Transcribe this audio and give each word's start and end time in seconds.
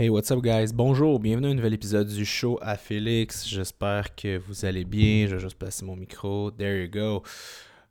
Hey, 0.00 0.10
what's 0.10 0.30
up, 0.30 0.40
guys? 0.44 0.72
Bonjour, 0.72 1.18
bienvenue 1.18 1.48
à 1.48 1.50
un 1.50 1.54
nouvel 1.54 1.74
épisode 1.74 2.06
du 2.06 2.24
show 2.24 2.56
à 2.62 2.76
Félix. 2.76 3.48
J'espère 3.48 4.14
que 4.14 4.38
vous 4.38 4.64
allez 4.64 4.84
bien. 4.84 5.26
Je 5.26 5.34
vais 5.34 5.40
juste 5.40 5.58
passer 5.58 5.84
mon 5.84 5.96
micro. 5.96 6.52
There 6.52 6.84
you 6.84 6.88
go. 6.88 7.24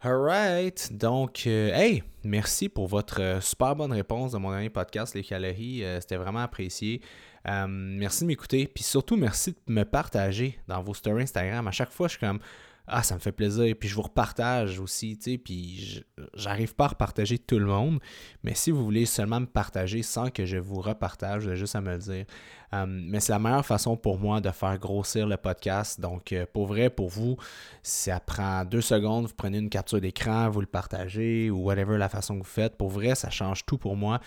Alright, 0.02 0.88
donc, 0.94 1.44
euh, 1.48 1.70
hey, 1.74 2.04
merci 2.24 2.70
pour 2.70 2.88
votre 2.88 3.22
euh, 3.22 3.42
super 3.42 3.76
bonne 3.76 3.92
réponse 3.92 4.32
de 4.32 4.38
mon 4.38 4.52
dernier 4.52 4.70
podcast, 4.70 5.16
Les 5.16 5.24
Calories. 5.24 5.84
Euh, 5.84 6.00
c'était 6.00 6.16
vraiment 6.16 6.40
apprécié. 6.40 7.02
merci 7.46 8.24
de 8.24 8.28
m'écouter, 8.28 8.68
puis 8.74 8.86
surtout 8.86 9.18
merci 9.18 9.52
de 9.52 9.74
me 9.74 9.84
partager 9.84 10.58
dans 10.66 10.82
vos 10.82 10.94
stories 10.94 11.24
Instagram. 11.24 11.68
À 11.68 11.72
chaque 11.72 11.92
fois, 11.92 12.08
je 12.08 12.12
suis 12.12 12.26
comme, 12.26 12.40
ah, 12.88 13.04
ça 13.04 13.16
me 13.16 13.20
fait 13.20 13.34
plaisir. 13.34 13.76
Puis 13.78 13.90
je 13.90 13.96
vous 13.96 14.02
repartage 14.02 14.80
aussi, 14.80 15.18
tu 15.18 15.32
sais. 15.32 15.38
Puis 15.38 16.06
j'arrive 16.34 16.74
pas 16.74 16.86
à 16.86 16.88
repartager 16.90 17.38
tout 17.38 17.60
le 17.60 17.66
monde. 17.66 18.00
Mais 18.44 18.54
si 18.56 18.72
vous 18.72 18.84
voulez 18.84 19.06
seulement 19.06 19.42
me 19.42 19.46
partager 19.46 20.04
sans 20.04 20.30
que 20.30 20.46
je 20.46 20.58
vous 20.58 20.80
repartage, 20.80 21.44
vous 21.44 21.50
avez 21.50 21.58
juste 21.58 21.76
à 21.76 21.82
me 21.82 21.92
le 21.92 21.98
dire. 21.98 22.26
Euh, 22.74 22.86
mais 22.88 23.20
c'est 23.20 23.32
la 23.32 23.40
meilleure 23.40 23.66
façon 23.66 23.96
pour 23.96 24.20
moi 24.20 24.42
de 24.42 24.52
faire 24.52 24.78
grossir 24.78 25.28
le 25.28 25.38
podcast. 25.38 26.00
Donc, 26.00 26.32
euh, 26.32 26.46
pour 26.52 26.68
vrai, 26.68 26.90
pour 26.90 27.10
vous, 27.10 27.38
ça 27.82 28.20
prend 28.20 28.66
deux 28.66 28.82
secondes, 28.82 29.28
vous 29.28 29.36
prenez 29.36 29.58
une 29.58 29.70
capture 29.70 30.02
d'écran, 30.02 30.50
vous 30.50 30.62
le 30.62 30.68
partagez 30.68 31.50
ou 31.50 31.64
whatever 31.66 31.98
la 31.98 32.10
façon 32.10 32.36
que 32.36 32.40
vous 32.40 32.50
faites. 32.50 32.78
Pour 32.78 32.90
vrai, 32.90 33.16
ça 33.16 33.30
change 33.30 33.66
tout 33.66 33.78
pour 33.78 33.96
moi. 33.96 34.20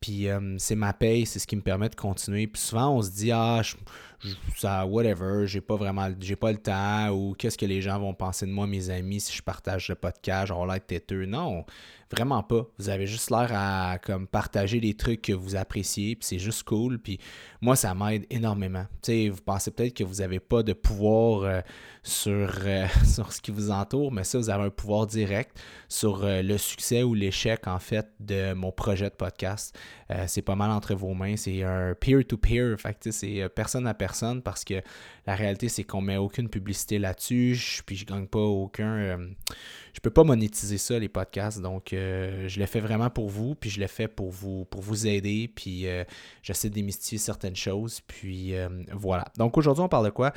Puis 0.00 0.28
euh, 0.28 0.56
c'est 0.58 0.74
ma 0.74 0.92
paye, 0.92 1.26
c'est 1.26 1.38
ce 1.38 1.46
qui 1.46 1.56
me 1.56 1.62
permet 1.62 1.88
de 1.88 1.94
continuer. 1.94 2.46
Puis 2.46 2.60
souvent, 2.60 2.96
on 2.96 3.02
se 3.02 3.10
dit, 3.10 3.32
ah, 3.32 3.62
ça, 4.56 4.86
whatever, 4.86 5.46
j'ai 5.46 5.60
pas 5.60 5.76
vraiment, 5.76 6.08
j'ai 6.20 6.36
pas 6.36 6.52
le 6.52 6.58
temps, 6.58 7.10
ou 7.10 7.34
qu'est-ce 7.34 7.58
que 7.58 7.66
les 7.66 7.80
gens 7.80 7.98
vont 7.98 8.14
penser 8.14 8.46
de 8.46 8.52
moi, 8.52 8.66
mes 8.66 8.90
amis, 8.90 9.20
si 9.20 9.36
je 9.36 9.42
partage 9.42 9.88
le 9.88 9.94
podcast, 9.94 10.48
genre 10.48 10.66
l'air 10.66 10.84
têteux. 10.84 11.26
Non, 11.26 11.64
Vraiment 12.10 12.42
pas. 12.42 12.66
Vous 12.78 12.88
avez 12.88 13.06
juste 13.06 13.30
l'air 13.30 13.50
à 13.52 13.98
comme 13.98 14.26
partager 14.26 14.80
des 14.80 14.94
trucs 14.94 15.20
que 15.20 15.34
vous 15.34 15.56
appréciez, 15.56 16.16
puis 16.16 16.26
c'est 16.26 16.38
juste 16.38 16.62
cool. 16.62 16.98
Puis 16.98 17.18
moi, 17.60 17.76
ça 17.76 17.94
m'aide 17.94 18.24
énormément. 18.30 18.86
Vous 19.06 19.42
pensez 19.44 19.70
peut-être 19.70 19.94
que 19.94 20.04
vous 20.04 20.16
n'avez 20.16 20.40
pas 20.40 20.62
de 20.62 20.72
pouvoir 20.72 21.42
euh, 21.42 21.60
sur, 22.02 22.50
euh, 22.64 22.86
sur 23.04 23.30
ce 23.30 23.42
qui 23.42 23.50
vous 23.50 23.70
entoure, 23.70 24.10
mais 24.10 24.24
ça, 24.24 24.38
vous 24.38 24.48
avez 24.48 24.64
un 24.64 24.70
pouvoir 24.70 25.06
direct 25.06 25.58
sur 25.88 26.24
euh, 26.24 26.40
le 26.40 26.56
succès 26.56 27.02
ou 27.02 27.12
l'échec, 27.12 27.66
en 27.66 27.78
fait, 27.78 28.08
de 28.20 28.54
mon 28.54 28.72
projet 28.72 29.10
de 29.10 29.14
podcast. 29.14 29.78
c'est 30.26 30.42
pas 30.42 30.56
mal 30.56 30.70
entre 30.70 30.94
vos 30.94 31.12
mains. 31.12 31.36
C'est 31.36 31.62
un 31.62 31.94
peer-to-peer. 31.94 32.76
-peer, 32.76 32.80
fait 32.80 33.12
c'est 33.12 33.48
personne 33.50 33.86
à 33.86 33.92
personne 33.92 34.40
parce 34.40 34.64
que 34.64 34.80
la 35.28 35.36
réalité, 35.36 35.68
c'est 35.68 35.84
qu'on 35.84 36.00
met 36.00 36.16
aucune 36.16 36.48
publicité 36.48 36.98
là-dessus, 36.98 37.82
puis 37.86 37.96
je 37.96 38.04
gagne 38.06 38.26
pas 38.26 38.40
aucun 38.40 39.18
je 39.98 40.00
peux 40.00 40.10
pas 40.10 40.22
monétiser 40.22 40.78
ça, 40.78 40.96
les 40.96 41.08
podcasts. 41.08 41.60
Donc, 41.60 41.92
euh, 41.92 42.46
je 42.46 42.60
le 42.60 42.66
fais 42.66 42.78
vraiment 42.78 43.10
pour 43.10 43.28
vous, 43.28 43.56
puis 43.56 43.68
je 43.68 43.80
le 43.80 43.88
fais 43.88 44.06
pour 44.06 44.30
vous, 44.30 44.64
pour 44.66 44.80
vous 44.80 45.08
aider, 45.08 45.50
puis 45.52 45.88
euh, 45.88 46.04
j'essaie 46.40 46.68
de 46.68 46.74
démystifier 46.74 47.18
certaines 47.18 47.56
choses. 47.56 48.00
Puis 48.06 48.54
euh, 48.54 48.68
voilà. 48.92 49.24
Donc, 49.36 49.58
aujourd'hui, 49.58 49.82
on 49.82 49.88
parle 49.88 50.06
de 50.06 50.10
quoi? 50.10 50.32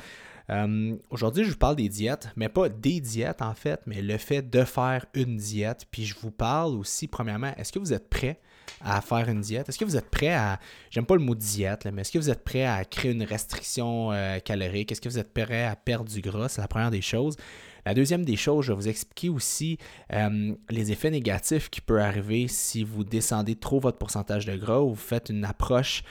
aujourd'hui, 1.08 1.44
je 1.44 1.50
vous 1.50 1.56
parle 1.56 1.76
des 1.76 1.88
diètes, 1.88 2.28
mais 2.36 2.50
pas 2.50 2.68
des 2.68 3.00
diètes 3.00 3.40
en 3.40 3.54
fait, 3.54 3.80
mais 3.86 4.02
le 4.02 4.18
fait 4.18 4.42
de 4.42 4.64
faire 4.64 5.06
une 5.14 5.38
diète. 5.38 5.86
Puis 5.90 6.04
je 6.04 6.14
vous 6.18 6.32
parle 6.32 6.74
aussi, 6.74 7.08
premièrement, 7.08 7.54
est-ce 7.56 7.72
que 7.72 7.78
vous 7.78 7.94
êtes 7.94 8.10
prêt 8.10 8.38
à 8.80 9.00
faire 9.00 9.28
une 9.28 9.40
diète? 9.40 9.68
Est-ce 9.68 9.78
que 9.78 9.84
vous 9.84 9.96
êtes 9.96 10.10
prêt 10.10 10.32
à, 10.32 10.58
j'aime 10.90 11.06
pas 11.06 11.14
le 11.14 11.20
mot 11.20 11.34
diète, 11.34 11.86
mais 11.92 12.02
est-ce 12.02 12.12
que 12.12 12.18
vous 12.18 12.30
êtes 12.30 12.44
prêt 12.44 12.64
à 12.64 12.84
créer 12.84 13.12
une 13.12 13.22
restriction 13.22 14.10
calorique? 14.44 14.92
Est-ce 14.92 15.00
que 15.00 15.08
vous 15.08 15.18
êtes 15.18 15.32
prêt 15.32 15.64
à 15.64 15.76
perdre 15.76 16.10
du 16.10 16.20
gras? 16.20 16.48
C'est 16.48 16.60
la 16.60 16.68
première 16.68 16.90
des 16.90 17.02
choses. 17.02 17.36
La 17.84 17.94
deuxième 17.94 18.24
des 18.24 18.36
choses, 18.36 18.66
je 18.66 18.72
vais 18.72 18.76
vous 18.76 18.88
expliquer 18.88 19.28
aussi 19.28 19.78
euh, 20.12 20.54
les 20.70 20.92
effets 20.92 21.10
négatifs 21.10 21.68
qui 21.68 21.80
peuvent 21.80 21.98
arriver 21.98 22.46
si 22.46 22.84
vous 22.84 23.02
descendez 23.02 23.56
trop 23.56 23.80
votre 23.80 23.98
pourcentage 23.98 24.46
de 24.46 24.56
gras 24.56 24.80
ou 24.80 24.90
vous 24.90 24.94
faites 24.94 25.30
une 25.30 25.44
approche 25.44 26.04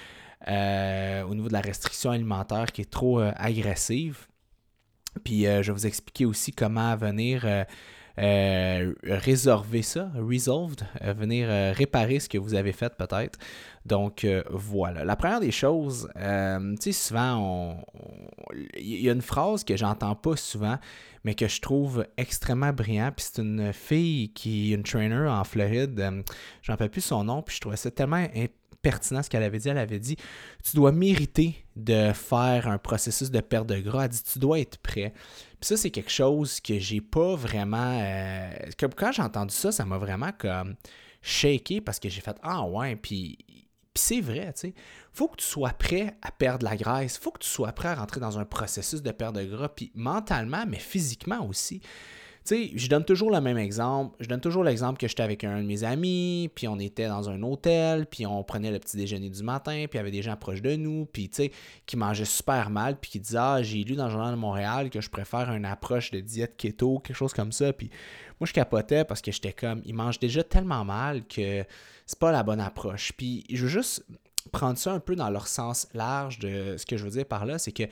euh, 0.49 1.23
au 1.23 1.33
niveau 1.33 1.47
de 1.47 1.53
la 1.53 1.61
restriction 1.61 2.11
alimentaire 2.11 2.73
qui 2.73 2.81
est 2.81 2.91
trop 2.91 3.21
euh, 3.21 3.31
agressive. 3.37 4.27
Puis 5.23 5.43
je 5.43 5.61
vais 5.61 5.71
vous 5.71 5.87
expliquer 5.87 6.25
aussi 6.25 6.53
comment 6.53 6.95
venir 6.95 7.45
résorber 8.17 9.81
ça, 9.81 10.11
resolved, 10.15 10.85
venir 11.01 11.47
réparer 11.75 12.19
ce 12.19 12.29
que 12.29 12.37
vous 12.37 12.53
avez 12.53 12.73
fait 12.73 12.93
peut-être. 12.95 13.39
Donc 13.85 14.27
voilà. 14.49 15.03
La 15.05 15.15
première 15.15 15.39
des 15.39 15.51
choses, 15.51 16.09
tu 16.15 16.75
sais, 16.79 16.91
souvent, 16.91 17.83
il 18.77 19.01
y 19.01 19.09
a 19.09 19.13
une 19.13 19.21
phrase 19.21 19.63
que 19.63 19.75
j'entends 19.75 20.15
pas 20.15 20.35
souvent, 20.35 20.77
mais 21.23 21.35
que 21.35 21.47
je 21.47 21.61
trouve 21.61 22.05
extrêmement 22.17 22.73
brillant. 22.73 23.11
Puis 23.15 23.27
c'est 23.31 23.41
une 23.41 23.73
fille 23.73 24.29
qui 24.33 24.71
est 24.71 24.75
une 24.75 24.83
trainer 24.83 25.27
en 25.27 25.43
Floride, 25.43 25.99
euh, 25.99 26.21
j'en 26.61 26.73
rappelle 26.73 26.89
plus 26.89 27.01
son 27.01 27.23
nom, 27.23 27.41
puis 27.41 27.55
je 27.55 27.61
trouvais 27.61 27.77
ça 27.77 27.91
tellement 27.91 28.25
pertinent 28.81 29.21
ce 29.21 29.29
qu'elle 29.29 29.43
avait 29.43 29.59
dit. 29.59 29.69
Elle 29.69 29.77
avait 29.77 29.99
dit 29.99 30.17
Tu 30.63 30.75
dois 30.75 30.91
mériter 30.91 31.65
de 31.75 32.11
faire 32.13 32.67
un 32.67 32.77
processus 32.77 33.31
de 33.31 33.39
perte 33.41 33.67
de 33.67 33.79
gras. 33.79 34.05
Elle 34.05 34.09
dit 34.09 34.23
Tu 34.23 34.39
dois 34.39 34.59
être 34.59 34.77
prêt. 34.77 35.13
Puis 35.61 35.67
ça, 35.67 35.77
c'est 35.77 35.91
quelque 35.91 36.11
chose 36.11 36.59
que 36.59 36.79
j'ai 36.79 37.01
pas 37.01 37.35
vraiment. 37.35 37.99
Euh, 38.01 38.49
quand 38.79 39.11
j'ai 39.11 39.21
entendu 39.21 39.53
ça, 39.53 39.71
ça 39.71 39.85
m'a 39.85 39.99
vraiment 39.99 40.31
comme 40.35 40.75
shaké 41.21 41.81
parce 41.81 41.99
que 41.99 42.09
j'ai 42.09 42.19
fait 42.19 42.35
Ah 42.41 42.65
ouais, 42.65 42.95
puis 42.95 43.37
c'est 43.93 44.21
vrai, 44.21 44.51
tu 44.53 44.61
sais. 44.61 44.73
Faut 45.13 45.27
que 45.27 45.35
tu 45.35 45.45
sois 45.45 45.69
prêt 45.69 46.17
à 46.23 46.31
perdre 46.31 46.65
la 46.65 46.75
graisse. 46.75 47.19
Faut 47.19 47.29
que 47.29 47.39
tu 47.43 47.49
sois 47.49 47.71
prêt 47.73 47.89
à 47.89 47.95
rentrer 47.95 48.19
dans 48.19 48.39
un 48.39 48.45
processus 48.45 49.03
de 49.03 49.11
perte 49.11 49.35
de 49.35 49.43
gras, 49.43 49.69
puis 49.69 49.91
mentalement, 49.93 50.65
mais 50.67 50.79
physiquement 50.79 51.45
aussi. 51.45 51.81
Sais, 52.43 52.71
je 52.75 52.87
donne 52.87 53.05
toujours 53.05 53.31
le 53.31 53.39
même 53.41 53.57
exemple. 53.57 54.15
Je 54.19 54.27
donne 54.27 54.41
toujours 54.41 54.63
l'exemple 54.63 54.99
que 54.99 55.07
j'étais 55.07 55.23
avec 55.23 55.43
un 55.43 55.61
de 55.61 55.65
mes 55.65 55.83
amis, 55.83 56.49
puis 56.55 56.67
on 56.67 56.79
était 56.79 57.07
dans 57.07 57.29
un 57.29 57.41
hôtel, 57.43 58.05
puis 58.05 58.25
on 58.25 58.43
prenait 58.43 58.71
le 58.71 58.79
petit 58.79 58.97
déjeuner 58.97 59.29
du 59.29 59.43
matin, 59.43 59.85
puis 59.89 59.91
il 59.93 59.97
y 59.97 59.99
avait 59.99 60.11
des 60.11 60.21
gens 60.21 60.35
proches 60.35 60.61
de 60.61 60.75
nous, 60.75 61.05
puis 61.05 61.29
tu 61.29 61.43
sais, 61.43 61.51
qui 61.85 61.97
mangeaient 61.97 62.25
super 62.25 62.69
mal, 62.69 62.97
puis 62.99 63.11
qui 63.11 63.19
disaient 63.19 63.37
Ah, 63.39 63.61
j'ai 63.61 63.83
lu 63.83 63.95
dans 63.95 64.05
le 64.05 64.11
Journal 64.11 64.31
de 64.31 64.39
Montréal 64.39 64.89
que 64.89 65.01
je 65.01 65.09
préfère 65.09 65.51
une 65.51 65.65
approche 65.65 66.11
de 66.11 66.19
diète 66.19 66.55
keto, 66.57 66.99
quelque 66.99 67.15
chose 67.15 67.33
comme 67.33 67.51
ça. 67.51 67.73
Puis 67.73 67.89
moi, 68.39 68.47
je 68.47 68.53
capotais 68.53 69.05
parce 69.05 69.21
que 69.21 69.31
j'étais 69.31 69.53
comme 69.53 69.81
Ils 69.85 69.93
mangent 69.93 70.19
déjà 70.19 70.43
tellement 70.43 70.83
mal 70.83 71.25
que 71.27 71.63
c'est 72.05 72.19
pas 72.19 72.31
la 72.31 72.43
bonne 72.43 72.59
approche. 72.59 73.13
Puis 73.13 73.45
je 73.49 73.63
veux 73.63 73.69
juste 73.69 74.03
prendre 74.51 74.77
ça 74.77 74.91
un 74.91 74.99
peu 74.99 75.15
dans 75.15 75.29
leur 75.29 75.47
sens 75.47 75.87
large 75.93 76.39
de 76.39 76.75
ce 76.77 76.85
que 76.85 76.97
je 76.97 77.03
veux 77.03 77.11
dire 77.11 77.25
par 77.25 77.45
là, 77.45 77.59
c'est 77.59 77.71
que 77.71 77.83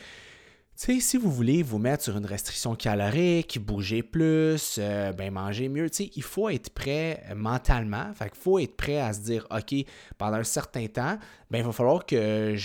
sais, 0.86 1.00
si 1.02 1.18
vous 1.18 1.32
voulez 1.32 1.62
vous 1.62 1.78
mettre 1.78 2.04
sur 2.04 2.18
une 2.18 2.26
restriction 2.26 2.74
calorique, 2.76 3.60
bouger 3.62 4.02
plus, 4.02 4.78
euh, 4.80 5.12
ben 5.12 5.32
manger 5.32 5.68
mieux, 5.68 5.90
tu 5.90 6.04
il 6.16 6.24
faut 6.24 6.50
être 6.50 6.70
prêt 6.70 7.22
mentalement. 7.36 8.14
Fait 8.14 8.30
qu'il 8.30 8.40
faut 8.40 8.60
être 8.60 8.78
prêt 8.78 9.00
à 9.00 9.12
se 9.12 9.20
dire, 9.20 9.46
OK, 9.52 9.76
pendant 10.18 10.38
un 10.38 10.44
certain 10.44 10.88
temps, 10.88 11.18
ben 11.52 11.58
il 11.58 11.64
va 11.66 11.72
falloir 11.74 12.06
qu'il 12.06 12.58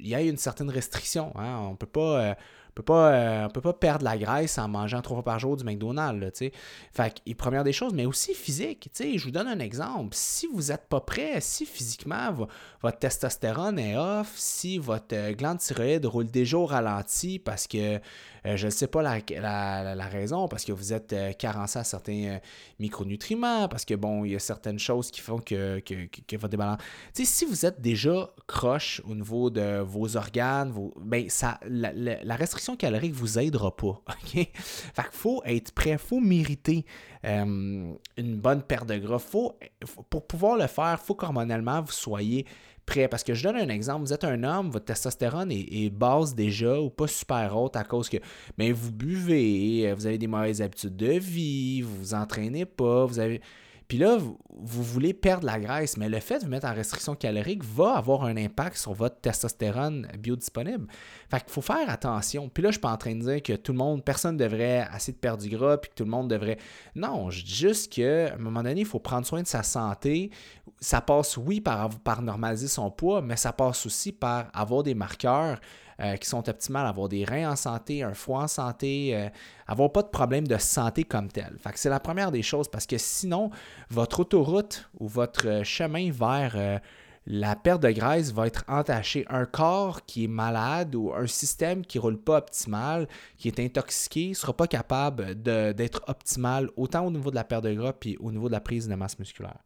y 0.00 0.14
ait 0.14 0.28
une 0.28 0.38
certaine 0.38 0.70
restriction. 0.70 1.32
Hein? 1.36 1.58
On 1.70 1.76
peut 1.76 1.86
pas. 1.86 2.20
Euh, 2.20 2.34
peut 2.74 2.82
pas, 2.82 3.12
euh, 3.12 3.48
peut 3.48 3.60
pas 3.60 3.72
perdre 3.72 4.04
la 4.04 4.16
graisse 4.16 4.58
en 4.58 4.68
mangeant 4.68 5.02
trois 5.02 5.16
fois 5.16 5.24
par 5.24 5.38
jour 5.38 5.56
du 5.56 5.64
McDonald's. 5.64 6.40
Là, 6.40 6.50
fait 6.92 7.22
que, 7.24 7.34
première 7.34 7.64
des 7.64 7.72
choses, 7.72 7.92
mais 7.92 8.06
aussi 8.06 8.34
physique. 8.34 8.90
Je 8.98 9.24
vous 9.24 9.30
donne 9.30 9.48
un 9.48 9.58
exemple. 9.58 10.10
Si 10.12 10.46
vous 10.46 10.64
n'êtes 10.64 10.86
pas 10.88 11.00
prêt, 11.00 11.40
si 11.40 11.66
physiquement 11.66 12.32
votre 12.80 12.98
testostérone 12.98 13.78
est 13.78 13.96
off, 13.96 14.32
si 14.36 14.78
votre 14.78 15.14
euh, 15.14 15.32
glande 15.32 15.58
thyroïde 15.58 16.06
roule 16.06 16.26
déjà 16.26 16.58
au 16.58 16.66
ralenti 16.66 17.38
parce 17.38 17.66
que 17.66 18.00
euh, 18.46 18.56
je 18.56 18.66
ne 18.66 18.70
sais 18.70 18.86
pas 18.86 19.02
la, 19.02 20.08
raison, 20.08 20.48
parce 20.48 20.64
que 20.64 20.72
vous 20.72 20.92
êtes 20.92 21.14
carencé 21.38 21.78
à 21.78 21.84
certains 21.84 22.38
micronutriments, 22.78 23.68
parce 23.68 23.84
que 23.84 23.94
bon, 23.94 24.24
il 24.24 24.32
y 24.32 24.36
a 24.36 24.38
certaines 24.38 24.78
choses 24.78 25.10
qui 25.10 25.20
font 25.20 25.38
que, 25.38 25.80
que, 25.80 26.06
que, 26.06 26.36
votre 26.36 26.50
débalance. 26.50 26.80
si 27.14 27.44
vous 27.44 27.66
êtes 27.66 27.80
déjà 27.80 28.30
croche 28.46 29.00
au 29.08 29.14
niveau 29.14 29.50
de 29.50 29.80
vos 29.80 30.16
organes, 30.16 30.72
ben, 31.00 31.28
ça, 31.28 31.60
la 31.68 32.36
restriction 32.36 32.76
calorique 32.76 33.14
vous 33.14 33.38
aidera 33.38 33.74
pas. 33.74 34.02
OK? 34.08 34.32
Fait 34.32 34.48
qu'il 34.94 35.04
faut 35.12 35.42
être 35.44 35.72
prêt, 35.72 35.98
faut 35.98 36.20
mériter 36.20 36.84
euh, 37.24 37.94
une 38.16 38.36
bonne 38.36 38.62
perte 38.62 38.88
de 38.88 38.98
gras. 38.98 39.18
Faut, 39.18 39.56
pour 40.10 40.26
pouvoir 40.26 40.56
le 40.56 40.66
faire, 40.66 40.98
il 41.00 41.04
faut 41.04 41.14
qu'hormonalement, 41.14 41.80
vous 41.82 41.92
soyez 41.92 42.46
prêt. 42.86 43.08
Parce 43.08 43.24
que 43.24 43.34
je 43.34 43.42
donne 43.42 43.56
un 43.56 43.68
exemple, 43.68 44.04
vous 44.04 44.12
êtes 44.12 44.24
un 44.24 44.42
homme, 44.44 44.70
votre 44.70 44.86
testostérone 44.86 45.52
est, 45.52 45.90
basse 45.90 46.34
déjà 46.34 46.80
ou 46.80 46.90
pas 46.90 47.06
super 47.06 47.56
haute 47.56 47.76
à 47.76 47.84
cause 47.84 48.08
que 48.08 48.18
ben, 48.56 48.72
vous 48.72 48.92
buvez, 48.92 49.92
vous 49.94 50.06
avez 50.06 50.18
des 50.18 50.26
mauvaises 50.26 50.62
habitudes 50.62 50.96
de 50.96 51.12
vie, 51.12 51.82
vous 51.82 51.96
vous 51.96 52.14
entraînez 52.14 52.64
pas, 52.64 53.04
vous 53.04 53.18
avez 53.18 53.40
puis 53.92 53.98
là, 53.98 54.16
vous, 54.16 54.82
voulez 54.82 55.12
perdre 55.12 55.44
la 55.44 55.60
graisse, 55.60 55.98
mais 55.98 56.08
le 56.08 56.18
fait 56.18 56.38
de 56.38 56.44
vous 56.44 56.48
mettre 56.48 56.66
en 56.66 56.72
restriction 56.72 57.14
calorique 57.14 57.62
va 57.62 57.98
avoir 57.98 58.24
un 58.24 58.38
impact 58.38 58.78
sur 58.78 58.94
votre 58.94 59.20
testostérone 59.20 60.08
biodisponible. 60.18 60.86
Fait 61.30 61.40
qu'il 61.40 61.50
faut 61.50 61.60
faire 61.60 61.90
attention. 61.90 62.48
Puis 62.48 62.62
là, 62.62 62.70
je 62.70 62.76
suis 62.76 62.80
pas 62.80 62.90
en 62.90 62.96
train 62.96 63.14
de 63.14 63.20
dire 63.20 63.42
que 63.42 63.52
tout 63.52 63.72
le 63.72 63.76
monde, 63.76 64.02
personne 64.02 64.38
devrait 64.38 64.88
essayer 64.96 65.12
de 65.12 65.18
perdre 65.18 65.42
du 65.42 65.50
gras, 65.50 65.76
puis 65.76 65.90
que 65.90 65.94
tout 65.96 66.04
le 66.04 66.10
monde 66.10 66.30
devrait. 66.30 66.56
Non, 66.94 67.28
je 67.28 67.44
dis 67.44 67.54
juste 67.54 67.92
qu'à 67.92 68.32
un 68.32 68.38
moment 68.38 68.62
donné, 68.62 68.80
il 68.80 68.86
faut 68.86 68.98
prendre 68.98 69.26
soin 69.26 69.42
de 69.42 69.46
sa 69.46 69.62
santé. 69.62 70.30
Ça 70.80 71.02
passe, 71.02 71.36
oui, 71.36 71.60
par, 71.60 71.90
par 71.90 72.22
normaliser 72.22 72.68
son 72.68 72.90
poids, 72.90 73.20
mais 73.20 73.36
ça 73.36 73.52
passe 73.52 73.84
aussi 73.84 74.10
par 74.10 74.46
avoir 74.54 74.84
des 74.84 74.94
marqueurs 74.94 75.60
euh, 76.02 76.16
qui 76.16 76.28
sont 76.28 76.48
optimales, 76.48 76.86
avoir 76.86 77.08
des 77.08 77.24
reins 77.24 77.52
en 77.52 77.54
santé, 77.54 78.02
un 78.02 78.14
foie 78.14 78.42
en 78.42 78.48
santé, 78.48 79.14
euh, 79.14 79.28
avoir 79.68 79.92
pas 79.92 80.02
de 80.02 80.08
problème 80.08 80.48
de 80.48 80.58
santé 80.58 81.04
comme 81.04 81.28
tel. 81.28 81.56
Fait 81.60 81.70
c'est 81.76 81.88
la 81.88 82.00
première 82.00 82.32
des 82.32 82.42
choses 82.42 82.66
parce 82.66 82.86
que 82.86 82.98
sinon, 82.98 83.50
votre 83.88 84.20
autoroute 84.20 84.90
ou 84.98 85.06
votre 85.06 85.62
chemin 85.64 86.10
vers 86.10 86.54
euh, 86.56 86.78
la 87.26 87.54
perte 87.54 87.84
de 87.84 87.90
graisse 87.92 88.32
va 88.32 88.48
être 88.48 88.64
entachée. 88.66 89.24
Un 89.28 89.44
corps 89.44 90.04
qui 90.04 90.24
est 90.24 90.28
malade 90.28 90.96
ou 90.96 91.12
un 91.14 91.28
système 91.28 91.86
qui 91.86 91.98
ne 91.98 92.02
roule 92.02 92.18
pas 92.18 92.38
optimal, 92.38 93.06
qui 93.36 93.46
est 93.46 93.60
intoxiqué, 93.60 94.30
ne 94.30 94.34
sera 94.34 94.56
pas 94.56 94.66
capable 94.66 95.40
d'être 95.40 96.02
optimal 96.08 96.68
autant 96.76 97.06
au 97.06 97.12
niveau 97.12 97.30
de 97.30 97.36
la 97.36 97.44
perte 97.44 97.62
de 97.62 97.74
gras 97.74 97.92
puis 97.92 98.16
au 98.18 98.32
niveau 98.32 98.48
de 98.48 98.54
la 98.54 98.60
prise 98.60 98.88
de 98.88 98.94
masse 98.96 99.20
musculaire. 99.20 99.58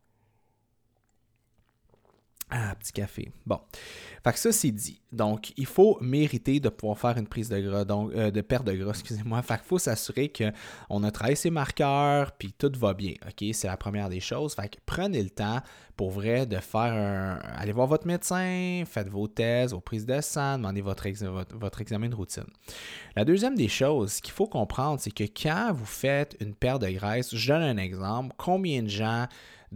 Ah, 2.48 2.76
petit 2.78 2.92
café. 2.92 3.32
Bon. 3.44 3.58
Fait 4.22 4.32
que 4.32 4.38
ça, 4.38 4.52
c'est 4.52 4.70
dit. 4.70 5.00
Donc, 5.10 5.52
il 5.56 5.66
faut 5.66 5.98
mériter 6.00 6.60
de 6.60 6.68
pouvoir 6.68 6.96
faire 6.96 7.18
une 7.18 7.26
prise 7.26 7.48
de 7.48 7.58
gras, 7.58 7.84
donc 7.84 8.12
euh, 8.14 8.30
de 8.30 8.40
perte 8.40 8.64
de 8.64 8.72
gras, 8.72 8.90
excusez-moi. 8.94 9.42
Fait 9.42 9.56
qu'il 9.56 9.64
faut 9.64 9.78
s'assurer 9.80 10.30
qu'on 10.32 11.02
a 11.02 11.10
travaillé 11.10 11.34
ses 11.34 11.50
marqueurs, 11.50 12.30
puis 12.32 12.52
tout 12.56 12.70
va 12.76 12.94
bien. 12.94 13.14
OK? 13.26 13.48
C'est 13.52 13.66
la 13.66 13.76
première 13.76 14.08
des 14.08 14.20
choses. 14.20 14.54
Fait 14.54 14.68
que 14.68 14.76
prenez 14.86 15.24
le 15.24 15.30
temps, 15.30 15.60
pour 15.96 16.12
vrai, 16.12 16.46
de 16.46 16.58
faire 16.58 16.92
un. 16.92 17.40
Allez 17.56 17.72
voir 17.72 17.88
votre 17.88 18.06
médecin, 18.06 18.84
faites 18.86 19.08
vos 19.08 19.26
thèses, 19.26 19.72
vos 19.72 19.80
prises 19.80 20.06
de 20.06 20.20
sang, 20.20 20.58
demandez 20.58 20.82
votre, 20.82 21.06
examen 21.06 22.08
de 22.08 22.14
routine. 22.14 22.46
La 23.16 23.24
deuxième 23.24 23.56
des 23.56 23.68
choses 23.68 24.20
qu'il 24.20 24.32
faut 24.32 24.46
comprendre, 24.46 25.00
c'est 25.00 25.10
que 25.10 25.24
quand 25.24 25.72
vous 25.72 25.86
faites 25.86 26.36
une 26.38 26.54
perte 26.54 26.82
de 26.82 26.90
graisse, 26.90 27.34
je 27.34 27.52
donne 27.52 27.62
un 27.62 27.76
exemple, 27.76 28.34
combien 28.36 28.84
de 28.84 28.88
gens 28.88 29.26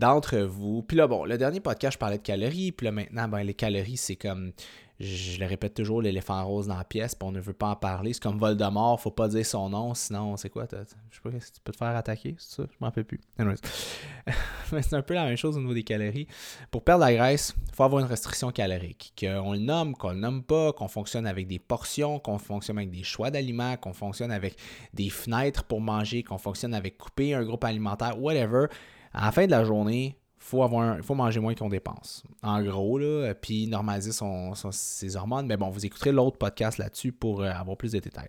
d'entre 0.01 0.39
vous. 0.39 0.83
Puis 0.83 0.97
là, 0.97 1.07
bon, 1.07 1.25
le 1.25 1.39
dernier 1.39 1.61
podcast, 1.61 1.95
je 1.95 1.99
parlais 1.99 2.19
de 2.19 2.23
calories. 2.23 2.73
Puis 2.73 2.87
là, 2.87 2.91
maintenant, 2.93 3.29
ben, 3.29 3.43
les 3.43 3.55
calories, 3.55 3.99
c'est 3.99 4.17
comme. 4.17 4.53
Je 4.99 5.41
le 5.41 5.47
répète 5.47 5.73
toujours, 5.73 6.03
l'éléphant 6.03 6.45
rose 6.45 6.67
dans 6.67 6.77
la 6.77 6.85
pièce, 6.85 7.15
puis 7.15 7.27
on 7.27 7.33
ne 7.33 7.41
veut 7.41 7.55
pas 7.55 7.69
en 7.69 7.77
parler. 7.77 8.13
C'est 8.13 8.23
comme 8.23 8.39
Voldemort, 8.39 9.01
faut 9.01 9.11
pas 9.11 9.29
dire 9.29 9.47
son 9.47 9.71
nom, 9.71 9.95
sinon, 9.95 10.37
c'est 10.37 10.51
quoi 10.51 10.67
Je 10.71 10.77
sais 10.77 11.23
pas 11.23 11.31
si 11.41 11.53
tu 11.53 11.61
peux 11.65 11.73
te 11.73 11.79
faire 11.79 11.97
attaquer, 11.97 12.35
c'est 12.37 12.57
ça? 12.57 12.65
Je 12.71 12.77
m'en 12.81 12.91
fais 12.91 13.03
plus. 13.03 13.19
Mais 13.39 14.83
c'est 14.83 14.97
un 14.97 15.01
peu 15.01 15.15
la 15.15 15.25
même 15.25 15.39
chose 15.39 15.57
au 15.57 15.61
niveau 15.61 15.73
des 15.73 15.85
calories. 15.85 16.27
Pour 16.71 16.85
perdre 16.85 17.03
la 17.03 17.15
graisse, 17.15 17.55
il 17.69 17.75
faut 17.75 17.85
avoir 17.85 18.03
une 18.03 18.11
restriction 18.11 18.51
calorique. 18.51 19.15
Qu'on 19.19 19.55
le 19.55 19.59
nomme, 19.59 19.95
qu'on 19.95 20.11
le 20.11 20.19
nomme 20.19 20.43
pas, 20.43 20.75
qu'on 20.75 20.89
fonctionne 20.89 21.27
avec 21.27 21.47
des 21.47 21.59
portions, 21.59 22.19
qu'on 22.19 22.37
fonctionne 22.37 22.77
avec 22.77 22.91
des 22.91 23.03
choix 23.03 23.31
d'aliments, 23.31 23.79
qu'on 23.79 23.95
fonctionne 23.95 24.31
avec 24.31 24.55
des 24.93 25.09
fenêtres 25.09 25.65
pour 25.65 25.81
manger, 25.81 26.23
qu'on 26.25 26.37
fonctionne 26.37 26.75
avec 26.75 26.99
couper 26.99 27.33
un 27.33 27.43
groupe 27.43 27.65
alimentaire, 27.65 28.21
whatever 28.21 28.67
à 29.13 29.27
la 29.27 29.33
fin 29.33 29.47
de 29.47 29.51
la 29.51 29.65
journée, 29.65 30.17
faut 30.39 30.63
avoir 30.63 30.99
faut 31.05 31.15
manger 31.15 31.39
moins 31.39 31.55
qu'on 31.55 31.69
dépense. 31.69 32.25
En 32.43 32.63
gros, 32.63 32.99
là, 32.99 33.35
puis 33.35 33.67
normaliser 33.67 34.13
son, 34.13 34.55
ses 34.55 35.17
hormones. 35.17 35.47
Mais 35.47 35.57
bon, 35.57 35.69
vous 35.69 35.85
écouterez 35.85 36.13
l'autre 36.13 36.39
podcast 36.39 36.79
là-dessus 36.79 37.13
pour 37.13 37.43
euh, 37.43 37.51
avoir 37.51 37.77
plus 37.77 37.93
de 37.93 37.99
détails. 37.99 38.29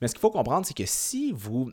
Mais 0.00 0.08
ce 0.08 0.14
qu'il 0.14 0.20
faut 0.20 0.30
comprendre, 0.30 0.66
c'est 0.66 0.76
que 0.76 0.86
si 0.86 1.32
vous 1.32 1.70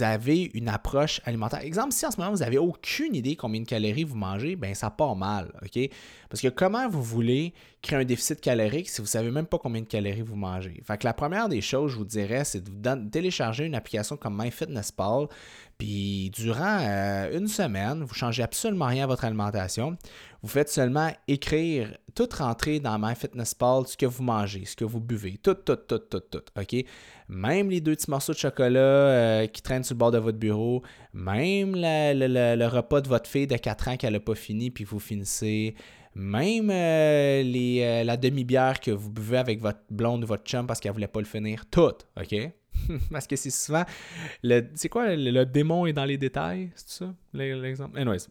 avez 0.00 0.50
une 0.54 0.68
approche 0.68 1.20
alimentaire. 1.24 1.60
Exemple, 1.60 1.92
si 1.92 2.04
en 2.04 2.10
ce 2.10 2.18
moment 2.18 2.32
vous 2.32 2.38
n'avez 2.38 2.58
aucune 2.58 3.14
idée 3.14 3.36
combien 3.36 3.60
de 3.60 3.66
calories 3.66 4.04
vous 4.04 4.16
mangez, 4.16 4.56
ben 4.56 4.74
ça 4.74 4.90
part 4.90 5.14
mal, 5.14 5.52
OK? 5.62 5.88
Parce 6.28 6.42
que 6.42 6.48
comment 6.48 6.88
vous 6.88 7.02
voulez 7.02 7.54
créer 7.80 8.00
un 8.00 8.04
déficit 8.04 8.40
calorique 8.40 8.88
si 8.88 8.96
vous 8.96 9.04
ne 9.04 9.08
savez 9.08 9.30
même 9.30 9.46
pas 9.46 9.58
combien 9.58 9.80
de 9.80 9.86
calories 9.86 10.22
vous 10.22 10.34
mangez? 10.34 10.82
Fait 10.84 10.98
que 10.98 11.06
la 11.06 11.14
première 11.14 11.48
des 11.48 11.60
choses, 11.60 11.92
je 11.92 11.96
vous 11.96 12.04
dirais, 12.04 12.44
c'est 12.44 12.64
de 12.64 13.08
télécharger 13.08 13.66
une 13.66 13.76
application 13.76 14.16
comme 14.16 14.36
MyFitnessPal, 14.42 15.28
puis 15.78 16.30
durant 16.30 16.80
euh, 16.80 17.38
une 17.38 17.46
semaine, 17.46 18.02
vous 18.02 18.12
changez 18.12 18.42
absolument 18.42 18.86
rien 18.86 19.04
à 19.04 19.06
votre 19.06 19.24
alimentation. 19.24 19.96
Vous 20.42 20.48
faites 20.48 20.68
seulement 20.68 21.10
écrire, 21.28 21.96
tout 22.16 22.28
rentrer 22.36 22.80
dans 22.80 22.98
MyFitnessPal, 22.98 23.86
ce 23.86 23.96
que 23.96 24.06
vous 24.06 24.24
mangez, 24.24 24.64
ce 24.64 24.74
que 24.74 24.84
vous 24.84 25.00
buvez, 25.00 25.38
tout, 25.40 25.54
tout, 25.54 25.76
tout, 25.76 25.98
tout, 25.98 26.18
tout, 26.18 26.42
OK? 26.58 26.84
Même 27.28 27.70
les 27.70 27.80
deux 27.80 27.94
petits 27.94 28.10
morceaux 28.10 28.32
de 28.32 28.38
chocolat 28.38 28.80
euh, 28.80 29.46
qui 29.46 29.62
traînent 29.62 29.84
sur 29.84 29.94
le 29.94 29.98
bord 29.98 30.10
de 30.10 30.18
votre 30.18 30.38
bureau, 30.38 30.82
même 31.14 31.74
le, 31.76 32.66
repas 32.66 33.00
de 33.00 33.08
votre 33.08 33.30
fille 33.30 33.46
de 33.46 33.56
4 33.56 33.88
ans 33.88 33.96
qu'elle 33.96 34.14
n'a 34.14 34.20
pas 34.20 34.34
fini, 34.34 34.72
puis 34.72 34.82
vous 34.82 34.98
finissez, 34.98 35.76
même 36.16 36.70
euh, 36.72 38.02
la 38.02 38.16
demi-bière 38.16 38.80
que 38.80 38.90
vous 38.90 39.10
buvez 39.10 39.38
avec 39.38 39.60
votre 39.60 39.80
blonde 39.90 40.24
ou 40.24 40.26
votre 40.26 40.44
chum 40.44 40.66
parce 40.66 40.80
qu'elle 40.80 40.90
ne 40.90 40.94
voulait 40.94 41.06
pas 41.06 41.20
le 41.20 41.26
finir, 41.26 41.66
tout, 41.70 41.94
OK? 42.20 42.34
Parce 43.10 43.26
que 43.26 43.36
c'est 43.36 43.50
souvent. 43.50 43.84
C'est 44.74 44.88
quoi 44.88 45.14
le, 45.14 45.44
démon 45.44 45.86
est 45.86 45.92
dans 45.92 46.04
les 46.04 46.18
détails 46.18 46.70
C'est 46.74 47.04
ça 47.04 47.14
l'exemple? 47.32 47.98
Anyways. 47.98 48.26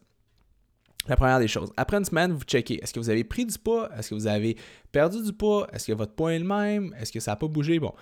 La 1.06 1.16
première 1.16 1.38
des 1.38 1.48
choses. 1.48 1.72
Après 1.76 1.96
une 1.96 2.04
semaine, 2.04 2.32
vous 2.32 2.44
checkez. 2.44 2.82
Est-ce 2.82 2.92
que 2.92 3.00
vous 3.00 3.08
avez 3.08 3.24
pris 3.24 3.46
du 3.46 3.58
poids? 3.58 3.88
Est-ce 3.96 4.10
que 4.10 4.14
vous 4.14 4.26
avez 4.26 4.56
perdu 4.92 5.22
du 5.22 5.32
poids? 5.32 5.66
Est-ce 5.72 5.86
que 5.86 5.92
votre 5.92 6.14
poids 6.14 6.34
est 6.34 6.38
le 6.38 6.44
même? 6.44 6.94
Est-ce 7.00 7.10
que 7.10 7.20
ça 7.20 7.32
n'a 7.32 7.36
pas 7.36 7.48
bougé? 7.48 7.78
Bon. 7.78 7.94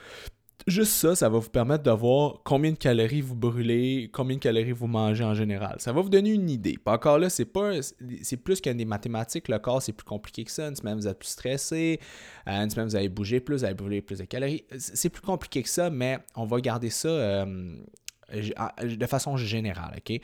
Juste 0.66 0.92
ça, 0.92 1.14
ça 1.14 1.28
va 1.28 1.38
vous 1.38 1.48
permettre 1.48 1.84
de 1.84 1.90
voir 1.92 2.40
combien 2.44 2.72
de 2.72 2.76
calories 2.76 3.20
vous 3.20 3.36
brûlez, 3.36 4.10
combien 4.12 4.36
de 4.36 4.40
calories 4.40 4.72
vous 4.72 4.88
mangez 4.88 5.22
en 5.22 5.32
général. 5.32 5.76
Ça 5.78 5.92
va 5.92 6.00
vous 6.00 6.08
donner 6.08 6.30
une 6.30 6.50
idée. 6.50 6.76
Pas 6.76 6.94
encore 6.94 7.20
là, 7.20 7.30
c'est 7.30 7.44
pas 7.44 7.72
c'est 8.22 8.36
plus 8.36 8.60
qu'un 8.60 8.74
des 8.74 8.84
mathématiques. 8.84 9.46
Le 9.46 9.60
corps, 9.60 9.80
c'est 9.80 9.92
plus 9.92 10.04
compliqué 10.04 10.42
que 10.42 10.50
ça. 10.50 10.66
Une 10.66 10.74
semaine, 10.74 10.96
vous 10.96 11.06
êtes 11.06 11.20
plus 11.20 11.28
stressé. 11.28 12.00
Euh, 12.48 12.64
une 12.64 12.70
semaine, 12.70 12.88
vous 12.88 12.96
allez 12.96 13.08
bouger 13.08 13.38
plus, 13.38 13.58
vous 13.58 13.64
allez 13.64 13.74
brûler 13.74 14.02
plus 14.02 14.18
de 14.18 14.24
calories. 14.24 14.64
C'est 14.76 15.10
plus 15.10 15.22
compliqué 15.22 15.62
que 15.62 15.68
ça, 15.68 15.88
mais 15.88 16.18
on 16.34 16.46
va 16.46 16.60
garder 16.60 16.90
ça 16.90 17.08
euh, 17.08 17.76
de 18.82 19.06
façon 19.06 19.36
générale. 19.36 19.98
OK? 19.98 20.20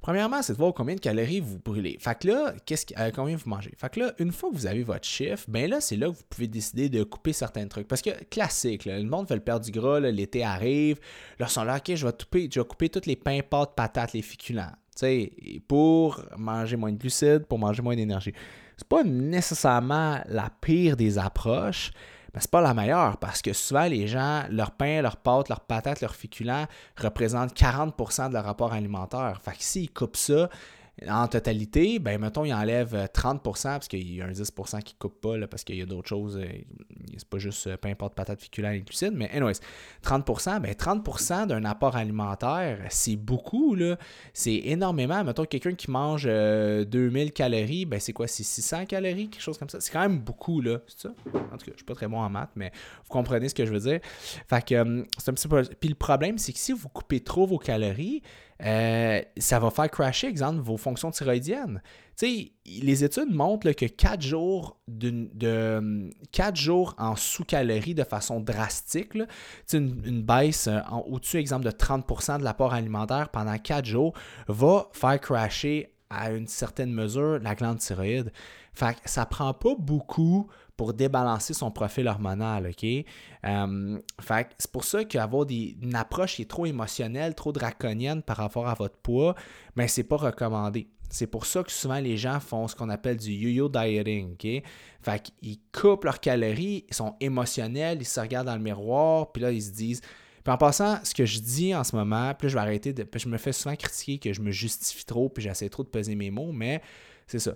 Premièrement, 0.00 0.42
c'est 0.42 0.52
de 0.52 0.58
voir 0.58 0.72
combien 0.72 0.94
de 0.94 1.00
calories 1.00 1.40
vous 1.40 1.58
brûlez. 1.58 1.96
Fait 2.00 2.18
que 2.18 2.28
là, 2.28 2.54
qu'est-ce 2.64 2.86
euh, 2.98 3.10
combien 3.14 3.36
vous 3.36 3.48
mangez? 3.48 3.72
Fait 3.76 3.90
que 3.90 4.00
là, 4.00 4.12
une 4.18 4.32
fois 4.32 4.50
que 4.50 4.54
vous 4.54 4.66
avez 4.66 4.82
votre 4.82 5.04
chiffre, 5.04 5.44
ben 5.48 5.68
là, 5.68 5.80
c'est 5.80 5.96
là 5.96 6.06
que 6.08 6.12
vous 6.12 6.22
pouvez 6.28 6.46
décider 6.46 6.88
de 6.88 7.02
couper 7.02 7.32
certains 7.32 7.66
trucs. 7.66 7.88
Parce 7.88 8.02
que 8.02 8.10
classique, 8.24 8.84
le 8.86 9.02
monde 9.02 9.28
veut 9.28 9.36
le 9.36 9.42
perdre 9.42 9.64
du 9.64 9.70
gras, 9.70 10.00
l'été 10.00 10.44
arrive. 10.44 10.98
Là, 11.38 11.46
ils 11.48 11.52
sont 11.52 11.64
là, 11.64 11.76
ok, 11.76 11.94
je 11.94 12.06
vais, 12.06 12.12
couper, 12.12 12.48
je 12.52 12.60
couper 12.60 12.88
tous 12.88 13.06
les 13.06 13.16
pains, 13.16 13.40
pâtes, 13.48 13.74
patates, 13.74 14.12
les 14.12 14.22
féculents. 14.22 14.72
Tu 14.96 15.00
sais, 15.00 15.32
pour 15.66 16.22
manger 16.36 16.76
moins 16.76 16.92
de 16.92 16.98
glucides, 16.98 17.46
pour 17.46 17.58
manger 17.58 17.82
moins 17.82 17.94
d'énergie. 17.94 18.32
C'est 18.76 18.88
pas 18.88 19.02
nécessairement 19.04 20.20
la 20.26 20.50
pire 20.60 20.96
des 20.96 21.18
approches, 21.18 21.90
mais 22.38 22.42
c'est 22.42 22.52
pas 22.52 22.60
la 22.60 22.72
meilleure 22.72 23.16
parce 23.16 23.42
que 23.42 23.52
souvent 23.52 23.86
les 23.86 24.06
gens, 24.06 24.44
leur 24.48 24.70
pain, 24.70 25.02
leurs 25.02 25.16
pâtes, 25.16 25.48
leurs 25.48 25.58
patates, 25.58 26.00
leurs 26.00 26.14
féculents 26.14 26.66
représentent 26.96 27.52
40% 27.52 28.28
de 28.28 28.34
leur 28.34 28.44
rapport 28.44 28.72
alimentaire. 28.72 29.40
Fait 29.44 29.56
que 29.56 29.62
s'ils 29.64 29.90
coupent 29.90 30.16
ça, 30.16 30.48
en 31.06 31.28
totalité, 31.28 31.98
ben 31.98 32.20
mettons, 32.20 32.44
il 32.44 32.52
enlève 32.52 33.08
30% 33.14 33.62
parce 33.62 33.88
qu'il 33.88 34.14
y 34.14 34.20
a 34.20 34.26
un 34.26 34.32
10% 34.32 34.82
qui 34.82 34.94
ne 34.94 34.98
coupe 34.98 35.20
pas 35.20 35.46
parce 35.46 35.62
qu'il 35.62 35.76
y 35.76 35.82
a 35.82 35.86
d'autres 35.86 36.08
choses. 36.08 36.36
Euh, 36.36 36.46
c'est 37.16 37.28
pas 37.28 37.38
juste 37.38 37.66
euh, 37.66 37.76
peu 37.76 37.88
importe 37.88 38.14
patate 38.14 38.40
féculent 38.40 38.74
et 38.74 38.80
glucides, 38.80 39.14
mais 39.14 39.30
anyways, 39.30 39.60
30% 40.02 40.60
ben 40.60 40.72
30% 40.72 41.46
d'un 41.46 41.64
apport 41.64 41.96
alimentaire, 41.96 42.80
c'est 42.90 43.16
beaucoup, 43.16 43.74
là. 43.74 43.96
C'est 44.32 44.56
énormément. 44.64 45.22
Mettons, 45.22 45.44
quelqu'un 45.44 45.74
qui 45.74 45.90
mange 45.90 46.24
2000 46.24 46.28
euh, 46.30 47.30
calories, 47.30 47.84
ben 47.84 48.00
c'est 48.00 48.12
quoi? 48.12 48.26
C'est 48.26 48.42
600 48.42 48.86
calories, 48.86 49.28
quelque 49.28 49.42
chose 49.42 49.58
comme 49.58 49.68
ça? 49.68 49.80
C'est 49.80 49.92
quand 49.92 50.00
même 50.00 50.18
beaucoup, 50.18 50.60
là. 50.60 50.78
C'est 50.88 51.02
ça? 51.02 51.14
En 51.52 51.56
tout 51.56 51.66
cas, 51.66 51.72
je 51.72 51.76
suis 51.76 51.84
pas 51.84 51.94
très 51.94 52.08
bon 52.08 52.18
en 52.18 52.28
maths, 52.28 52.50
mais 52.56 52.72
vous 53.04 53.08
comprenez 53.08 53.48
ce 53.48 53.54
que 53.54 53.64
je 53.64 53.72
veux 53.72 53.80
dire. 53.80 54.00
Fait 54.48 54.64
que 54.64 55.06
c'est 55.18 55.30
un 55.30 55.34
petit 55.34 55.48
peu... 55.48 55.62
Puis 55.78 55.88
le 55.88 55.94
problème, 55.94 56.38
c'est 56.38 56.52
que 56.52 56.58
si 56.58 56.72
vous 56.72 56.88
coupez 56.88 57.20
trop 57.20 57.46
vos 57.46 57.58
calories, 57.58 58.22
euh, 58.64 59.20
ça 59.36 59.58
va 59.58 59.70
faire 59.70 59.90
crasher, 59.90 60.26
exemple, 60.26 60.60
vos 60.60 60.76
fonctions 60.76 61.10
thyroïdiennes. 61.10 61.80
les 62.20 63.04
études 63.04 63.30
montrent 63.30 63.70
que 63.72 63.86
4 63.86 64.20
jours, 64.20 64.78
de, 64.88 66.10
4 66.32 66.56
jours 66.56 66.94
en 66.98 67.14
sous-calories 67.14 67.94
de 67.94 68.04
façon 68.04 68.40
drastique, 68.40 69.14
là, 69.14 69.26
une, 69.72 70.02
une, 70.04 70.22
baisse 70.22 70.66
euh, 70.66 70.80
au-dessus, 71.06 71.36
exemple, 71.36 71.64
de 71.64 71.70
30% 71.70 72.38
de 72.38 72.44
l'apport 72.44 72.74
alimentaire 72.74 73.28
pendant 73.28 73.56
4 73.56 73.84
jours, 73.84 74.12
va 74.48 74.88
faire 74.92 75.20
crasher 75.20 75.92
à 76.10 76.30
une 76.32 76.46
certaine 76.46 76.92
mesure 76.92 77.38
la 77.38 77.54
glande 77.54 77.78
thyroïde. 77.78 78.32
Fait 78.72 78.94
que 78.94 79.10
ça 79.10 79.26
prend 79.26 79.52
pas 79.54 79.74
beaucoup 79.78 80.48
pour 80.78 80.94
débalancer 80.94 81.54
son 81.54 81.72
profil 81.72 82.06
hormonal, 82.06 82.68
OK? 82.68 82.84
Euh, 83.44 83.98
fait 84.20 84.48
c'est 84.58 84.70
pour 84.70 84.84
ça 84.84 85.04
qu'avoir 85.04 85.44
une 85.50 85.96
approche 85.96 86.36
qui 86.36 86.42
est 86.42 86.50
trop 86.50 86.66
émotionnelle, 86.66 87.34
trop 87.34 87.52
draconienne 87.52 88.22
par 88.22 88.36
rapport 88.36 88.68
à 88.68 88.74
votre 88.74 88.96
poids, 88.96 89.34
mais 89.74 89.84
ben, 89.84 89.88
c'est 89.88 90.04
pas 90.04 90.16
recommandé. 90.16 90.88
C'est 91.10 91.26
pour 91.26 91.46
ça 91.46 91.64
que 91.64 91.72
souvent 91.72 91.98
les 91.98 92.16
gens 92.16 92.38
font 92.38 92.68
ce 92.68 92.76
qu'on 92.76 92.90
appelle 92.90 93.16
du 93.16 93.32
yo-yo 93.32 93.68
dieting, 93.68 94.34
OK? 94.34 94.62
Fait 95.02 95.32
qu'ils 95.40 95.58
coupent 95.72 96.04
leurs 96.04 96.20
calories, 96.20 96.84
ils 96.88 96.94
sont 96.94 97.16
émotionnels, 97.20 97.98
ils 98.00 98.06
se 98.06 98.20
regardent 98.20 98.46
dans 98.46 98.56
le 98.56 98.62
miroir, 98.62 99.32
puis 99.32 99.42
là, 99.42 99.50
ils 99.50 99.62
se 99.62 99.72
disent... 99.72 100.00
Puis 100.44 100.52
en 100.52 100.58
passant, 100.58 101.00
ce 101.02 101.12
que 101.12 101.26
je 101.26 101.40
dis 101.40 101.74
en 101.74 101.82
ce 101.82 101.96
moment, 101.96 102.32
puis 102.38 102.48
je 102.48 102.54
vais 102.54 102.60
arrêter 102.60 102.92
de... 102.92 103.04
je 103.12 103.28
me 103.28 103.36
fais 103.36 103.52
souvent 103.52 103.74
critiquer 103.74 104.18
que 104.18 104.32
je 104.32 104.40
me 104.40 104.52
justifie 104.52 105.04
trop, 105.04 105.28
puis 105.28 105.42
j'essaie 105.42 105.68
trop 105.68 105.82
de 105.82 105.88
peser 105.88 106.14
mes 106.14 106.30
mots, 106.30 106.52
mais 106.52 106.80
c'est 107.26 107.40
ça. 107.40 107.54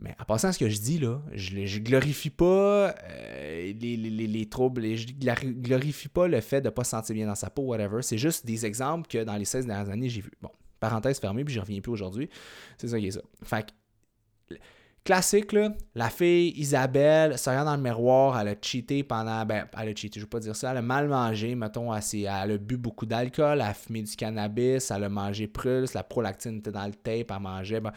Mais 0.00 0.16
en 0.18 0.24
passant 0.24 0.48
à 0.48 0.52
ce 0.52 0.58
que 0.58 0.68
je 0.68 0.78
dis, 0.78 0.98
là, 0.98 1.20
je 1.32 1.54
ne 1.54 1.78
glorifie 1.78 2.30
pas 2.30 2.94
euh, 3.04 3.72
les, 3.78 3.96
les, 3.96 4.26
les, 4.26 4.46
troubles, 4.46 4.96
je 4.96 5.06
glorifie 5.06 6.08
pas 6.08 6.26
le 6.26 6.40
fait 6.40 6.62
de 6.62 6.68
ne 6.68 6.70
pas 6.70 6.84
se 6.84 6.90
sentir 6.90 7.14
bien 7.14 7.26
dans 7.26 7.34
sa 7.34 7.50
peau, 7.50 7.62
whatever. 7.62 8.00
C'est 8.00 8.18
juste 8.18 8.46
des 8.46 8.64
exemples 8.64 9.08
que 9.08 9.22
dans 9.24 9.36
les 9.36 9.44
16 9.44 9.66
dernières 9.66 9.90
années, 9.90 10.08
j'ai 10.08 10.22
vu. 10.22 10.30
Bon, 10.40 10.50
parenthèse 10.80 11.20
fermée, 11.20 11.44
puis 11.44 11.54
je 11.54 11.60
reviens 11.60 11.80
plus 11.80 11.92
aujourd'hui. 11.92 12.30
C'est 12.78 12.88
ça 12.88 12.98
qui 12.98 13.08
est 13.08 13.10
ça. 13.10 13.20
Fait 13.44 13.70
que, 14.48 14.56
classique, 15.04 15.52
là, 15.52 15.70
la 15.94 16.08
fille 16.08 16.58
Isabelle 16.58 17.36
se 17.36 17.50
regarde 17.50 17.66
dans 17.66 17.76
le 17.76 17.82
miroir, 17.82 18.40
elle 18.40 18.48
a 18.48 18.54
cheaté 18.60 19.02
pendant. 19.02 19.44
Ben, 19.44 19.66
elle 19.78 19.90
a 19.90 19.94
cheaté, 19.94 20.18
je 20.18 20.20
ne 20.20 20.24
veux 20.24 20.30
pas 20.30 20.40
dire 20.40 20.56
ça. 20.56 20.70
Elle 20.70 20.78
a 20.78 20.82
mal 20.82 21.08
mangé, 21.08 21.54
mettons, 21.54 21.94
elle, 21.94 22.02
elle 22.14 22.26
a 22.26 22.58
bu 22.58 22.78
beaucoup 22.78 23.04
d'alcool, 23.04 23.58
elle 23.60 23.60
a 23.60 23.74
fumé 23.74 24.02
du 24.02 24.16
cannabis, 24.16 24.90
elle 24.90 25.04
a 25.04 25.08
mangé 25.10 25.46
plus, 25.46 25.92
la 25.92 26.02
prolactine 26.02 26.58
était 26.58 26.72
dans 26.72 26.86
le 26.86 26.94
tape, 26.94 27.30
elle 27.30 27.42
mangeait. 27.42 27.80
Ben, 27.80 27.92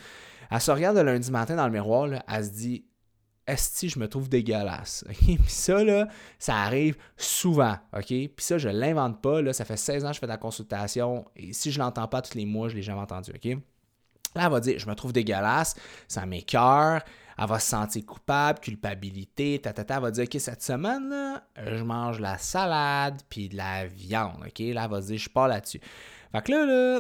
elle 0.54 0.62
se 0.62 0.70
regarde 0.70 0.98
le 0.98 1.04
lundi 1.04 1.32
matin 1.32 1.56
dans 1.56 1.66
le 1.66 1.72
miroir, 1.72 2.08
elle 2.28 2.46
se 2.46 2.52
dit 2.52 2.86
esti, 3.48 3.90
je 3.90 3.98
me 3.98 4.08
trouve 4.08 4.30
dégueulasse. 4.30 5.04
Puis 5.10 5.40
ça, 5.48 5.84
là, 5.84 6.08
ça 6.38 6.58
arrive 6.58 6.96
souvent. 7.18 7.76
OK? 7.92 8.06
Puis 8.06 8.32
ça, 8.38 8.60
je 8.60 8.70
l'invente 8.70 9.20
pas. 9.20 9.42
Là, 9.42 9.52
ça 9.52 9.66
fait 9.66 9.78
16 9.78 10.06
ans 10.06 10.10
que 10.10 10.14
je 10.14 10.20
fais 10.20 10.28
de 10.28 10.32
la 10.32 10.38
consultation. 10.38 11.26
Et 11.36 11.54
si 11.54 11.72
je 11.72 11.80
l'entends 11.80 12.08
pas 12.08 12.22
tous 12.22 12.36
les 12.36 12.46
mois, 12.46 12.70
je 12.70 12.76
l'ai 12.76 12.84
jamais 12.84 13.02
entendu. 13.02 13.32
OK? 13.32 13.58
Là, 14.36 14.46
elle 14.46 14.52
va 14.52 14.60
dire, 14.60 14.78
je 14.78 14.88
me 14.88 14.94
trouve 14.94 15.12
dégueulasse, 15.12 15.74
ça 16.08 16.28
m'écœure. 16.28 17.02
Elle 17.40 17.48
va 17.48 17.58
se 17.58 17.70
sentir 17.70 18.06
coupable, 18.06 18.60
culpabilité, 18.60 19.60
ta, 19.60 19.74
ta, 19.74 19.84
ta. 19.84 19.96
Elle 19.96 20.02
va 20.04 20.12
dire, 20.12 20.26
OK, 20.26 20.40
cette 20.40 20.62
semaine, 20.62 21.10
là, 21.10 21.44
je 21.66 21.84
mange 21.84 22.20
la 22.20 22.38
salade 22.38 23.24
puis 23.28 23.50
de 23.50 23.58
la 23.58 23.88
viande. 23.88 24.40
Là, 24.40 24.50
elle 24.60 24.90
va 24.92 25.02
dire, 25.02 25.18
je 25.18 25.30
pars 25.30 25.48
là-dessus. 25.48 25.82
Fait 26.32 26.44
que 26.44 26.52
là, 26.52 26.66
là, 26.68 27.00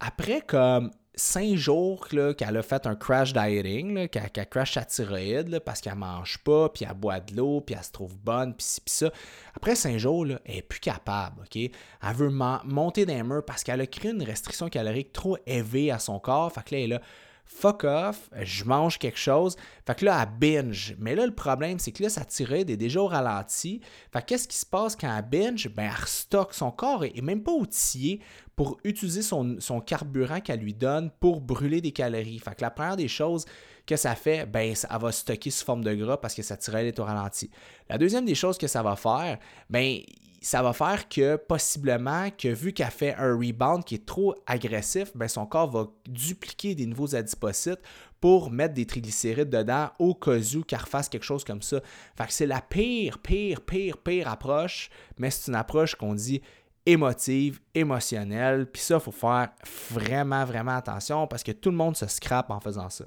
après 0.00 0.40
comme 0.40 0.90
cinq 1.18 1.56
jours 1.56 2.08
qu'elle 2.08 2.56
a 2.56 2.62
fait 2.62 2.86
un 2.86 2.94
crash 2.94 3.32
dieting, 3.32 4.08
qu'elle 4.08 4.30
a 4.36 4.44
crash 4.44 4.74
sa 4.74 4.84
thyroïde 4.84 5.60
parce 5.60 5.80
qu'elle 5.80 5.96
mange 5.96 6.38
pas, 6.38 6.68
puis 6.68 6.86
elle 6.88 6.96
boit 6.96 7.20
de 7.20 7.36
l'eau, 7.36 7.60
puis 7.60 7.74
elle 7.76 7.84
se 7.84 7.92
trouve 7.92 8.16
bonne, 8.16 8.54
puis 8.54 8.64
ci, 8.66 8.80
puis 8.80 8.94
ça. 8.94 9.10
Après 9.54 9.74
cinq 9.74 9.98
jours, 9.98 10.26
elle 10.26 10.56
est 10.56 10.62
plus 10.62 10.80
capable, 10.80 11.42
OK? 11.42 11.56
Elle 11.56 12.14
veut 12.14 12.30
monter 12.30 13.04
d'un 13.04 13.24
mur 13.24 13.44
parce 13.44 13.64
qu'elle 13.64 13.80
a 13.80 13.86
créé 13.86 14.12
une 14.12 14.22
restriction 14.22 14.68
calorique 14.68 15.12
trop 15.12 15.36
élevée 15.46 15.90
à 15.90 15.98
son 15.98 16.18
corps. 16.18 16.52
Fait 16.52 16.62
que 16.64 16.74
là, 16.74 16.80
elle 16.80 16.90
là, 16.90 17.00
fuck 17.48 17.84
off, 17.84 18.28
je 18.42 18.64
mange 18.64 18.98
quelque 18.98 19.18
chose. 19.18 19.56
Fait 19.86 19.98
que 19.98 20.04
là, 20.04 20.22
elle 20.22 20.38
binge. 20.38 20.94
Mais 20.98 21.14
là, 21.14 21.26
le 21.26 21.34
problème, 21.34 21.78
c'est 21.78 21.92
que 21.92 22.02
là, 22.02 22.08
sa 22.08 22.24
thyroïde 22.24 22.70
est 22.70 22.76
déjà 22.76 23.00
au 23.00 23.06
ralenti. 23.06 23.80
Fait 24.12 24.24
qu'est-ce 24.24 24.46
qui 24.46 24.56
se 24.56 24.66
passe 24.66 24.94
quand 24.94 25.10
elle 25.16 25.24
binge? 25.24 25.68
Ben, 25.74 25.90
elle 25.90 26.06
stocke. 26.06 26.54
Son 26.54 26.70
corps 26.70 27.04
et 27.04 27.20
même 27.22 27.42
pas 27.42 27.52
outillé 27.52 28.20
pour 28.54 28.78
utiliser 28.84 29.22
son, 29.22 29.56
carburant 29.84 30.40
qu'elle 30.40 30.60
lui 30.60 30.74
donne 30.74 31.10
pour 31.20 31.40
brûler 31.40 31.80
des 31.80 31.92
calories. 31.92 32.38
Fait 32.38 32.54
que 32.54 32.62
la 32.62 32.70
première 32.70 32.96
des 32.96 33.08
choses 33.08 33.44
que 33.86 33.96
ça 33.96 34.14
fait, 34.14 34.46
ben, 34.46 34.74
elle 34.90 35.00
va 35.00 35.10
stocker 35.10 35.50
sous 35.50 35.64
forme 35.64 35.82
de 35.82 35.94
gras 35.94 36.18
parce 36.18 36.34
que 36.34 36.42
sa 36.42 36.56
thyroïde 36.56 36.88
est 36.88 36.98
au 36.98 37.04
ralenti. 37.04 37.50
La 37.88 37.96
deuxième 37.96 38.26
des 38.26 38.34
choses 38.34 38.58
que 38.58 38.66
ça 38.66 38.82
va 38.82 38.94
faire, 38.94 39.38
ben, 39.70 40.00
ça 40.48 40.62
va 40.62 40.72
faire 40.72 41.10
que 41.10 41.36
possiblement 41.36 42.30
que 42.30 42.48
vu 42.48 42.72
qu'elle 42.72 42.90
fait 42.90 43.14
un 43.16 43.36
rebound 43.36 43.84
qui 43.84 43.96
est 43.96 44.06
trop 44.06 44.34
agressif, 44.46 45.14
ben 45.14 45.28
son 45.28 45.44
corps 45.44 45.70
va 45.70 45.88
dupliquer 46.06 46.74
des 46.74 46.86
nouveaux 46.86 47.14
adipocytes 47.14 47.82
pour 48.18 48.50
mettre 48.50 48.72
des 48.72 48.86
triglycérides 48.86 49.50
dedans 49.50 49.90
au 49.98 50.14
cas 50.14 50.38
où 50.56 50.62
qu'elle 50.62 50.80
refasse 50.80 51.10
quelque 51.10 51.26
chose 51.26 51.44
comme 51.44 51.60
ça. 51.60 51.82
Fait 52.16 52.26
que 52.26 52.32
c'est 52.32 52.46
la 52.46 52.62
pire, 52.62 53.18
pire, 53.18 53.60
pire, 53.60 53.98
pire 53.98 54.26
approche, 54.26 54.88
mais 55.18 55.30
c'est 55.30 55.50
une 55.50 55.54
approche 55.54 55.94
qu'on 55.94 56.14
dit 56.14 56.40
émotive, 56.86 57.60
émotionnelle. 57.74 58.70
Puis 58.70 58.80
ça, 58.80 58.94
il 58.94 59.00
faut 59.02 59.12
faire 59.12 59.50
vraiment, 59.90 60.46
vraiment 60.46 60.76
attention 60.76 61.26
parce 61.26 61.42
que 61.42 61.52
tout 61.52 61.70
le 61.70 61.76
monde 61.76 61.94
se 61.94 62.06
scrape 62.06 62.50
en 62.50 62.60
faisant 62.60 62.88
ça. 62.88 63.04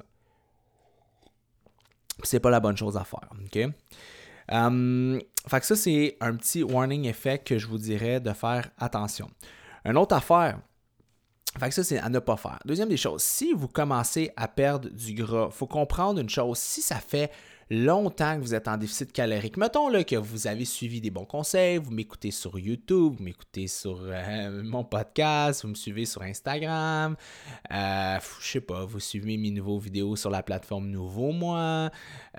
C'est 2.21 2.39
pas 2.39 2.51
la 2.51 2.59
bonne 2.59 2.77
chose 2.77 2.97
à 2.97 3.03
faire. 3.03 3.27
OK? 3.31 3.73
Um, 4.51 5.21
fait 5.47 5.59
que 5.61 5.65
ça, 5.65 5.75
c'est 5.75 6.17
un 6.19 6.35
petit 6.35 6.63
warning 6.63 7.05
effect 7.05 7.47
que 7.47 7.57
je 7.57 7.67
vous 7.67 7.77
dirais 7.77 8.19
de 8.19 8.31
faire 8.33 8.69
attention. 8.77 9.29
Une 9.85 9.97
autre 9.97 10.15
affaire, 10.15 10.59
fait 11.57 11.69
que 11.69 11.75
ça, 11.75 11.83
c'est 11.83 11.99
à 11.99 12.09
ne 12.09 12.19
pas 12.19 12.37
faire. 12.37 12.59
Deuxième 12.65 12.89
des 12.89 12.97
choses, 12.97 13.23
si 13.23 13.53
vous 13.53 13.67
commencez 13.67 14.31
à 14.35 14.47
perdre 14.47 14.89
du 14.89 15.13
gras, 15.13 15.47
il 15.49 15.53
faut 15.53 15.67
comprendre 15.67 16.19
une 16.19 16.29
chose. 16.29 16.57
Si 16.57 16.81
ça 16.81 16.97
fait 16.97 17.31
longtemps 17.71 18.35
que 18.35 18.41
vous 18.41 18.53
êtes 18.53 18.67
en 18.67 18.75
déficit 18.75 19.13
calorique, 19.13 19.55
mettons 19.55 19.87
là, 19.87 20.03
que 20.03 20.17
vous 20.17 20.45
avez 20.45 20.65
suivi 20.65 20.99
des 20.99 21.09
bons 21.09 21.23
conseils, 21.23 21.77
vous 21.77 21.91
m'écoutez 21.91 22.29
sur 22.29 22.59
YouTube, 22.59 23.13
vous 23.17 23.23
m'écoutez 23.23 23.67
sur 23.67 23.97
euh, 24.01 24.61
mon 24.65 24.83
podcast, 24.83 25.63
vous 25.63 25.69
me 25.69 25.75
suivez 25.75 26.05
sur 26.05 26.21
Instagram, 26.21 27.15
euh, 27.71 28.19
je 28.41 28.45
sais 28.45 28.59
pas, 28.59 28.83
vous 28.83 28.99
suivez 28.99 29.37
mes 29.37 29.51
nouveaux 29.51 29.79
vidéos 29.79 30.17
sur 30.17 30.29
la 30.29 30.43
plateforme 30.43 30.89
Nouveau 30.89 31.31
Moi, 31.31 31.89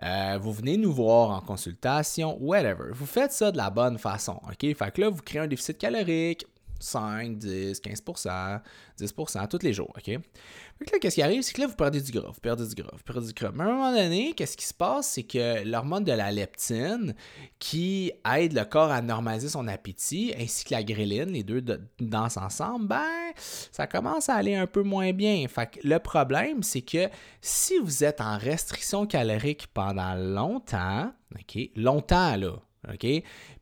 euh, 0.02 0.38
vous 0.38 0.52
venez 0.52 0.76
nous 0.76 0.92
voir 0.92 1.30
en 1.30 1.40
consultation, 1.40 2.36
whatever. 2.38 2.90
Vous 2.92 3.06
faites 3.06 3.32
ça 3.32 3.50
de 3.50 3.56
la 3.56 3.70
bonne 3.70 3.96
façon, 3.96 4.38
ok? 4.46 4.76
Fait 4.76 4.92
que 4.92 5.00
là, 5.00 5.08
vous 5.08 5.22
créez 5.22 5.40
un 5.40 5.46
déficit 5.46 5.78
calorique, 5.78 6.44
5, 6.82 7.38
10, 7.38 7.80
15% 7.80 8.60
10% 8.98 9.48
tous 9.48 9.62
les 9.62 9.72
jours, 9.72 9.92
OK? 9.96 10.04
Que 10.04 10.92
là, 10.92 10.98
qu'est-ce 11.00 11.14
qui 11.14 11.22
arrive? 11.22 11.42
C'est 11.42 11.52
que 11.52 11.60
là, 11.60 11.68
vous 11.68 11.76
perdez 11.76 12.00
du 12.00 12.10
gras, 12.10 12.30
vous 12.32 12.40
perdez 12.40 12.66
du 12.66 12.74
gras, 12.74 12.90
vous 12.92 13.04
perdez 13.04 13.28
du 13.28 13.32
gras. 13.32 13.52
Mais 13.54 13.62
à 13.62 13.66
un 13.66 13.70
moment 13.70 13.92
donné, 13.92 14.32
qu'est-ce 14.32 14.56
qui 14.56 14.64
se 14.64 14.74
passe? 14.74 15.10
C'est 15.10 15.22
que 15.22 15.62
l'hormone 15.64 16.02
de 16.02 16.12
la 16.12 16.32
leptine, 16.32 17.14
qui 17.60 18.12
aide 18.34 18.52
le 18.52 18.64
corps 18.64 18.90
à 18.90 19.00
normaliser 19.00 19.48
son 19.48 19.68
appétit, 19.68 20.34
ainsi 20.36 20.64
que 20.64 20.74
la 20.74 20.82
gréline, 20.82 21.30
les 21.30 21.44
deux 21.44 21.62
dansent 22.00 22.36
ensemble, 22.36 22.88
ben, 22.88 23.32
ça 23.36 23.86
commence 23.86 24.28
à 24.28 24.34
aller 24.34 24.56
un 24.56 24.66
peu 24.66 24.82
moins 24.82 25.12
bien. 25.12 25.46
Fait 25.48 25.70
que 25.70 25.86
le 25.86 25.98
problème, 25.98 26.62
c'est 26.62 26.82
que 26.82 27.08
si 27.40 27.78
vous 27.78 28.02
êtes 28.02 28.20
en 28.20 28.36
restriction 28.36 29.06
calorique 29.06 29.68
pendant 29.72 30.14
longtemps, 30.14 31.12
OK? 31.34 31.70
Longtemps, 31.76 32.36
là, 32.36 32.56
OK? 32.88 33.06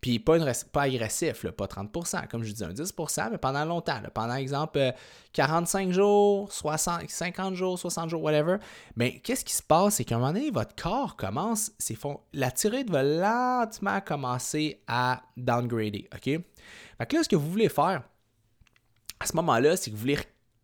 Puis 0.00 0.18
pas, 0.18 0.38
une, 0.38 0.50
pas 0.72 0.82
agressif, 0.82 1.46
pas 1.50 1.66
30% 1.66 2.26
comme 2.28 2.42
je 2.42 2.52
dis, 2.52 2.64
un 2.64 2.72
10% 2.72 3.28
mais 3.30 3.38
pendant 3.38 3.64
longtemps. 3.64 4.00
pendant, 4.14 4.34
exemple, 4.34 4.92
45 5.32 5.88
euh, 5.88 5.92
jours, 5.92 6.52
60, 6.52 7.08
50 7.08 7.54
jours, 7.54 7.78
60 7.78 8.10
jours, 8.10 8.22
whatever. 8.22 8.56
Mais 8.96 9.20
qu'est-ce 9.20 9.44
qui 9.44 9.52
se 9.52 9.62
passe? 9.62 9.96
C'est 9.96 10.04
qu'à 10.04 10.16
un 10.16 10.18
moment 10.18 10.32
donné, 10.32 10.50
votre 10.50 10.74
corps 10.74 11.16
commence, 11.16 11.72
la 12.32 12.50
thyroïde 12.50 12.90
va 12.90 13.02
lentement 13.02 14.00
commencer 14.00 14.82
à 14.86 15.22
downgrader. 15.36 16.08
OK? 16.14 16.24
Fait 16.24 17.06
que 17.06 17.16
là, 17.16 17.22
ce 17.22 17.28
que 17.28 17.36
vous 17.36 17.50
voulez 17.50 17.68
faire, 17.68 18.02
à 19.18 19.26
ce 19.26 19.36
moment-là, 19.36 19.76
c'est 19.76 19.90
que 19.90 19.96
vous 19.96 20.00
voulez 20.00 20.18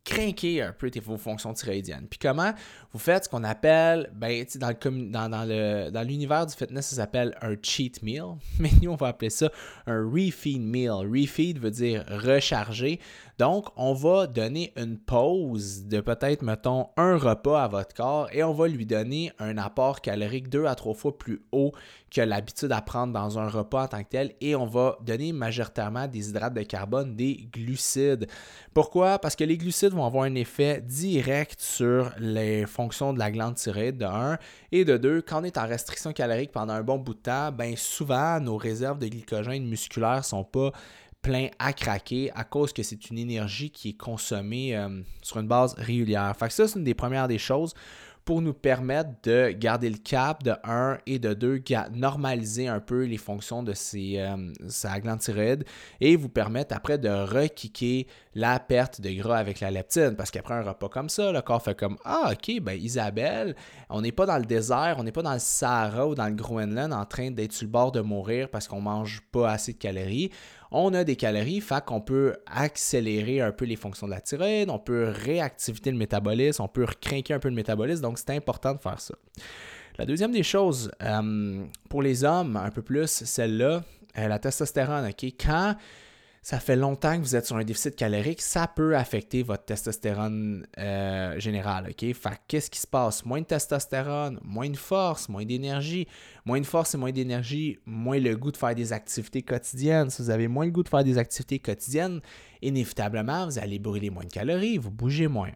craquer 0.07 0.63
un 0.63 0.73
peu 0.73 0.91
vos 1.03 1.19
fonctions 1.19 1.53
thyroïdiennes. 1.53 2.07
Puis 2.09 2.19
comment 2.19 2.53
vous 2.93 2.99
faites 2.99 3.25
ce 3.25 3.29
qu'on 3.29 3.45
appelle, 3.45 4.11
ben, 4.15 4.45
dans, 4.55 5.29
dans, 5.29 5.91
dans 5.91 6.07
l'univers 6.07 6.47
du 6.47 6.55
fitness, 6.55 6.87
ça 6.87 6.97
s'appelle 6.97 7.37
un 7.43 7.57
cheat 7.61 8.03
meal, 8.03 8.37
mais 8.59 8.71
nous, 8.81 8.93
on 8.93 8.97
va 8.97 9.09
appeler 9.09 9.31
ça 9.31 9.51
un 9.87 10.09
refeed 10.09 10.63
meal. 10.63 10.93
Refeed 10.93 11.59
veut 11.59 11.71
dire 11.71 12.05
recharger. 12.09 13.01
Donc, 13.39 13.67
on 13.77 13.93
va 13.93 14.27
donner 14.27 14.73
une 14.77 14.97
pause 14.97 15.85
de 15.85 16.01
peut-être, 16.01 16.41
mettons, 16.41 16.89
un 16.97 17.19
repas 17.19 17.65
à 17.65 17.69
votre 17.69 17.95
corps 17.95 18.29
et 18.33 18.43
on 18.43 18.55
va 18.55 18.67
lui 18.67 18.87
donner 18.87 19.31
un 19.39 19.59
apport 19.59 20.01
calorique 20.01 20.49
deux 20.49 20.65
à 20.65 20.75
trois 20.75 20.95
fois 20.95 21.19
plus 21.19 21.43
haut 21.53 21.73
que 22.11 22.23
l'habitude 22.23 22.73
à 22.73 22.81
prendre 22.81 23.13
dans 23.13 23.39
un 23.39 23.49
repas 23.49 23.85
en 23.85 23.89
tant 23.89 24.03
que 24.03 24.09
tel 24.09 24.35
et 24.41 24.57
on 24.57 24.65
va 24.65 24.97
donner 25.03 25.33
majoritairement 25.33 26.09
des 26.09 26.31
hydrates 26.31 26.55
de 26.55 26.63
carbone, 26.63 27.15
des 27.15 27.47
glucides. 27.53 28.27
Pourquoi? 28.73 29.19
Parce 29.19 29.37
que 29.37 29.45
les 29.45 29.59
glucides 29.59 29.93
vont 29.93 30.07
avoir 30.07 30.25
un 30.25 30.35
effet 30.35 30.81
direct 30.81 31.61
sur 31.61 32.13
les 32.19 32.65
fonctions 32.65 33.13
de 33.13 33.19
la 33.19 33.31
glande 33.31 33.57
thyroïde, 33.57 33.99
de 33.99 34.07
un, 34.07 34.39
et 34.73 34.87
de 34.87 34.97
deux, 34.97 35.21
quand 35.21 35.43
on 35.43 35.45
est 35.45 35.59
en 35.59 35.67
restriction 35.67 36.15
calorique 36.15 36.53
pendant 36.53 36.73
un 36.73 36.83
bon 36.83 36.97
bout 36.97 37.15
de 37.15 37.21
temps, 37.21 37.53
bien 37.53 37.75
souvent 37.77 38.41
nos 38.41 38.57
réserves 38.57 38.99
de 38.99 39.09
glycogène 39.09 39.67
musculaire 39.67 40.25
sont 40.25 40.45
pas 40.45 40.73
plein 41.27 41.49
à 41.59 41.73
craquer 41.73 42.31
à 42.37 42.45
cause 42.45 42.73
que 42.73 42.85
c'est 42.85 43.11
une 43.11 43.19
énergie 43.19 43.71
qui 43.71 43.89
est 43.89 43.97
consommée 43.97 44.77
euh, 44.77 45.03
sur 45.23 45.39
une 45.39 45.49
base 45.49 45.75
régulière. 45.77 46.33
Fait 46.39 46.47
que 46.47 46.53
ça, 46.53 46.69
c'est 46.69 46.79
une 46.79 46.85
des 46.85 46.95
premières 46.95 47.27
des 47.27 47.39
choses 47.39 47.75
pour 48.25 48.43
nous 48.43 48.53
permettre 48.53 49.11
de 49.23 49.51
garder 49.51 49.89
le 49.89 49.99
cap 49.99 50.43
de 50.43 50.53
1 50.65 50.99
et 51.07 51.21
de 51.21 51.33
2, 51.33 51.63
normaliser 51.95 52.67
un 52.67 52.81
peu 52.81 53.05
les 53.05 53.19
fonctions 53.19 53.63
de 53.63 53.73
ces, 53.73 54.19
euh, 54.19 54.53
sa 54.67 54.99
glande 54.99 55.21
thyroïde 55.21 55.65
et 56.01 56.17
vous 56.17 56.29
permettre 56.29 56.75
après 56.77 56.99
de 56.99 57.09
requiquer 57.09 58.09
la 58.35 58.59
perte 58.59 59.01
de 59.01 59.11
gras 59.11 59.39
avec 59.39 59.61
la 59.61 59.71
leptine. 59.71 60.17
Parce 60.17 60.33
qu'après 60.33 60.55
un 60.55 60.63
repas 60.63 60.89
comme 60.89 61.09
ça, 61.09 61.31
le 61.31 61.41
corps 61.41 61.63
fait 61.63 61.79
comme 61.79 61.97
Ah, 62.05 62.33
ok, 62.33 62.61
ben 62.61 62.77
Isabelle, 62.81 63.55
on 63.91 64.01
n'est 64.01 64.13
pas 64.13 64.27
dans 64.27 64.39
le 64.39 64.45
désert, 64.45 64.97
on 64.99 65.05
n'est 65.05 65.13
pas 65.13 65.23
dans 65.23 65.35
le 65.35 65.39
Sahara 65.39 66.09
ou 66.09 66.17
dans 66.17 66.27
le 66.27 66.35
Groenland 66.35 66.93
en 66.93 67.05
train 67.05 67.31
d'être 67.31 67.53
sur 67.53 67.67
le 67.67 67.71
bord 67.71 67.93
de 67.93 68.01
mourir 68.01 68.49
parce 68.49 68.67
qu'on 68.67 68.81
mange 68.81 69.23
pas 69.31 69.53
assez 69.53 69.73
de 69.73 69.79
calories 69.79 70.33
on 70.77 70.93
a 70.95 71.05
des 71.05 71.17
calories, 71.17 71.61
fait 71.61 71.85
qu'on 71.85 72.01
peut 72.01 72.37
accélérer 72.47 73.41
un 73.41 73.53
peu 73.53 73.65
les 73.65 73.77
fonctions 73.77 74.07
de 74.07 74.13
la 74.13 74.21
thyroïde, 74.21 74.69
on 74.71 74.79
peut 74.79 75.09
réactiver 75.09 75.91
le 75.91 75.97
métabolisme, 75.97 76.63
on 76.63 76.69
peut 76.69 76.85
recrinquer 76.85 77.35
un 77.35 77.39
peu 77.39 77.49
le 77.49 77.55
métabolisme, 77.55 78.03
donc 78.03 78.19
c'est 78.19 78.31
important 78.31 78.75
de 78.75 78.79
faire 78.79 79.01
ça. 79.01 79.15
La 79.99 80.05
deuxième 80.05 80.33
des 80.33 80.43
choses, 80.43 80.91
euh, 81.03 81.65
pour 81.89 82.03
les 82.03 82.25
hommes, 82.25 82.57
un 82.57 82.71
peu 82.71 82.83
plus, 82.83 83.09
celle-là, 83.09 83.83
euh, 84.19 84.29
la 84.29 84.39
testostérone, 84.39 85.09
OK? 85.09 85.25
Quand 85.41 85.75
ça 86.47 86.61
fait 86.61 86.77
longtemps 86.77 87.17
que 87.17 87.23
vous 87.23 87.35
êtes 87.35 87.45
sur 87.45 87.57
un 87.57 87.65
déficit 87.65 87.97
calorique, 87.97 88.41
ça 88.41 88.69
peut 88.69 88.97
affecter 88.97 89.43
votre 89.43 89.65
testostérone 89.65 90.65
euh, 90.79 91.41
générale. 91.41 91.89
OK? 91.91 92.15
Fait 92.15 92.41
qu'est-ce 92.47 92.71
qui 92.71 92.79
se 92.79 92.87
passe? 92.87 93.25
Moins 93.25 93.41
de 93.41 93.47
testostérone, 93.47 94.39
moins 94.45 94.71
de 94.71 94.77
force, 94.77 95.29
moins 95.29 95.45
d'énergie. 95.45 96.07
Moins 96.45 96.61
de 96.61 96.67
force 96.67 96.95
et 96.95 96.99
moins 96.99 97.11
d'énergie, 97.11 97.81
moins 97.87 98.21
le 98.21 98.37
goût 98.37 98.53
de 98.53 98.57
faire 98.57 98.77
des 98.77 98.93
activités 98.93 99.43
quotidiennes. 99.43 100.11
Si 100.11 100.23
vous 100.23 100.31
avez 100.31 100.47
moins 100.47 100.65
le 100.65 100.71
goût 100.71 100.85
de 100.85 100.89
faire 100.89 101.03
des 101.03 101.19
activités 101.19 101.59
quotidiennes, 101.59 102.21
inévitablement, 102.63 103.47
vous 103.47 103.59
allez 103.59 103.79
brûler 103.79 104.11
moins 104.11 104.25
de 104.25 104.31
calories, 104.31 104.79
vous 104.79 104.91
bougez 104.91 105.29
moins. 105.29 105.51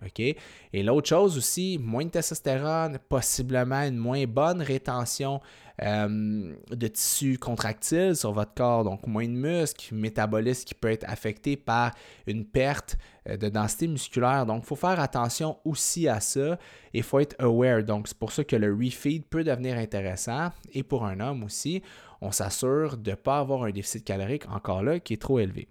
Et 0.72 0.82
l'autre 0.82 1.08
chose 1.08 1.36
aussi, 1.36 1.78
moins 1.80 2.04
de 2.04 2.10
testostérone, 2.10 2.98
possiblement 3.08 3.82
une 3.82 3.96
moins 3.96 4.24
bonne 4.26 4.62
rétention 4.62 5.40
euh, 5.82 6.52
de 6.70 6.88
tissu 6.88 7.38
contractile 7.38 8.14
sur 8.14 8.32
votre 8.32 8.52
corps, 8.52 8.84
donc 8.84 9.06
moins 9.06 9.24
de 9.24 9.32
muscles, 9.32 9.94
métabolisme 9.94 10.66
qui 10.66 10.74
peut 10.74 10.90
être 10.90 11.08
affecté 11.08 11.56
par 11.56 11.92
une 12.26 12.44
perte 12.44 12.98
euh, 13.26 13.38
de 13.38 13.48
densité 13.48 13.88
musculaire. 13.88 14.44
Donc, 14.44 14.64
il 14.64 14.66
faut 14.66 14.76
faire 14.76 15.00
attention 15.00 15.56
aussi 15.64 16.06
à 16.06 16.20
ça 16.20 16.58
et 16.92 16.98
il 16.98 17.02
faut 17.02 17.18
être 17.18 17.34
aware. 17.38 17.82
Donc, 17.82 18.08
c'est 18.08 18.18
pour 18.18 18.30
ça 18.30 18.44
que 18.44 18.56
le 18.56 18.74
refeed 18.74 19.24
peut 19.24 19.42
devenir 19.42 19.78
intéressant. 19.78 20.50
Et 20.74 20.82
pour 20.82 21.06
un 21.06 21.18
homme 21.18 21.44
aussi, 21.44 21.82
on 22.20 22.30
s'assure 22.30 22.98
de 22.98 23.12
ne 23.12 23.16
pas 23.16 23.38
avoir 23.38 23.64
un 23.64 23.70
déficit 23.70 24.04
calorique 24.04 24.46
encore 24.50 24.82
là 24.82 25.00
qui 25.00 25.14
est 25.14 25.22
trop 25.22 25.38
élevé. 25.38 25.68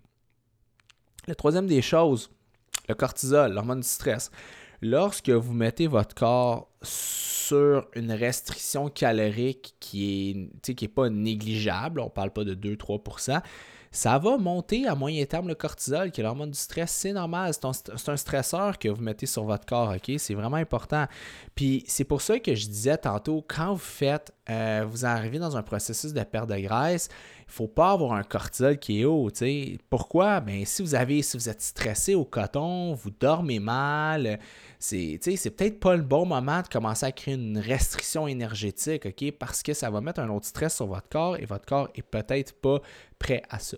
La 1.28 1.36
troisième 1.36 1.68
des 1.68 1.82
choses, 1.82 2.30
le 2.88 2.96
cortisol, 2.96 3.54
l'hormone 3.54 3.82
du 3.82 3.88
stress. 3.88 4.32
Lorsque 4.82 5.30
vous 5.30 5.54
mettez 5.54 5.88
votre 5.88 6.16
corps 6.16 6.70
sur 6.82 7.88
une 7.96 8.12
restriction 8.12 8.90
calorique 8.90 9.76
qui 9.80 10.50
n'est 10.68 10.88
pas 10.88 11.10
négligeable, 11.10 12.00
on 12.00 12.06
ne 12.06 12.10
parle 12.10 12.32
pas 12.32 12.46
de 12.46 12.56
2-3%, 12.56 13.42
ça 13.91 14.17
va 14.19 14.38
monter 14.38 14.88
à 14.88 14.96
moyen 14.96 15.25
terme 15.25 15.48
le 15.48 15.55
cortisol, 15.55 16.12
qui 16.12 16.22
est 16.22 16.24
l'hormone 16.24 16.51
du 16.51 16.60
stress. 16.60 16.91
C'est 16.91 17.13
normal, 17.13 17.53
c'est 17.53 18.10
un, 18.10 18.17
stresseur 18.17 18.77
que 18.77 18.89
vous 18.89 19.01
mettez 19.01 19.25
sur 19.25 19.43
votre 19.43 19.65
corps, 19.65 19.96
OK? 19.96 20.12
C'est 20.17 20.34
vraiment 20.34 20.58
important. 20.58 21.05
Puis 21.55 21.84
c'est 21.88 22.03
pour 22.03 22.22
ça 22.22 22.39
que 22.39 22.53
je 22.53 22.67
disais 22.67 22.98
tantôt, 22.98 23.43
quand 23.48 23.74
vous 23.74 23.79
faites, 23.79 24.31
euh, 24.50 24.86
vous 24.88 25.05
arrivez 25.05 25.39
dans 25.39 25.58
un 25.58 25.63
processus 25.63 26.13
de 26.13 26.24
perte 26.24 26.50
de 26.50 26.58
graisse, 26.58 27.10
il 27.41 27.50
ne 27.50 27.53
faut 27.53 27.67
pas 27.67 27.91
avoir 27.91 28.13
un 28.13 28.24
cortisol 28.24 28.77
qui 28.77 29.01
est 29.01 29.05
haut. 29.05 29.29
Pourquoi? 29.89 30.39
Bien, 30.39 30.63
si 30.65 30.84
vous 30.84 30.93
avez, 30.93 31.24
si 31.24 31.36
vous 31.36 31.50
êtes 31.50 31.62
stressé 31.62 32.13
au 32.13 32.25
coton, 32.25 32.93
vous 32.93 33.10
dormez 33.10 33.60
mal, 33.60 34.39
c'est, 34.82 35.20
peut-être 35.58 35.80
pas 35.82 35.98
le 35.98 36.04
bon 36.04 36.26
moment 36.26 36.62
de 36.62 36.68
commencer 36.70 37.06
à 37.06 37.12
créer 37.12 37.34
une 37.34 37.58
restriction 37.58 38.28
énergétique, 38.28 39.06
OK? 39.06 39.32
Parce 39.38 39.62
que 39.62 39.74
ça 39.74 39.90
va 39.90 40.00
mettre 40.00 40.22
un 40.22 40.30
autre 40.30 40.46
stress 40.46 40.76
sur 40.78 40.88
votre 40.88 41.10
corps 41.10 41.38
et 41.38 41.46
votre 41.46 41.66
corps 41.66 41.90
est 41.96 42.02
peut-être 42.02 42.54
pas 42.54 42.80
prêt 43.20 43.44
à 43.50 43.60
ça. 43.60 43.78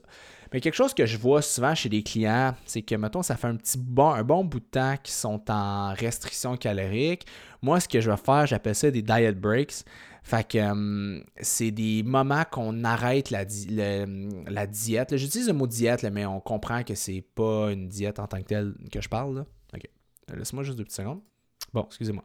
Mais 0.53 0.62
quelque 0.62 0.75
chose 0.75 0.93
que 0.93 1.08
je 1.08 1.17
vois 1.17 1.41
souvent 1.41 1.74
chez 1.74 1.89
les 1.89 2.03
clients, 2.03 2.53
c'est 2.65 2.84
que, 2.84 2.93
mettons, 2.93 3.24
ça 3.24 3.36
fait 3.36 3.48
un 3.48 3.55
petit 3.55 3.79
bon, 3.79 4.12
un 4.12 4.24
bon 4.24 4.43
bout 4.43 4.60
de 4.60 4.65
temps 4.65 4.96
qu'ils 5.01 5.13
sont 5.13 5.41
en 5.50 5.93
restriction 5.93 6.55
calorique. 6.55 7.25
Moi, 7.63 7.79
ce 7.79 7.88
que 7.88 8.00
je 8.00 8.12
vais 8.12 8.17
faire, 8.17 8.46
j'appelle 8.46 8.75
ça 8.75 8.91
des 8.91 9.01
diet 9.01 9.34
breaks. 9.34 9.84
Fait 10.24 10.48
que 10.48 10.60
hum, 10.60 11.24
c'est 11.41 11.72
des 11.72 12.03
moments 12.03 12.43
qu'on 12.51 12.84
arrête 12.84 13.31
la, 13.31 13.46
la 14.48 14.67
diète. 14.67 15.17
J'utilise 15.17 15.48
le 15.48 15.53
mot 15.53 15.65
diète, 15.65 16.03
mais 16.12 16.27
on 16.27 16.39
comprend 16.39 16.84
que 16.84 16.93
c'est 16.93 17.25
pas 17.34 17.72
une 17.72 17.88
diète 17.88 18.20
en 18.20 18.27
tant 18.27 18.38
que 18.38 18.46
telle 18.46 18.75
que 18.91 19.01
je 19.01 19.10
parle. 19.10 19.46
OK. 20.31 20.38
Laisse-moi 20.38 20.63
juste 20.63 20.77
deux 20.77 20.83
petites 20.83 20.97
secondes. 20.97 21.21
Bon, 21.73 21.83
excusez-moi. 21.88 22.23